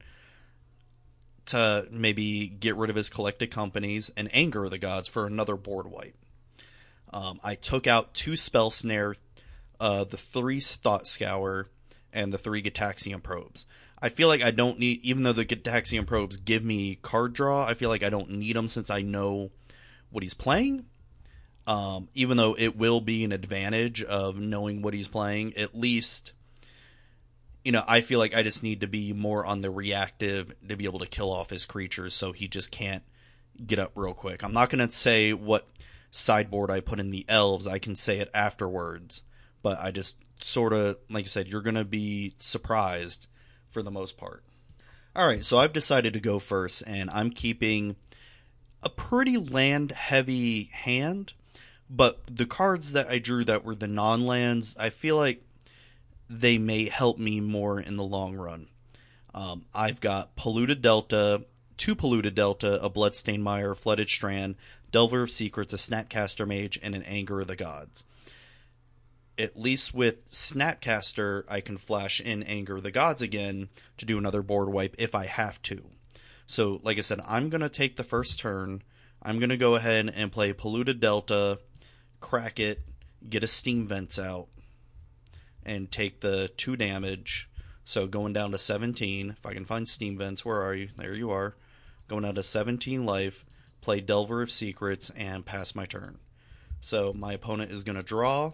to 1.46 1.86
maybe 1.90 2.48
get 2.48 2.76
rid 2.76 2.90
of 2.90 2.96
his 2.96 3.10
collected 3.10 3.50
companies, 3.50 4.10
and 4.16 4.30
anger 4.32 4.68
the 4.68 4.78
gods 4.78 5.08
for 5.08 5.26
another 5.26 5.56
board 5.56 5.86
wipe. 5.86 6.16
Um, 7.12 7.38
I 7.44 7.54
took 7.54 7.86
out 7.86 8.14
two 8.14 8.34
spell 8.34 8.70
snare, 8.70 9.14
uh, 9.78 10.04
the 10.04 10.16
three 10.16 10.60
thought 10.60 11.06
scour, 11.06 11.68
and 12.12 12.32
the 12.32 12.38
three 12.38 12.62
Gitaxian 12.62 13.22
probes. 13.22 13.66
I 14.00 14.08
feel 14.08 14.28
like 14.28 14.42
I 14.42 14.50
don't 14.50 14.78
need, 14.78 15.00
even 15.02 15.22
though 15.22 15.32
the 15.32 15.44
Gitaxian 15.44 16.06
probes 16.06 16.38
give 16.38 16.64
me 16.64 16.96
card 16.96 17.34
draw, 17.34 17.66
I 17.66 17.74
feel 17.74 17.90
like 17.90 18.02
I 18.02 18.10
don't 18.10 18.30
need 18.30 18.56
them 18.56 18.68
since 18.68 18.88
I 18.88 19.02
know 19.02 19.50
what 20.10 20.22
he's 20.22 20.34
playing. 20.34 20.86
Um, 21.66 22.08
even 22.14 22.36
though 22.36 22.54
it 22.58 22.76
will 22.76 23.00
be 23.00 23.24
an 23.24 23.32
advantage 23.32 24.02
of 24.02 24.36
knowing 24.36 24.82
what 24.82 24.92
he's 24.92 25.08
playing, 25.08 25.56
at 25.56 25.74
least 25.74 26.32
you 27.64 27.72
know, 27.72 27.82
I 27.86 28.02
feel 28.02 28.18
like 28.18 28.34
I 28.34 28.42
just 28.42 28.62
need 28.62 28.82
to 28.82 28.86
be 28.86 29.12
more 29.14 29.44
on 29.44 29.62
the 29.62 29.70
reactive 29.70 30.54
to 30.68 30.76
be 30.76 30.84
able 30.84 30.98
to 30.98 31.06
kill 31.06 31.32
off 31.32 31.48
his 31.48 31.64
creatures 31.64 32.12
so 32.12 32.32
he 32.32 32.46
just 32.46 32.70
can't 32.70 33.02
get 33.66 33.78
up 33.78 33.92
real 33.94 34.12
quick. 34.12 34.44
I'm 34.44 34.52
not 34.52 34.68
going 34.68 34.86
to 34.86 34.94
say 34.94 35.32
what 35.32 35.66
sideboard 36.10 36.70
I 36.70 36.80
put 36.80 37.00
in 37.00 37.10
the 37.10 37.24
elves, 37.28 37.66
I 37.66 37.78
can 37.78 37.96
say 37.96 38.18
it 38.18 38.30
afterwards, 38.34 39.22
but 39.62 39.80
I 39.80 39.90
just 39.90 40.16
sort 40.42 40.74
of, 40.74 40.98
like 41.08 41.24
I 41.24 41.28
said, 41.28 41.48
you're 41.48 41.62
going 41.62 41.74
to 41.74 41.84
be 41.84 42.34
surprised 42.38 43.26
for 43.70 43.82
the 43.82 43.90
most 43.90 44.18
part. 44.18 44.44
All 45.16 45.26
right, 45.26 45.44
so 45.44 45.58
I've 45.58 45.72
decided 45.72 46.12
to 46.12 46.20
go 46.20 46.38
first, 46.38 46.82
and 46.86 47.08
I'm 47.08 47.30
keeping 47.30 47.96
a 48.82 48.90
pretty 48.90 49.36
land 49.36 49.92
heavy 49.92 50.64
hand, 50.64 51.32
but 51.94 52.20
the 52.28 52.46
cards 52.46 52.92
that 52.92 53.08
I 53.08 53.18
drew 53.18 53.44
that 53.44 53.64
were 53.64 53.76
the 53.76 53.86
non 53.86 54.26
lands, 54.26 54.76
I 54.78 54.90
feel 54.90 55.16
like 55.16 55.44
they 56.28 56.58
may 56.58 56.88
help 56.88 57.18
me 57.18 57.40
more 57.40 57.78
in 57.78 57.96
the 57.96 58.02
long 58.02 58.34
run. 58.34 58.66
Um, 59.32 59.66
I've 59.72 60.00
got 60.00 60.34
Polluted 60.34 60.82
Delta, 60.82 61.44
two 61.76 61.94
Polluted 61.94 62.34
Delta, 62.34 62.82
a 62.82 62.90
Bloodstained 62.90 63.44
Mire, 63.44 63.76
Flooded 63.76 64.08
Strand, 64.08 64.56
Delver 64.90 65.22
of 65.22 65.30
Secrets, 65.30 65.72
a 65.72 65.76
Snapcaster 65.76 66.46
Mage, 66.46 66.78
and 66.82 66.96
an 66.96 67.04
Anger 67.04 67.40
of 67.40 67.46
the 67.46 67.56
Gods. 67.56 68.04
At 69.38 69.58
least 69.58 69.94
with 69.94 70.28
Snapcaster, 70.30 71.44
I 71.48 71.60
can 71.60 71.76
flash 71.76 72.20
in 72.20 72.42
Anger 72.42 72.76
of 72.76 72.82
the 72.82 72.90
Gods 72.90 73.22
again 73.22 73.68
to 73.98 74.04
do 74.04 74.18
another 74.18 74.42
board 74.42 74.68
wipe 74.68 74.96
if 74.98 75.14
I 75.14 75.26
have 75.26 75.62
to. 75.62 75.84
So, 76.46 76.80
like 76.82 76.98
I 76.98 77.02
said, 77.02 77.20
I'm 77.26 77.50
going 77.50 77.60
to 77.60 77.68
take 77.68 77.96
the 77.96 78.04
first 78.04 78.40
turn. 78.40 78.82
I'm 79.22 79.38
going 79.38 79.50
to 79.50 79.56
go 79.56 79.76
ahead 79.76 80.12
and 80.14 80.30
play 80.30 80.52
Polluted 80.52 81.00
Delta, 81.00 81.58
crack 82.24 82.58
it, 82.58 82.80
get 83.28 83.44
a 83.44 83.46
Steam 83.46 83.86
Vents 83.86 84.18
out, 84.18 84.48
and 85.62 85.92
take 85.92 86.22
the 86.22 86.48
two 86.56 86.74
damage. 86.74 87.50
So 87.84 88.06
going 88.06 88.32
down 88.32 88.50
to 88.52 88.58
17. 88.58 89.36
If 89.36 89.44
I 89.44 89.52
can 89.52 89.66
find 89.66 89.86
Steam 89.86 90.16
Vents, 90.16 90.42
where 90.42 90.62
are 90.62 90.74
you? 90.74 90.88
There 90.96 91.12
you 91.12 91.30
are. 91.30 91.54
Going 92.08 92.22
down 92.22 92.34
to 92.36 92.42
17 92.42 93.04
life, 93.04 93.44
play 93.82 94.00
Delver 94.00 94.40
of 94.40 94.50
Secrets, 94.50 95.10
and 95.10 95.44
pass 95.44 95.74
my 95.74 95.84
turn. 95.84 96.16
So 96.80 97.12
my 97.12 97.34
opponent 97.34 97.70
is 97.70 97.84
going 97.84 97.98
to 97.98 98.02
draw. 98.02 98.52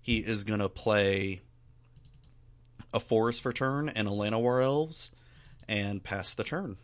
He 0.00 0.20
is 0.20 0.44
going 0.44 0.60
to 0.60 0.70
play 0.70 1.42
a 2.94 3.00
Forest 3.00 3.42
for 3.42 3.52
turn 3.52 3.90
and 3.90 4.08
a 4.08 4.12
Llanowar 4.12 4.64
Elves, 4.64 5.10
and 5.68 6.02
pass 6.02 6.32
the 6.32 6.42
turn. 6.42 6.78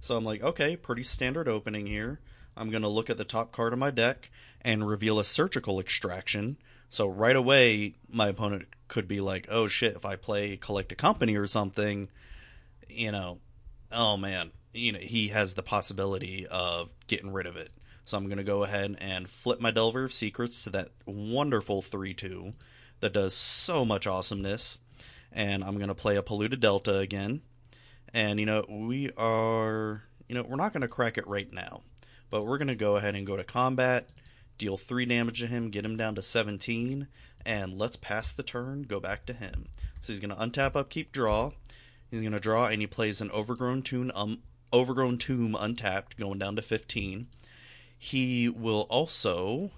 So 0.00 0.16
I'm 0.16 0.24
like, 0.24 0.42
okay, 0.42 0.76
pretty 0.76 1.02
standard 1.02 1.48
opening 1.48 1.88
here. 1.88 2.20
I'm 2.56 2.70
going 2.70 2.82
to 2.82 2.88
look 2.88 3.10
at 3.10 3.18
the 3.18 3.24
top 3.24 3.52
card 3.52 3.72
of 3.72 3.78
my 3.78 3.90
deck 3.90 4.30
and 4.62 4.86
reveal 4.86 5.18
a 5.18 5.24
Surgical 5.24 5.78
Extraction, 5.78 6.56
so 6.88 7.06
right 7.06 7.36
away, 7.36 7.94
my 8.08 8.28
opponent 8.28 8.66
could 8.88 9.08
be 9.08 9.20
like, 9.20 9.46
"Oh 9.50 9.66
shit! 9.68 9.96
If 9.96 10.04
I 10.04 10.16
play 10.16 10.56
Collected 10.56 10.98
Company 10.98 11.36
or 11.36 11.46
something, 11.46 12.08
you 12.88 13.12
know, 13.12 13.38
oh 13.92 14.16
man, 14.16 14.52
you 14.72 14.92
know, 14.92 14.98
he 14.98 15.28
has 15.28 15.54
the 15.54 15.62
possibility 15.62 16.46
of 16.46 16.92
getting 17.06 17.32
rid 17.32 17.46
of 17.46 17.56
it." 17.56 17.70
So 18.04 18.16
I'm 18.16 18.26
going 18.26 18.38
to 18.38 18.44
go 18.44 18.62
ahead 18.62 18.96
and 19.00 19.28
flip 19.28 19.60
my 19.60 19.72
Delver 19.72 20.04
of 20.04 20.12
Secrets 20.12 20.62
to 20.64 20.70
that 20.70 20.90
wonderful 21.04 21.82
three-two 21.82 22.54
that 23.00 23.12
does 23.12 23.34
so 23.34 23.84
much 23.84 24.06
awesomeness, 24.06 24.80
and 25.32 25.64
I'm 25.64 25.76
going 25.76 25.88
to 25.88 25.94
play 25.94 26.16
a 26.16 26.22
Polluted 26.22 26.60
Delta 26.60 26.98
again. 26.98 27.42
And 28.14 28.38
you 28.38 28.46
know, 28.46 28.64
we 28.68 29.10
are, 29.16 30.04
you 30.28 30.34
know, 30.34 30.44
we're 30.44 30.56
not 30.56 30.72
going 30.72 30.82
to 30.82 30.88
crack 30.88 31.18
it 31.18 31.26
right 31.26 31.52
now, 31.52 31.82
but 32.36 32.44
we're 32.44 32.58
going 32.58 32.68
to 32.68 32.74
go 32.74 32.96
ahead 32.96 33.14
and 33.14 33.26
go 33.26 33.34
to 33.34 33.42
combat 33.42 34.10
deal 34.58 34.76
3 34.76 35.06
damage 35.06 35.40
to 35.40 35.46
him, 35.46 35.70
get 35.70 35.86
him 35.86 35.96
down 35.96 36.14
to 36.14 36.20
17, 36.20 37.08
and 37.46 37.78
let's 37.78 37.96
pass 37.96 38.30
the 38.30 38.42
turn, 38.42 38.82
go 38.82 39.00
back 39.00 39.24
to 39.24 39.32
him. 39.32 39.68
So 40.02 40.12
he's 40.12 40.20
going 40.20 40.28
to 40.28 40.36
untap, 40.36 40.76
upkeep, 40.76 41.12
draw. 41.12 41.52
He's 42.10 42.20
going 42.20 42.34
to 42.34 42.38
draw, 42.38 42.66
and 42.66 42.82
he 42.82 42.86
plays 42.86 43.22
an 43.22 43.30
Overgrown 43.30 43.80
Tomb, 43.80 44.12
um, 44.14 44.42
Overgrown 44.70 45.16
Tomb 45.16 45.56
untapped, 45.58 46.18
going 46.18 46.38
down 46.38 46.56
to 46.56 46.62
15. 46.62 47.28
He 47.98 48.50
will 48.50 48.86
also 48.90 49.70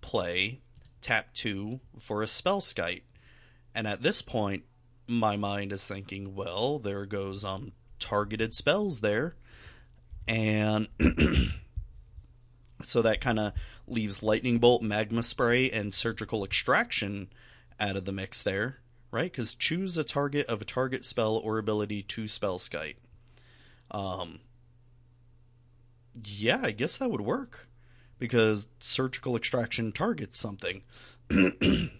play 0.00 0.60
tap 1.02 1.34
2 1.34 1.80
for 1.98 2.22
a 2.22 2.26
Spellskite. 2.26 3.02
And 3.74 3.86
at 3.86 4.00
this 4.00 4.22
point, 4.22 4.64
my 5.06 5.36
mind 5.36 5.72
is 5.72 5.86
thinking, 5.86 6.34
well, 6.34 6.78
there 6.78 7.04
goes 7.04 7.44
um 7.44 7.72
targeted 7.98 8.54
spells 8.54 9.00
there. 9.00 9.36
And 10.26 10.88
So 12.84 13.02
that 13.02 13.20
kind 13.20 13.38
of 13.38 13.52
leaves 13.86 14.22
Lightning 14.22 14.58
Bolt, 14.58 14.82
Magma 14.82 15.22
Spray, 15.22 15.70
and 15.70 15.92
Surgical 15.92 16.44
Extraction 16.44 17.28
out 17.80 17.96
of 17.96 18.04
the 18.04 18.12
mix 18.12 18.42
there, 18.42 18.78
right? 19.10 19.30
Because 19.30 19.54
choose 19.54 19.96
a 19.98 20.04
target 20.04 20.46
of 20.46 20.62
a 20.62 20.66
target 20.66 21.04
spell 21.04 21.36
or 21.36 21.58
ability 21.58 22.02
to 22.04 22.24
Spellskite. 22.24 22.96
Um, 23.90 24.40
yeah, 26.24 26.60
I 26.62 26.70
guess 26.70 26.96
that 26.98 27.10
would 27.10 27.20
work 27.20 27.68
because 28.18 28.68
Surgical 28.78 29.36
Extraction 29.36 29.92
targets 29.92 30.38
something. 30.38 30.82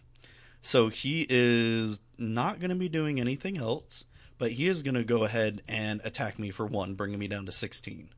so 0.63 0.89
he 0.89 1.27
is 1.29 2.01
not 2.19 2.61
going 2.61 2.71
to 2.71 2.77
be 2.77 2.89
doing 2.89 3.21
anything 3.21 3.59
else, 3.59 4.05
but 4.43 4.51
he 4.51 4.67
is 4.67 4.83
going 4.83 4.97
to 4.97 5.05
go 5.05 5.23
ahead 5.23 5.63
and 5.69 6.01
attack 6.03 6.37
me 6.37 6.51
for 6.51 6.67
one, 6.67 6.95
bringing 6.95 7.21
me 7.21 7.29
down 7.29 7.47
to 7.47 7.53
16. 7.53 8.09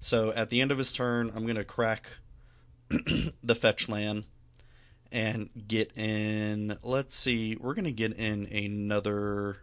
So 0.00 0.30
at 0.32 0.50
the 0.50 0.60
end 0.60 0.70
of 0.70 0.76
his 0.76 0.92
turn, 0.92 1.32
I'm 1.34 1.44
going 1.44 1.56
to 1.56 1.64
crack 1.64 2.08
the 2.90 3.54
fetch 3.54 3.88
land 3.88 4.24
and 5.10 5.48
get 5.66 5.96
in. 5.96 6.76
Let's 6.82 7.16
see, 7.16 7.56
we're 7.56 7.72
going 7.72 7.86
to 7.86 7.90
get 7.90 8.12
in 8.18 8.44
another 8.52 9.62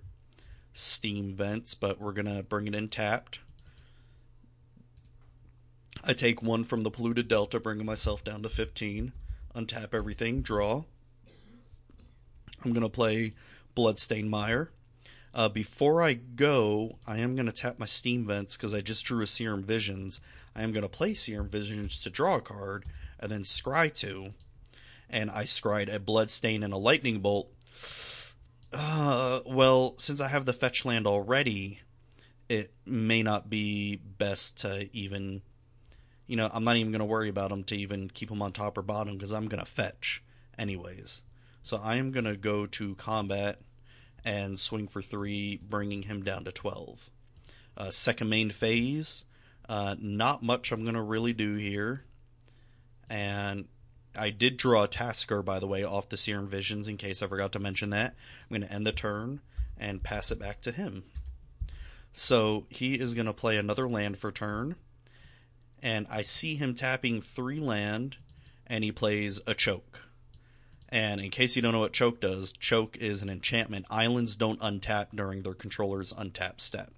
Steam 0.73 1.31
Vents, 1.31 1.75
but 1.75 2.01
we're 2.01 2.11
going 2.11 2.25
to 2.25 2.41
bring 2.41 2.65
it 2.65 2.73
in 2.73 2.89
tapped. 2.89 3.37
I 6.03 6.13
take 6.13 6.41
one 6.41 6.63
from 6.63 6.81
the 6.81 6.89
Polluted 6.89 7.27
Delta, 7.27 7.59
bringing 7.59 7.85
myself 7.85 8.23
down 8.23 8.41
to 8.41 8.49
15. 8.49 9.13
Untap 9.55 9.93
everything, 9.93 10.41
draw. 10.41 10.85
I'm 12.65 12.73
going 12.73 12.81
to 12.81 12.89
play 12.89 13.35
Bloodstained 13.75 14.31
Mire. 14.31 14.71
Uh, 15.33 15.49
before 15.49 16.01
I 16.01 16.13
go, 16.13 16.99
I 17.07 17.17
am 17.17 17.35
going 17.35 17.47
to 17.47 17.51
tap 17.51 17.79
my 17.79 17.87
Steam 17.87 18.25
Vents 18.25 18.55
because 18.55 18.73
I 18.73 18.81
just 18.81 19.05
drew 19.05 19.23
a 19.23 19.27
Serum 19.27 19.63
Visions. 19.63 20.21
I 20.55 20.61
am 20.61 20.71
going 20.71 20.83
to 20.83 20.89
play 20.89 21.15
Serum 21.15 21.49
Visions 21.49 21.99
to 22.01 22.11
draw 22.11 22.35
a 22.35 22.41
card 22.41 22.85
and 23.19 23.31
then 23.31 23.41
scry 23.41 23.91
two. 23.91 24.33
And 25.09 25.31
I 25.31 25.45
scried 25.45 25.89
a 25.89 25.99
Bloodstain 25.99 26.61
and 26.61 26.73
a 26.73 26.77
Lightning 26.77 27.19
Bolt. 27.19 27.49
Uh, 28.71 29.41
well, 29.45 29.95
since 29.97 30.21
I 30.21 30.27
have 30.27 30.45
the 30.45 30.53
fetch 30.53 30.85
land 30.85 31.07
already, 31.07 31.81
it 32.47 32.71
may 32.85 33.23
not 33.23 33.49
be 33.49 33.95
best 33.95 34.57
to 34.59 34.89
even. 34.95 35.41
You 36.27 36.37
know, 36.37 36.49
I'm 36.53 36.63
not 36.63 36.77
even 36.77 36.91
going 36.91 36.99
to 36.99 37.05
worry 37.05 37.29
about 37.29 37.49
them 37.49 37.63
to 37.65 37.75
even 37.75 38.09
keep 38.09 38.29
them 38.29 38.41
on 38.41 38.51
top 38.51 38.77
or 38.77 38.81
bottom 38.81 39.17
because 39.17 39.33
I'm 39.33 39.47
going 39.47 39.63
to 39.63 39.69
fetch 39.69 40.23
anyways. 40.57 41.23
So 41.63 41.79
I 41.83 41.95
am 41.95 42.11
going 42.11 42.25
to 42.25 42.37
go 42.37 42.65
to 42.65 42.95
combat 42.95 43.59
and 44.25 44.59
swing 44.59 44.87
for 44.87 45.01
three, 45.01 45.57
bringing 45.57 46.03
him 46.03 46.23
down 46.23 46.45
to 46.45 46.51
12. 46.51 47.09
Uh, 47.75 47.89
second 47.89 48.29
main 48.29 48.49
phase, 48.49 49.25
uh, 49.67 49.95
not 49.99 50.43
much 50.43 50.71
I'm 50.71 50.83
going 50.83 50.95
to 50.95 51.01
really 51.01 51.33
do 51.33 51.55
here. 51.55 52.03
And 53.09 53.67
I 54.15 54.29
did 54.29 54.57
draw 54.57 54.83
a 54.83 54.87
Tasker, 54.87 55.41
by 55.41 55.59
the 55.59 55.67
way, 55.67 55.83
off 55.83 56.09
the 56.09 56.17
Serum 56.17 56.47
Visions 56.47 56.87
in 56.87 56.97
case 56.97 57.21
I 57.21 57.27
forgot 57.27 57.51
to 57.53 57.59
mention 57.59 57.89
that. 57.89 58.15
I'm 58.43 58.57
going 58.57 58.67
to 58.67 58.73
end 58.73 58.87
the 58.87 58.91
turn 58.91 59.41
and 59.77 60.03
pass 60.03 60.31
it 60.31 60.39
back 60.39 60.61
to 60.61 60.71
him. 60.71 61.03
So 62.11 62.65
he 62.69 62.95
is 62.95 63.15
going 63.15 63.25
to 63.25 63.33
play 63.33 63.57
another 63.57 63.89
land 63.89 64.17
for 64.17 64.31
turn. 64.31 64.75
And 65.81 66.07
I 66.09 66.21
see 66.21 66.55
him 66.55 66.75
tapping 66.75 67.21
three 67.21 67.59
land, 67.59 68.17
and 68.67 68.83
he 68.83 68.91
plays 68.91 69.41
a 69.45 69.53
choke. 69.53 70.01
And 70.93 71.19
in 71.19 71.31
case 71.31 71.55
you 71.55 71.63
don't 71.63 71.71
know 71.71 71.79
what 71.79 71.91
choke 71.91 72.19
does, 72.19 72.51
choke 72.51 72.97
is 72.97 73.23
an 73.23 73.29
enchantment. 73.31 73.87
Islands 73.89 74.35
don't 74.35 74.59
untap 74.59 75.07
during 75.11 75.41
their 75.41 75.55
controller's 75.55 76.13
untap 76.13 76.61
step. 76.61 76.93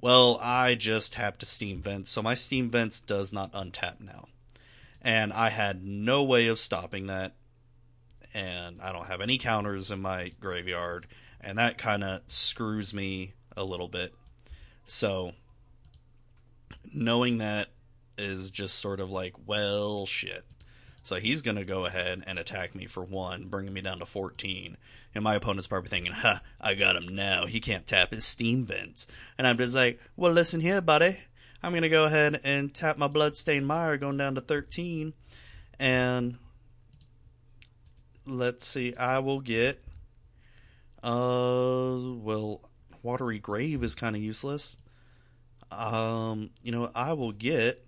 Well, 0.00 0.38
I 0.40 0.76
just 0.76 1.14
tapped 1.14 1.42
a 1.42 1.46
Steam 1.46 1.82
Vent, 1.82 2.06
so 2.06 2.22
my 2.22 2.34
Steam 2.34 2.70
Vents 2.70 3.00
does 3.00 3.32
not 3.32 3.50
untap 3.50 3.98
now. 3.98 4.28
And 5.02 5.32
I 5.32 5.48
had 5.48 5.84
no 5.84 6.22
way 6.22 6.46
of 6.46 6.60
stopping 6.60 7.08
that. 7.08 7.34
And 8.32 8.80
I 8.80 8.92
don't 8.92 9.08
have 9.08 9.20
any 9.20 9.38
counters 9.38 9.90
in 9.90 10.00
my 10.00 10.30
graveyard. 10.40 11.08
And 11.40 11.58
that 11.58 11.78
kind 11.78 12.04
of 12.04 12.20
screws 12.28 12.94
me 12.94 13.32
a 13.56 13.64
little 13.64 13.88
bit. 13.88 14.14
So, 14.84 15.32
knowing 16.94 17.38
that 17.38 17.70
is 18.16 18.52
just 18.52 18.78
sort 18.78 19.00
of 19.00 19.10
like, 19.10 19.34
well, 19.46 20.06
shit. 20.06 20.44
So 21.06 21.20
he's 21.20 21.40
going 21.40 21.56
to 21.56 21.64
go 21.64 21.84
ahead 21.84 22.24
and 22.26 22.36
attack 22.36 22.74
me 22.74 22.86
for 22.86 23.04
one, 23.04 23.44
bringing 23.44 23.72
me 23.72 23.80
down 23.80 24.00
to 24.00 24.06
14. 24.06 24.76
And 25.14 25.22
my 25.22 25.36
opponent's 25.36 25.68
probably 25.68 25.88
thinking, 25.88 26.10
ha, 26.10 26.42
I 26.60 26.74
got 26.74 26.96
him 26.96 27.14
now. 27.14 27.46
He 27.46 27.60
can't 27.60 27.86
tap 27.86 28.10
his 28.10 28.24
steam 28.24 28.66
vents. 28.66 29.06
And 29.38 29.46
I'm 29.46 29.56
just 29.56 29.76
like, 29.76 30.00
well, 30.16 30.32
listen 30.32 30.60
here, 30.60 30.80
buddy. 30.80 31.16
I'm 31.62 31.70
going 31.70 31.82
to 31.82 31.88
go 31.88 32.06
ahead 32.06 32.40
and 32.42 32.74
tap 32.74 32.98
my 32.98 33.06
Bloodstained 33.06 33.68
Mire 33.68 33.96
going 33.98 34.16
down 34.16 34.34
to 34.34 34.40
13. 34.40 35.12
And 35.78 36.38
let's 38.26 38.66
see, 38.66 38.96
I 38.96 39.20
will 39.20 39.40
get. 39.40 39.84
Uh, 41.04 41.98
well, 42.16 42.68
Watery 43.04 43.38
Grave 43.38 43.84
is 43.84 43.94
kind 43.94 44.16
of 44.16 44.22
useless. 44.22 44.78
Um, 45.70 46.50
you 46.64 46.72
know, 46.72 46.90
I 46.96 47.12
will 47.12 47.30
get 47.30 47.85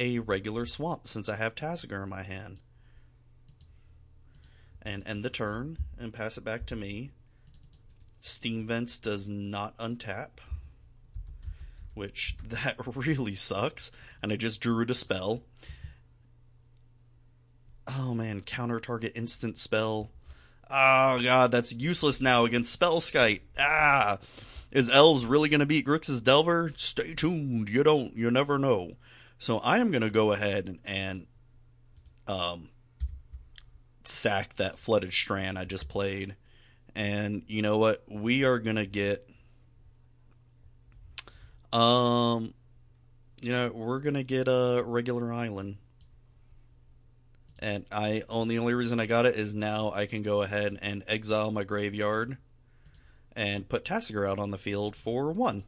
a 0.00 0.18
regular 0.18 0.64
swamp 0.64 1.06
since 1.06 1.28
I 1.28 1.36
have 1.36 1.54
Tasigur 1.54 2.02
in 2.02 2.08
my 2.08 2.22
hand. 2.22 2.58
And 4.82 5.06
end 5.06 5.22
the 5.22 5.30
turn 5.30 5.76
and 5.98 6.12
pass 6.12 6.38
it 6.38 6.44
back 6.44 6.64
to 6.66 6.76
me. 6.76 7.10
Steam 8.22 8.66
Vents 8.66 8.98
does 8.98 9.28
not 9.28 9.76
untap, 9.76 10.40
which 11.94 12.36
that 12.48 12.76
really 12.96 13.34
sucks. 13.34 13.92
And 14.22 14.32
I 14.32 14.36
just 14.36 14.60
drew 14.60 14.84
a 14.90 14.94
spell. 14.94 15.42
Oh 17.86 18.14
man, 18.14 18.40
counter 18.40 18.80
target 18.80 19.12
instant 19.14 19.58
spell. 19.58 20.10
Oh 20.70 21.20
god, 21.22 21.50
that's 21.50 21.74
useless 21.74 22.20
now 22.20 22.44
against 22.44 22.78
Spellskite. 22.78 23.40
Ah, 23.58 24.18
is 24.70 24.88
Elves 24.88 25.26
really 25.26 25.48
to 25.60 25.66
beat 25.66 25.86
Grixis 25.86 26.22
Delver? 26.22 26.72
Stay 26.76 27.14
tuned. 27.14 27.68
You 27.68 27.82
don't. 27.82 28.16
You 28.16 28.30
never 28.30 28.56
know. 28.58 28.92
So 29.40 29.58
I 29.58 29.78
am 29.78 29.90
going 29.90 30.02
to 30.02 30.10
go 30.10 30.32
ahead 30.32 30.66
and, 30.66 30.78
and 30.84 31.26
um, 32.28 32.68
sack 34.04 34.56
that 34.56 34.78
flooded 34.78 35.14
strand 35.14 35.58
I 35.58 35.64
just 35.64 35.88
played. 35.88 36.36
And 36.94 37.42
you 37.46 37.62
know 37.62 37.78
what? 37.78 38.04
We 38.06 38.44
are 38.44 38.58
going 38.58 38.76
to 38.76 38.86
get. 38.86 39.26
Um, 41.72 42.52
you 43.40 43.52
know, 43.52 43.70
we're 43.72 44.00
going 44.00 44.14
to 44.14 44.24
get 44.24 44.46
a 44.46 44.82
regular 44.84 45.32
island. 45.32 45.78
And 47.58 47.86
I 47.90 48.24
on 48.28 48.48
the 48.48 48.58
only 48.58 48.74
reason 48.74 49.00
I 49.00 49.06
got 49.06 49.24
it 49.24 49.36
is 49.36 49.54
now 49.54 49.90
I 49.92 50.04
can 50.04 50.22
go 50.22 50.42
ahead 50.42 50.78
and 50.82 51.02
exile 51.06 51.50
my 51.50 51.64
graveyard 51.64 52.36
and 53.34 53.68
put 53.68 53.86
Tasigur 53.86 54.28
out 54.28 54.38
on 54.38 54.50
the 54.50 54.58
field 54.58 54.94
for 54.94 55.32
one. 55.32 55.64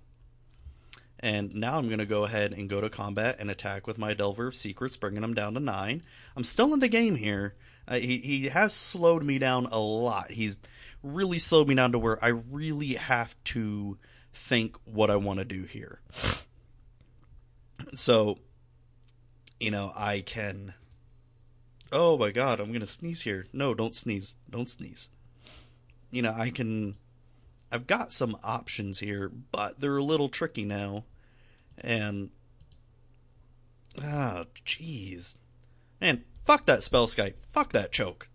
And 1.23 1.55
now 1.55 1.79
I'm 1.79 1.87
going 1.87 2.01
to 2.01 2.07
go 2.07 2.25
ahead 2.25 2.53
and 2.53 2.69
go 2.69 2.81
to 2.81 2.91
combat 2.91 3.37
and 3.39 3.49
attack 3.49 3.87
with 3.87 3.97
my 3.97 4.13
Delver 4.13 4.49
of 4.49 4.57
Secrets, 4.57 4.97
bringing 4.97 5.23
him 5.23 5.35
down 5.35 5.55
to 5.55 5.61
9. 5.61 6.03
I'm 6.37 6.45
still 6.45 6.75
in 6.75 6.81
the 6.81 6.89
game 6.89 7.15
here. 7.15 7.55
Uh, 7.87 7.95
he, 7.95 8.19
he 8.19 8.49
has 8.49 8.73
slowed 8.73 9.23
me 9.23 9.39
down 9.39 9.67
a 9.67 9.79
lot. 9.79 10.33
He's 10.33 10.59
really 11.01 11.39
slowed 11.39 11.69
me 11.69 11.77
down 11.77 11.93
to 11.93 11.99
where 11.99 12.23
I 12.25 12.29
really 12.29 12.95
have 12.95 13.37
to 13.45 13.99
think 14.33 14.77
what 14.85 15.11
I 15.11 15.17
want 15.17 15.39
to 15.39 15.45
do 15.45 15.63
here. 15.63 16.01
So, 17.95 18.39
you 19.61 19.71
know, 19.71 19.93
I 19.95 20.21
can. 20.21 20.75
Oh 21.93 22.17
my 22.17 22.31
god, 22.31 22.59
I'm 22.59 22.69
going 22.69 22.81
to 22.81 22.87
sneeze 22.87 23.23
here. 23.23 23.47
No, 23.53 23.75
don't 23.75 23.95
sneeze. 23.95 24.35
Don't 24.51 24.69
sneeze. 24.69 25.09
You 26.11 26.23
know, 26.23 26.33
I 26.37 26.51
can. 26.51 26.97
I've 27.71 27.87
got 27.87 28.13
some 28.13 28.37
options 28.43 29.01
here, 29.01 29.31
but 29.51 29.81
they're 29.81 29.97
a 29.97 30.05
little 30.05 30.29
tricky 30.29 30.65
now 30.65 31.05
and 31.83 32.31
ah, 34.03 34.45
oh, 34.45 34.47
jeez, 34.65 35.37
man, 36.01 36.25
fuck 36.45 36.67
that 36.67 36.81
Spellskite, 36.81 37.35
fuck 37.49 37.73
that 37.73 37.93
choke. 37.93 38.29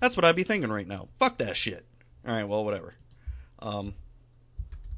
That's 0.00 0.16
what 0.16 0.24
I'd 0.24 0.36
be 0.36 0.44
thinking 0.44 0.70
right 0.70 0.88
now. 0.88 1.08
Fuck 1.18 1.38
that 1.38 1.56
shit. 1.56 1.86
All 2.26 2.34
right, 2.34 2.44
well, 2.44 2.64
whatever. 2.64 2.94
Um, 3.60 3.94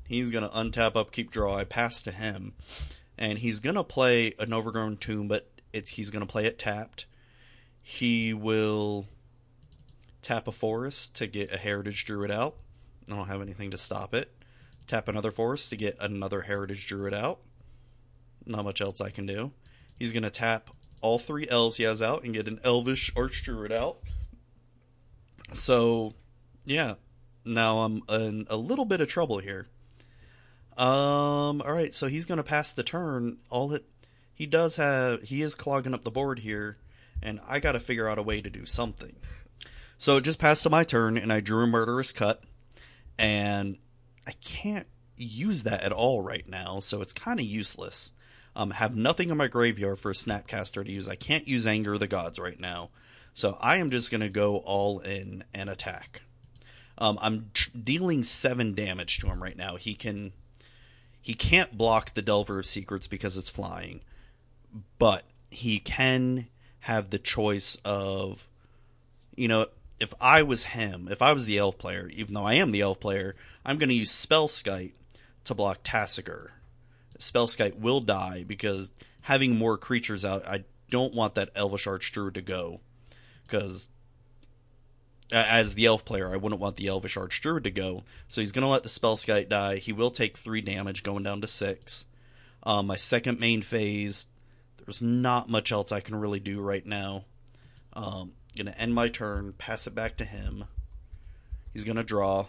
he's 0.08 0.30
gonna 0.30 0.48
untap 0.48 0.96
upkeep 0.96 1.30
draw. 1.30 1.56
I 1.56 1.64
pass 1.64 2.02
to 2.02 2.10
him, 2.10 2.54
and 3.18 3.38
he's 3.38 3.60
gonna 3.60 3.84
play 3.84 4.34
an 4.38 4.52
overgrown 4.52 4.96
tomb, 4.96 5.28
but 5.28 5.50
it's 5.72 5.92
he's 5.92 6.10
gonna 6.10 6.26
play 6.26 6.46
it 6.46 6.58
tapped. 6.58 7.06
He 7.82 8.32
will 8.32 9.06
tap 10.22 10.48
a 10.48 10.52
forest 10.52 11.14
to 11.16 11.26
get 11.26 11.52
a 11.52 11.56
heritage 11.56 12.04
druid 12.04 12.30
out. 12.30 12.56
I 13.08 13.14
don't 13.14 13.28
have 13.28 13.42
anything 13.42 13.70
to 13.70 13.78
stop 13.78 14.12
it. 14.12 14.32
Tap 14.88 15.06
another 15.06 15.30
forest 15.30 15.70
to 15.70 15.76
get 15.76 15.96
another 16.00 16.42
heritage 16.42 16.86
druid 16.88 17.14
out 17.14 17.40
not 18.46 18.64
much 18.64 18.80
else 18.80 19.00
I 19.00 19.10
can 19.10 19.26
do. 19.26 19.52
He's 19.98 20.12
going 20.12 20.22
to 20.22 20.30
tap 20.30 20.70
all 21.00 21.18
three 21.18 21.48
elves 21.48 21.76
he 21.76 21.84
has 21.84 22.00
out 22.00 22.24
and 22.24 22.34
get 22.34 22.48
an 22.48 22.60
elvish 22.64 23.12
archdruid 23.14 23.72
out. 23.72 23.98
So, 25.52 26.14
yeah. 26.64 26.94
Now 27.44 27.78
I'm 27.78 28.02
in 28.08 28.46
a 28.50 28.56
little 28.56 28.84
bit 28.84 29.00
of 29.00 29.08
trouble 29.08 29.38
here. 29.38 29.68
Um. 30.76 31.62
All 31.62 31.72
right. 31.72 31.94
So 31.94 32.08
he's 32.08 32.26
going 32.26 32.38
to 32.38 32.44
pass 32.44 32.72
the 32.72 32.82
turn. 32.82 33.38
All 33.48 33.72
it 33.72 33.86
he 34.34 34.46
does 34.46 34.76
have 34.76 35.22
he 35.22 35.42
is 35.42 35.54
clogging 35.54 35.94
up 35.94 36.04
the 36.04 36.10
board 36.10 36.40
here, 36.40 36.76
and 37.22 37.40
I 37.46 37.60
got 37.60 37.72
to 37.72 37.80
figure 37.80 38.08
out 38.08 38.18
a 38.18 38.22
way 38.22 38.42
to 38.42 38.50
do 38.50 38.66
something. 38.66 39.16
So 39.96 40.18
it 40.18 40.24
just 40.24 40.38
passed 40.38 40.64
to 40.64 40.70
my 40.70 40.84
turn, 40.84 41.16
and 41.16 41.32
I 41.32 41.40
drew 41.40 41.62
a 41.62 41.66
murderous 41.66 42.12
cut, 42.12 42.42
and 43.18 43.78
I 44.26 44.32
can't 44.32 44.86
use 45.16 45.62
that 45.62 45.82
at 45.82 45.92
all 45.92 46.20
right 46.20 46.46
now. 46.46 46.80
So 46.80 47.00
it's 47.00 47.14
kind 47.14 47.40
of 47.40 47.46
useless. 47.46 48.12
Um, 48.56 48.70
have 48.70 48.96
nothing 48.96 49.28
in 49.28 49.36
my 49.36 49.48
graveyard 49.48 49.98
for 49.98 50.10
a 50.10 50.14
Snapcaster 50.14 50.82
to 50.82 50.90
use. 50.90 51.10
I 51.10 51.14
can't 51.14 51.46
use 51.46 51.66
Anger 51.66 51.92
of 51.92 52.00
the 52.00 52.08
Gods 52.08 52.38
right 52.38 52.58
now. 52.58 52.88
So 53.34 53.58
I 53.60 53.76
am 53.76 53.90
just 53.90 54.10
going 54.10 54.22
to 54.22 54.30
go 54.30 54.56
all 54.56 55.00
in 55.00 55.44
and 55.52 55.68
attack. 55.68 56.22
Um, 56.96 57.18
I'm 57.20 57.50
tr- 57.52 57.68
dealing 57.76 58.22
seven 58.22 58.74
damage 58.74 59.18
to 59.18 59.26
him 59.26 59.42
right 59.42 59.58
now. 59.58 59.76
He 59.76 59.94
can, 59.94 60.32
he 61.20 61.34
can't 61.34 61.76
block 61.76 62.14
the 62.14 62.22
Delver 62.22 62.58
of 62.58 62.64
Secrets 62.64 63.06
because 63.06 63.36
it's 63.36 63.50
flying, 63.50 64.00
but 64.98 65.24
he 65.50 65.78
can 65.78 66.46
have 66.80 67.10
the 67.10 67.18
choice 67.18 67.76
of, 67.84 68.48
you 69.36 69.48
know, 69.48 69.66
if 70.00 70.14
I 70.18 70.42
was 70.42 70.64
him, 70.64 71.08
if 71.10 71.20
I 71.20 71.32
was 71.32 71.44
the 71.44 71.58
elf 71.58 71.76
player, 71.76 72.08
even 72.14 72.32
though 72.32 72.44
I 72.44 72.54
am 72.54 72.72
the 72.72 72.80
elf 72.80 73.00
player, 73.00 73.36
I'm 73.66 73.76
going 73.76 73.90
to 73.90 73.94
use 73.94 74.10
Spellskite 74.10 74.92
to 75.44 75.54
block 75.54 75.82
Tasigur. 75.82 76.52
Spellskite 77.18 77.78
will 77.78 78.00
die 78.00 78.44
because 78.46 78.92
having 79.22 79.56
more 79.56 79.76
creatures 79.76 80.24
out, 80.24 80.46
I 80.46 80.64
don't 80.90 81.14
want 81.14 81.34
that 81.34 81.50
Elvish 81.54 81.86
Archdruid 81.86 82.34
to 82.34 82.42
go. 82.42 82.80
Because 83.42 83.88
as 85.32 85.74
the 85.74 85.86
elf 85.86 86.04
player, 86.04 86.32
I 86.32 86.36
wouldn't 86.36 86.60
want 86.60 86.76
the 86.76 86.88
Elvish 86.88 87.16
Archdruid 87.16 87.64
to 87.64 87.70
go. 87.70 88.04
So 88.28 88.40
he's 88.40 88.52
going 88.52 88.62
to 88.62 88.68
let 88.68 88.82
the 88.82 88.88
Spellskite 88.88 89.48
die. 89.48 89.76
He 89.76 89.92
will 89.92 90.10
take 90.10 90.36
three 90.36 90.60
damage, 90.60 91.02
going 91.02 91.22
down 91.22 91.40
to 91.40 91.46
six. 91.46 92.06
Um, 92.62 92.86
my 92.86 92.96
second 92.96 93.38
main 93.40 93.62
phase, 93.62 94.26
there's 94.78 95.02
not 95.02 95.48
much 95.48 95.72
else 95.72 95.92
I 95.92 96.00
can 96.00 96.16
really 96.16 96.40
do 96.40 96.60
right 96.60 96.84
now. 96.84 97.24
Um, 97.92 98.32
going 98.56 98.66
to 98.66 98.80
end 98.80 98.94
my 98.94 99.08
turn, 99.08 99.54
pass 99.56 99.86
it 99.86 99.94
back 99.94 100.16
to 100.16 100.24
him. 100.24 100.64
He's 101.72 101.84
going 101.84 101.96
to 101.96 102.04
draw. 102.04 102.46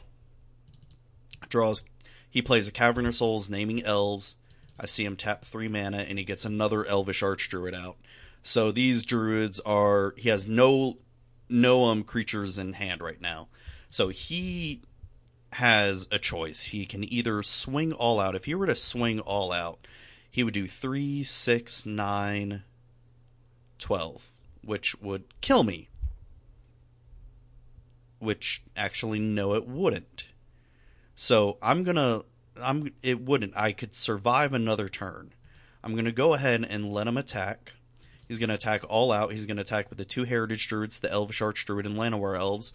Draws. 1.49 1.83
He 2.29 2.41
plays 2.41 2.67
a 2.67 2.71
Cavern 2.71 3.05
of 3.05 3.15
Souls, 3.15 3.49
naming 3.49 3.83
elves. 3.83 4.35
I 4.79 4.85
see 4.85 5.05
him 5.05 5.15
tap 5.15 5.43
three 5.43 5.67
mana, 5.67 5.99
and 5.99 6.17
he 6.17 6.23
gets 6.23 6.45
another 6.45 6.85
Elvish 6.85 7.21
Archdruid 7.21 7.73
out. 7.73 7.97
So 8.43 8.71
these 8.71 9.03
druids 9.03 9.59
are. 9.61 10.13
He 10.17 10.29
has 10.29 10.47
no 10.47 10.97
no 11.49 11.85
um 11.85 12.03
creatures 12.03 12.59
in 12.59 12.73
hand 12.73 13.01
right 13.01 13.21
now. 13.21 13.47
So 13.89 14.09
he 14.09 14.81
has 15.53 16.07
a 16.11 16.19
choice. 16.19 16.65
He 16.65 16.85
can 16.85 17.11
either 17.11 17.41
swing 17.41 17.93
all 17.93 18.19
out. 18.19 18.35
If 18.35 18.45
he 18.45 18.55
were 18.55 18.67
to 18.67 18.75
swing 18.75 19.19
all 19.19 19.51
out, 19.51 19.87
he 20.29 20.43
would 20.43 20.53
do 20.53 20.67
three, 20.67 21.23
six, 21.23 21.85
nine, 21.85 22.63
twelve, 23.79 24.31
which 24.63 24.95
would 25.01 25.23
kill 25.41 25.63
me. 25.63 25.89
Which 28.19 28.63
actually, 28.75 29.19
no, 29.19 29.53
it 29.53 29.67
wouldn't. 29.67 30.25
So 31.15 31.57
I'm 31.61 31.83
gonna. 31.83 32.21
I'm. 32.61 32.91
It 33.01 33.21
wouldn't. 33.21 33.53
I 33.55 33.71
could 33.71 33.95
survive 33.95 34.53
another 34.53 34.89
turn. 34.89 35.33
I'm 35.83 35.95
gonna 35.95 36.11
go 36.11 36.33
ahead 36.33 36.65
and 36.69 36.91
let 36.91 37.07
him 37.07 37.17
attack. 37.17 37.73
He's 38.27 38.39
going 38.39 38.49
to 38.49 38.55
attack 38.55 38.83
all 38.89 39.11
out. 39.11 39.31
He's 39.31 39.45
going 39.45 39.57
to 39.57 39.63
attack 39.63 39.89
with 39.89 39.97
the 39.97 40.05
two 40.05 40.25
Heritage 40.25 40.67
Druids, 40.67 40.99
the 40.99 41.11
Elvish 41.11 41.41
Arch 41.41 41.65
Druid 41.65 41.85
and 41.85 41.95
Llanowar 41.95 42.37
Elves. 42.37 42.73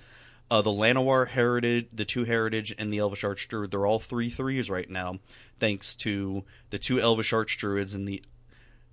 Uh, 0.51 0.63
the 0.63 0.71
Llanowar 0.71 1.29
Heritage, 1.29 1.89
the 1.93 2.05
two 2.05 2.25
Heritage, 2.25 2.75
and 2.79 2.93
the 2.93 2.99
Elvish 2.99 3.25
Arch 3.25 3.49
Druid, 3.49 3.71
they're 3.71 3.87
all 3.87 3.99
three 3.99 4.29
threes 4.29 4.69
right 4.69 4.89
now, 4.91 5.19
thanks 5.59 5.95
to 5.97 6.45
the 6.71 6.79
two 6.79 7.01
Elvish 7.01 7.33
Arch 7.33 7.57
Druids 7.59 7.95
and 7.95 8.07
the 8.09 8.23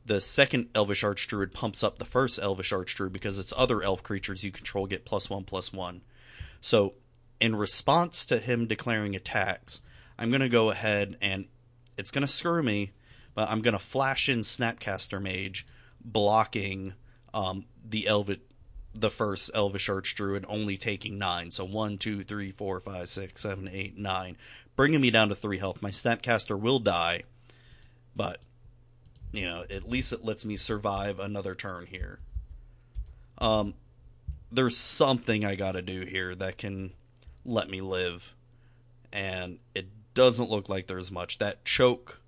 the 0.06 0.22
second 0.22 0.70
Elvish 0.74 1.04
Arch 1.04 1.28
Druid 1.28 1.54
pumps 1.54 1.84
up 1.84 2.00
the 2.00 2.06
first 2.06 2.40
Elvish 2.40 2.72
Arch 2.72 2.96
Druid 2.96 3.14
because 3.14 3.38
its 3.38 3.54
other 3.56 3.84
elf 3.84 4.02
creatures 4.02 4.44
you 4.44 4.52
control 4.52 4.88
get 4.88 5.06
plus 5.06 5.30
one 5.30 5.44
plus 5.44 5.72
one. 5.72 6.02
So, 6.62 6.94
in 7.40 7.56
response 7.56 8.26
to 8.28 8.40
him 8.40 8.66
declaring 8.66 9.16
attacks, 9.16 9.82
I'm 10.20 10.30
going 10.30 10.42
to 10.42 10.50
go 10.50 10.70
ahead 10.70 11.16
and 11.22 11.46
it's 11.98 12.12
going 12.12 12.28
to 12.28 12.32
screw 12.32 12.62
me, 12.62 12.92
but 13.34 13.50
I'm 13.50 13.62
going 13.62 13.74
to 13.74 13.80
flash 13.80 14.28
in 14.28 14.40
Snapcaster 14.40 15.22
Mage 15.22 15.66
blocking 16.04 16.94
um, 17.34 17.66
the 17.88 18.04
Elvit, 18.04 18.42
the 18.94 19.10
first 19.10 19.50
Elvish 19.56 19.88
Archdruid, 19.88 20.44
only 20.50 20.76
taking 20.76 21.18
nine. 21.18 21.52
So 21.52 21.64
one, 21.64 21.98
two, 21.98 22.26
three, 22.26 22.52
four, 22.52 22.82
five, 22.82 23.08
six, 23.08 23.42
seven, 23.42 23.70
eight, 23.72 23.98
nine, 23.98 24.36
bringing 24.76 25.00
me 25.00 25.10
down 25.10 25.30
to 25.30 25.36
three 25.36 25.58
health. 25.58 25.82
My 25.82 25.90
Snapcaster 25.90 26.60
will 26.60 26.80
die, 26.80 27.24
but 28.14 28.42
you 29.32 29.46
know 29.46 29.64
at 29.70 29.90
least 29.90 30.12
it 30.12 30.26
lets 30.26 30.44
me 30.44 30.58
survive 30.58 31.20
another 31.20 31.56
turn 31.56 31.86
here. 31.86 32.20
Um, 33.38 33.74
there's 34.52 34.76
something 34.76 35.46
I 35.46 35.56
got 35.56 35.74
to 35.74 35.82
do 35.82 36.02
here 36.02 36.36
that 36.36 36.58
can 36.58 36.92
let 37.46 37.70
me 37.70 37.80
live, 37.80 38.34
and 39.14 39.60
it 39.74 39.88
doesn't 40.20 40.50
look 40.50 40.68
like 40.68 40.88
there's 40.88 41.14
much. 41.14 41.38
That 41.38 41.64
choke 41.64 42.20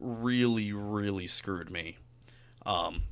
really, 0.00 0.72
really 0.72 1.26
screwed 1.26 1.70
me. 1.70 1.98
Um, 2.64 3.02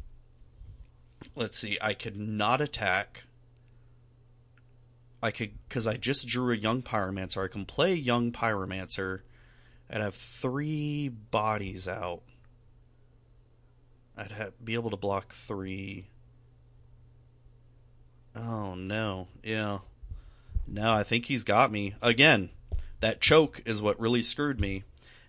let's 1.35 1.59
see. 1.59 1.77
I 1.83 1.93
could 1.93 2.17
not 2.17 2.63
attack. 2.63 3.25
I 5.23 5.31
could 5.31 5.51
because 5.69 5.87
I 5.87 5.99
just 5.99 6.27
drew 6.27 6.55
a 6.55 6.57
young 6.57 6.81
pyromancer. 6.81 7.45
I 7.45 7.49
can 7.49 7.67
play 7.67 7.93
young 7.93 8.33
pyromancer, 8.33 9.21
and 9.91 10.03
have 10.03 10.15
three 10.15 11.11
bodies 11.11 11.87
out. 11.87 12.23
I'd 14.17 14.33
have, 14.33 14.65
be 14.65 14.73
able 14.73 14.89
to 14.89 14.97
block 14.97 15.35
three. 15.35 16.09
Oh 18.35 18.75
no! 18.75 19.29
Yeah. 19.43 19.81
No, 20.67 20.95
I 20.95 21.03
think 21.03 21.27
he's 21.27 21.45
got 21.45 21.71
me 21.71 21.95
again. 22.01 22.49
That 23.05 23.21
choke 23.21 23.61
is 23.67 23.83
what 23.83 24.01
really 24.01 24.23
screwed 24.23 24.59
me, 24.59 24.83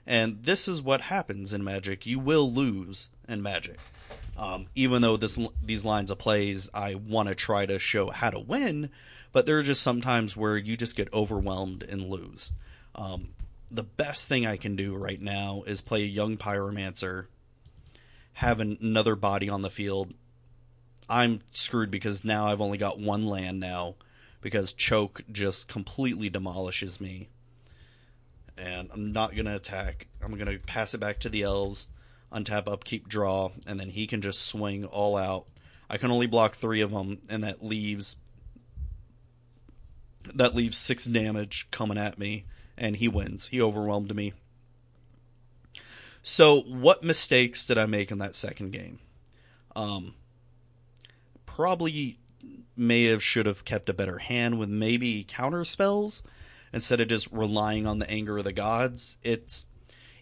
and 0.08 0.42
this 0.44 0.70
is 0.70 0.82
what 0.82 1.02
happens 1.02 1.54
in 1.54 1.62
Magic. 1.62 2.06
You 2.06 2.20
will 2.20 2.50
lose 2.50 3.10
in 3.28 3.42
Magic. 3.42 3.78
Um, 4.38 4.68
even 4.76 5.02
though 5.02 5.18
this 5.18 5.38
these 5.62 5.84
lines 5.84 6.10
of 6.10 6.18
plays, 6.18 6.70
I 6.74 6.96
want 6.96 7.28
to 7.28 7.36
try 7.36 7.66
to 7.66 7.78
show 7.78 8.12
how 8.12 8.30
to 8.30 8.40
win, 8.40 8.92
but 9.34 9.46
there 9.46 9.60
are 9.60 9.62
just 9.62 9.84
sometimes 9.84 10.38
where 10.38 10.56
you 10.56 10.78
just 10.78 10.96
get 10.96 11.14
overwhelmed 11.14 11.84
and 11.84 12.10
lose. 12.10 12.54
Um, 12.96 13.32
the 13.70 13.84
best 13.84 14.30
thing 14.30 14.46
I 14.46 14.56
can 14.56 14.78
do 14.78 14.96
right 14.96 15.22
now 15.22 15.64
is 15.68 15.82
play 15.82 16.04
a 16.04 16.08
young 16.08 16.38
pyromancer, 16.38 17.26
have 18.36 18.62
another 18.62 19.18
body 19.18 19.50
on 19.50 19.64
the 19.64 19.70
field. 19.70 20.14
I'm 21.10 21.42
screwed 21.52 21.92
because 21.92 22.24
now 22.24 22.48
I've 22.48 22.62
only 22.62 22.78
got 22.78 23.02
one 23.02 23.26
land 23.26 23.60
now 23.60 23.96
because 24.40 24.72
choke 24.72 25.24
just 25.30 25.68
completely 25.68 26.30
demolishes 26.30 27.02
me. 27.02 27.28
And 28.58 28.90
I'm 28.94 29.12
not 29.12 29.34
going 29.34 29.46
to 29.46 29.56
attack. 29.56 30.08
I'm 30.24 30.34
going 30.34 30.46
to 30.46 30.60
pass 30.66 30.94
it 30.94 31.00
back 31.00 31.20
to 31.20 31.30
the 31.30 31.44
elves 31.44 31.88
untap, 32.36 32.68
upkeep, 32.68 33.08
draw, 33.08 33.52
and 33.66 33.80
then 33.80 33.90
he 33.90 34.06
can 34.06 34.22
just 34.22 34.42
swing 34.42 34.86
all 34.86 35.16
out. 35.16 35.46
I 35.90 35.98
can 35.98 36.12
only 36.12 36.28
block 36.28 36.56
three 36.56 36.82
of 36.82 36.92
them, 36.92 37.20
and 37.30 37.44
that 37.44 37.64
leaves 37.64 38.18
that 40.34 40.56
leaves 40.56 40.78
six 40.78 41.06
damage 41.06 41.68
coming 41.70 42.00
at 42.00 42.18
me, 42.18 42.46
and 42.78 42.98
he 42.98 43.08
wins. 43.08 43.48
He 43.50 43.62
overwhelmed 43.62 44.16
me. 44.16 44.34
So, 46.24 46.62
what 46.62 47.04
mistakes 47.04 47.68
did 47.68 47.78
I 47.78 47.86
make 47.86 48.12
in 48.12 48.18
that 48.18 48.36
second 48.36 48.72
game? 48.72 49.00
Um, 49.76 50.16
probably 51.46 52.18
may 52.76 53.04
have 53.06 53.22
should 53.22 53.46
have 53.46 53.66
kept 53.66 53.90
a 53.90 53.94
better 53.94 54.18
hand 54.18 54.58
with 54.58 54.68
maybe 54.68 55.24
counter 55.28 55.64
spells 55.64 56.24
instead 56.76 57.00
of 57.00 57.08
just 57.08 57.32
relying 57.32 57.88
on 57.88 58.00
the 58.00 58.10
anger 58.12 58.38
of 58.38 58.44
the 58.44 58.52
gods. 58.52 59.16
It's 59.24 59.66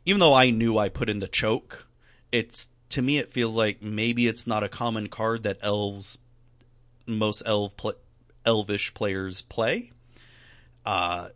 even 0.06 0.20
though 0.20 0.36
I 0.36 0.52
knew 0.52 0.78
I 0.78 0.88
put 0.88 1.10
in 1.10 1.20
the 1.20 1.28
choke, 1.28 1.88
it's 2.32 2.70
to 2.90 3.02
me 3.02 3.18
it 3.18 3.32
feels 3.32 3.58
like 3.58 3.82
maybe 3.82 4.28
it's 4.28 4.46
not 4.46 4.64
a 4.64 4.70
common 4.70 5.10
card 5.10 5.42
that 5.44 5.58
elves 5.64 6.20
most 7.08 7.42
elf 7.48 7.76
pl- 7.76 7.96
elvish 8.46 8.94
players 8.94 9.42
play. 9.42 9.92
Uh 10.86 11.30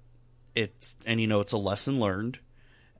it's 0.53 0.95
and 1.03 1.19
you 1.19 1.25
know 1.25 1.39
it's 1.39 1.51
a 1.51 1.57
lesson 1.57 1.99
learned 1.99 2.37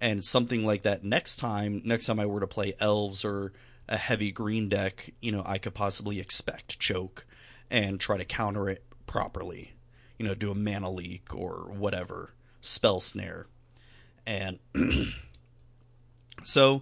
and 0.02 0.26
something 0.26 0.66
like 0.66 0.82
that 0.82 1.04
next 1.04 1.36
time 1.36 1.84
next 1.86 2.08
time 2.08 2.20
I 2.20 2.26
were 2.26 2.40
to 2.40 2.48
play 2.48 2.74
elves 2.80 3.24
or 3.24 3.54
a 3.88 3.98
heavy 3.98 4.32
green 4.32 4.70
deck, 4.70 5.14
you 5.22 5.32
know, 5.32 5.44
I 5.46 5.60
could 5.60 5.76
possibly 5.76 6.20
expect 6.20 6.80
choke 6.80 7.28
and 7.70 8.00
try 8.00 8.18
to 8.18 8.26
counter 8.26 8.70
it 8.70 8.84
properly. 9.06 9.77
You 10.18 10.28
know, 10.28 10.34
do 10.36 10.52
a 10.52 10.56
mana 10.56 10.90
leak 10.90 11.34
or 11.34 11.70
whatever, 11.70 12.32
spell 12.62 13.00
snare. 13.00 13.48
And 14.26 14.60
so 16.44 16.82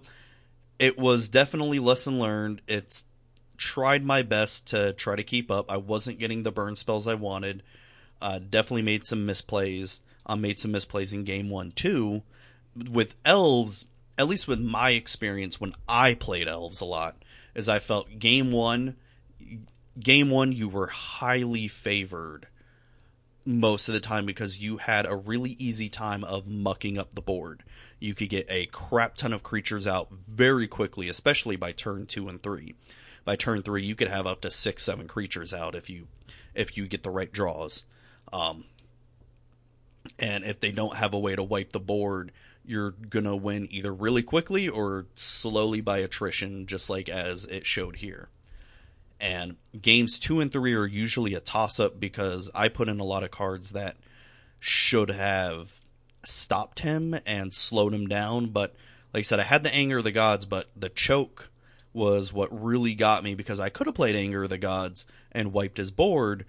it 0.78 0.98
was 0.98 1.28
definitely 1.28 1.78
lesson 1.78 2.18
learned. 2.18 2.62
It's 2.66 3.04
tried 3.56 4.04
my 4.04 4.22
best 4.22 4.66
to 4.68 4.92
try 4.92 5.16
to 5.16 5.22
keep 5.22 5.50
up. 5.50 5.70
I 5.70 5.76
wasn't 5.76 6.18
getting 6.18 6.42
the 6.42 6.52
burn 6.52 6.76
spells 6.76 7.06
I 7.06 7.14
wanted. 7.14 7.62
Uh, 8.20 8.38
definitely 8.38 8.82
made 8.82 9.04
some 9.04 9.26
misplays. 9.26 10.00
I 10.26 10.32
uh, 10.32 10.36
made 10.36 10.58
some 10.58 10.72
misplays 10.72 11.12
in 11.12 11.24
game 11.24 11.50
one 11.50 11.70
too. 11.70 12.22
With 12.74 13.14
elves, 13.24 13.86
at 14.18 14.28
least 14.28 14.48
with 14.48 14.60
my 14.60 14.90
experience 14.90 15.60
when 15.60 15.72
I 15.88 16.14
played 16.14 16.48
elves 16.48 16.80
a 16.80 16.84
lot, 16.84 17.22
is 17.54 17.68
I 17.68 17.78
felt 17.78 18.18
game 18.18 18.50
one, 18.50 18.96
game 19.98 20.30
one 20.30 20.52
you 20.52 20.68
were 20.68 20.88
highly 20.88 21.68
favored 21.68 22.48
most 23.46 23.88
of 23.88 23.94
the 23.94 24.00
time 24.00 24.26
because 24.26 24.60
you 24.60 24.78
had 24.78 25.06
a 25.06 25.16
really 25.16 25.52
easy 25.58 25.88
time 25.88 26.24
of 26.24 26.46
mucking 26.46 26.98
up 26.98 27.14
the 27.14 27.22
board. 27.22 27.62
You 28.00 28.14
could 28.14 28.28
get 28.28 28.46
a 28.50 28.66
crap 28.66 29.16
ton 29.16 29.32
of 29.32 29.42
creatures 29.42 29.86
out 29.86 30.10
very 30.12 30.66
quickly, 30.66 31.08
especially 31.08 31.56
by 31.56 31.72
turn 31.72 32.06
two 32.06 32.28
and 32.28 32.42
three. 32.42 32.74
By 33.24 33.36
turn 33.36 33.62
three, 33.62 33.84
you 33.84 33.94
could 33.94 34.08
have 34.08 34.26
up 34.26 34.40
to 34.42 34.50
six, 34.50 34.82
seven 34.82 35.08
creatures 35.08 35.54
out 35.54 35.74
if 35.74 35.88
you 35.88 36.08
if 36.54 36.76
you 36.76 36.86
get 36.86 37.02
the 37.02 37.10
right 37.10 37.32
draws. 37.32 37.84
Um, 38.32 38.64
and 40.18 40.44
if 40.44 40.60
they 40.60 40.72
don't 40.72 40.96
have 40.96 41.14
a 41.14 41.18
way 41.18 41.36
to 41.36 41.42
wipe 41.42 41.72
the 41.72 41.80
board, 41.80 42.32
you're 42.64 42.90
gonna 42.90 43.36
win 43.36 43.68
either 43.70 43.92
really 43.92 44.22
quickly 44.22 44.68
or 44.68 45.06
slowly 45.14 45.80
by 45.80 45.98
attrition, 45.98 46.66
just 46.66 46.90
like 46.90 47.08
as 47.08 47.44
it 47.44 47.64
showed 47.66 47.96
here. 47.96 48.28
And 49.20 49.56
games 49.80 50.18
two 50.18 50.40
and 50.40 50.52
three 50.52 50.74
are 50.74 50.86
usually 50.86 51.34
a 51.34 51.40
toss 51.40 51.80
up 51.80 51.98
because 51.98 52.50
I 52.54 52.68
put 52.68 52.88
in 52.88 53.00
a 53.00 53.04
lot 53.04 53.24
of 53.24 53.30
cards 53.30 53.72
that 53.72 53.96
should 54.60 55.10
have 55.10 55.80
stopped 56.24 56.80
him 56.80 57.18
and 57.24 57.54
slowed 57.54 57.94
him 57.94 58.06
down. 58.06 58.46
But 58.46 58.74
like 59.14 59.20
I 59.20 59.22
said, 59.22 59.40
I 59.40 59.44
had 59.44 59.62
the 59.62 59.74
anger 59.74 59.98
of 59.98 60.04
the 60.04 60.12
gods, 60.12 60.44
but 60.44 60.68
the 60.76 60.88
choke 60.88 61.50
was 61.96 62.30
what 62.30 62.62
really 62.62 62.94
got 62.94 63.24
me 63.24 63.34
because 63.34 63.58
I 63.58 63.70
could 63.70 63.86
have 63.86 63.96
played 63.96 64.14
Anger 64.14 64.42
of 64.42 64.50
the 64.50 64.58
Gods 64.58 65.06
and 65.32 65.52
wiped 65.52 65.78
his 65.78 65.90
board, 65.90 66.44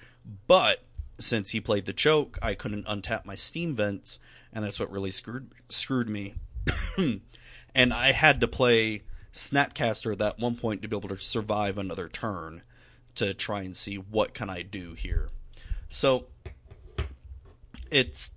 but 0.46 0.84
since 1.18 1.52
he 1.52 1.62
played 1.62 1.86
the 1.86 1.94
choke, 1.94 2.38
I 2.42 2.54
couldn't 2.54 2.86
untap 2.86 3.24
my 3.24 3.36
steam 3.36 3.74
vents, 3.74 4.20
and 4.52 4.66
that's 4.66 4.80
what 4.80 4.92
really 4.92 5.10
screwed 5.10 5.52
screwed 5.70 6.10
me. 6.10 6.36
and 7.76 7.94
I 7.94 8.12
had 8.12 8.42
to 8.42 8.48
play 8.48 9.04
Snapcaster 9.38 10.14
at 10.14 10.20
that 10.20 10.40
one 10.40 10.56
point 10.56 10.82
to 10.82 10.88
be 10.88 10.98
able 10.98 11.10
to 11.10 11.18
survive 11.18 11.78
another 11.78 12.10
turn 12.10 12.64
to 13.16 13.34
try 13.34 13.62
and 13.62 13.76
see 13.76 13.96
what 13.96 14.34
can 14.34 14.50
I 14.50 14.62
do 14.62 14.94
here. 14.94 15.30
So 15.90 16.26
it's 17.90 18.34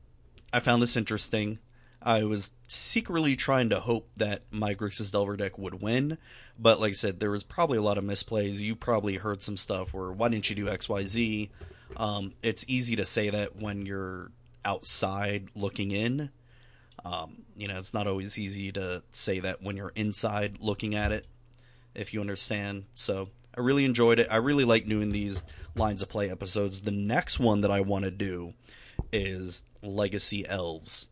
I 0.53 0.61
found 0.61 0.83
this 0.83 0.97
interesting. 0.97 1.59
I 2.03 2.25
was 2.25 2.51
secretly 2.67 3.37
trying 3.37 3.69
to 3.71 3.81
hope 3.81 4.09
that 4.17 4.43
my 4.51 4.75
Grixis 4.75 5.13
Delver 5.13 5.37
deck 5.37 5.59
would 5.59 5.83
win, 5.83 6.17
but 6.59 6.81
like 6.81 6.91
I 6.91 6.95
said, 6.95 7.21
there 7.21 7.31
was 7.31 7.45
probably 7.45 7.79
a 7.79 7.83
lot 7.83 7.99
of 7.99 8.05
misplays. 8.05 8.61
You 8.61 8.75
probably 8.75 9.17
heard 9.17 9.43
some 9.43 9.57
stuff 9.57 9.93
where 9.93 10.11
why 10.11 10.29
didn't 10.29 10.49
you 10.49 10.57
do 10.57 10.69
X 10.69 10.89
Y 10.89 11.05
Z? 11.05 11.51
Um, 11.97 12.35
it's 12.43 12.65
easy 12.69 12.97
to 12.97 13.05
say 13.05 13.31
that 13.31 13.57
when 13.57 13.85
you're 13.85 14.31
outside 14.65 15.51
looking 15.55 15.91
in. 15.91 16.31
Um, 17.05 17.43
you 17.57 17.69
know, 17.69 17.79
it's 17.79 17.95
not 17.95 18.07
always 18.07 18.39
easy 18.39 18.73
to 18.73 19.03
say 19.11 19.41
that 19.41 19.63
when 19.63 19.77
you're 19.77 19.93
inside 19.95 20.59
looking 20.61 20.95
at 20.95 21.13
it, 21.13 21.27
if 21.95 22.15
you 22.15 22.21
understand. 22.21 22.85
So 22.95 23.29
I 23.57 23.61
really 23.61 23.85
enjoyed 23.85 24.19
it. 24.19 24.29
I 24.31 24.37
really 24.37 24.65
like 24.65 24.87
doing 24.87 25.13
these 25.13 25.45
lines 25.75 26.03
of 26.03 26.09
play 26.09 26.31
episodes. 26.31 26.81
The 26.81 26.91
next 26.91 27.39
one 27.39 27.63
that 27.63 27.71
I 27.71 27.81
want 27.81 28.05
to 28.05 28.11
do 28.11 28.55
is 29.13 29.65
Legacy 29.83 30.47
Elves. 30.47 31.09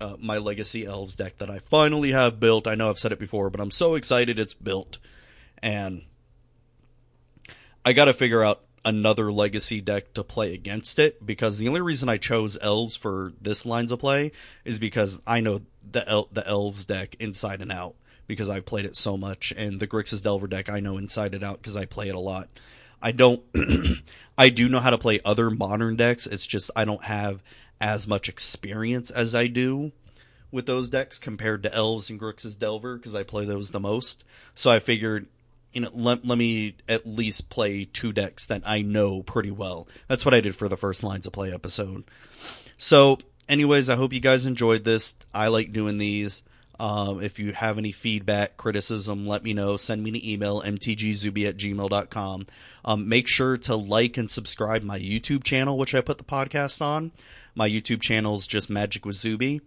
Uh, 0.00 0.16
my 0.18 0.38
Legacy 0.38 0.86
Elves 0.86 1.14
deck 1.14 1.38
that 1.38 1.50
I 1.50 1.58
finally 1.58 2.12
have 2.12 2.40
built. 2.40 2.66
I 2.66 2.74
know 2.74 2.90
I've 2.90 2.98
said 2.98 3.12
it 3.12 3.18
before, 3.18 3.50
but 3.50 3.60
I'm 3.60 3.70
so 3.70 3.94
excited 3.94 4.38
it's 4.38 4.54
built. 4.54 4.98
And 5.62 6.02
I 7.84 7.92
got 7.92 8.06
to 8.06 8.14
figure 8.14 8.42
out 8.42 8.63
another 8.84 9.32
legacy 9.32 9.80
deck 9.80 10.12
to 10.14 10.22
play 10.22 10.52
against 10.54 10.98
it 10.98 11.24
because 11.24 11.58
the 11.58 11.68
only 11.68 11.80
reason 11.80 12.08
I 12.08 12.18
chose 12.18 12.58
elves 12.60 12.96
for 12.96 13.32
this 13.40 13.64
lines 13.64 13.92
of 13.92 13.98
play 13.98 14.32
is 14.64 14.78
because 14.78 15.20
I 15.26 15.40
know 15.40 15.62
the 15.90 16.06
El- 16.08 16.28
the 16.32 16.46
elves 16.46 16.84
deck 16.84 17.16
inside 17.18 17.62
and 17.62 17.72
out 17.72 17.94
because 18.26 18.48
I've 18.48 18.66
played 18.66 18.84
it 18.84 18.96
so 18.96 19.16
much 19.16 19.52
and 19.56 19.80
the 19.80 19.86
Grixis 19.86 20.22
Delver 20.22 20.46
deck 20.46 20.68
I 20.68 20.80
know 20.80 20.98
inside 20.98 21.34
and 21.34 21.44
out 21.44 21.58
because 21.58 21.76
I 21.76 21.86
play 21.86 22.08
it 22.08 22.14
a 22.14 22.20
lot. 22.20 22.48
I 23.00 23.12
don't 23.12 23.42
I 24.38 24.48
do 24.48 24.68
know 24.68 24.80
how 24.80 24.90
to 24.90 24.98
play 24.98 25.20
other 25.24 25.50
modern 25.50 25.96
decks. 25.96 26.26
It's 26.26 26.46
just 26.46 26.70
I 26.76 26.84
don't 26.84 27.04
have 27.04 27.42
as 27.80 28.06
much 28.06 28.28
experience 28.28 29.10
as 29.10 29.34
I 29.34 29.46
do 29.46 29.92
with 30.50 30.66
those 30.66 30.88
decks 30.88 31.18
compared 31.18 31.62
to 31.64 31.74
elves 31.74 32.10
and 32.10 32.20
Grixis 32.20 32.58
Delver 32.58 32.96
because 32.96 33.14
I 33.14 33.24
play 33.24 33.44
those 33.44 33.70
the 33.70 33.80
most. 33.80 34.24
So 34.54 34.70
I 34.70 34.78
figured 34.78 35.26
you 35.74 35.82
know, 35.82 35.90
let, 35.92 36.24
let 36.24 36.38
me 36.38 36.76
at 36.88 37.06
least 37.06 37.50
play 37.50 37.84
two 37.84 38.12
decks 38.12 38.46
that 38.46 38.62
I 38.64 38.82
know 38.82 39.22
pretty 39.22 39.50
well. 39.50 39.88
That's 40.08 40.24
what 40.24 40.34
I 40.34 40.40
did 40.40 40.54
for 40.54 40.68
the 40.68 40.76
first 40.76 41.02
Lines 41.02 41.26
of 41.26 41.32
Play 41.32 41.52
episode. 41.52 42.04
So, 42.76 43.18
anyways, 43.48 43.90
I 43.90 43.96
hope 43.96 44.12
you 44.12 44.20
guys 44.20 44.46
enjoyed 44.46 44.84
this. 44.84 45.16
I 45.32 45.48
like 45.48 45.72
doing 45.72 45.98
these. 45.98 46.42
Um, 46.78 47.22
if 47.22 47.38
you 47.38 47.52
have 47.52 47.78
any 47.78 47.92
feedback, 47.92 48.56
criticism, 48.56 49.26
let 49.26 49.44
me 49.44 49.52
know. 49.52 49.76
Send 49.76 50.02
me 50.02 50.10
an 50.10 50.24
email, 50.24 50.60
mtgzubi 50.62 51.48
at 51.48 51.56
gmail.com. 51.56 52.46
Um, 52.84 53.08
make 53.08 53.28
sure 53.28 53.56
to 53.58 53.76
like 53.76 54.16
and 54.16 54.30
subscribe 54.30 54.82
my 54.82 54.98
YouTube 54.98 55.44
channel, 55.44 55.78
which 55.78 55.94
I 55.94 56.00
put 56.00 56.18
the 56.18 56.24
podcast 56.24 56.82
on. 56.82 57.12
My 57.54 57.68
YouTube 57.68 58.00
channel 58.00 58.34
is 58.34 58.46
just 58.46 58.68
Magic 58.68 59.06
with 59.06 59.16
Zuby. 59.16 59.60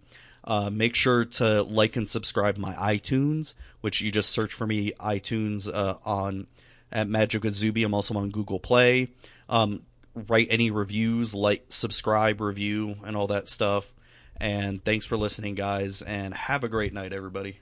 Uh, 0.48 0.70
make 0.70 0.94
sure 0.94 1.26
to 1.26 1.62
like 1.62 1.94
and 1.94 2.08
subscribe 2.08 2.56
my 2.56 2.72
iTunes, 2.72 3.52
which 3.82 4.00
you 4.00 4.10
just 4.10 4.30
search 4.30 4.52
for 4.52 4.66
me 4.66 4.92
iTunes 4.98 5.70
uh, 5.72 5.96
on 6.06 6.46
at 6.90 7.06
Magic 7.06 7.44
Zuby. 7.50 7.84
I'm 7.84 7.92
also 7.92 8.14
on 8.14 8.30
Google 8.30 8.58
Play. 8.58 9.08
Um, 9.50 9.82
write 10.14 10.48
any 10.50 10.70
reviews, 10.70 11.34
like, 11.34 11.66
subscribe, 11.68 12.40
review, 12.40 12.96
and 13.04 13.14
all 13.14 13.26
that 13.26 13.50
stuff. 13.50 13.92
And 14.40 14.82
thanks 14.82 15.04
for 15.04 15.18
listening, 15.18 15.54
guys, 15.54 16.00
and 16.00 16.32
have 16.32 16.64
a 16.64 16.68
great 16.68 16.94
night, 16.94 17.12
everybody. 17.12 17.60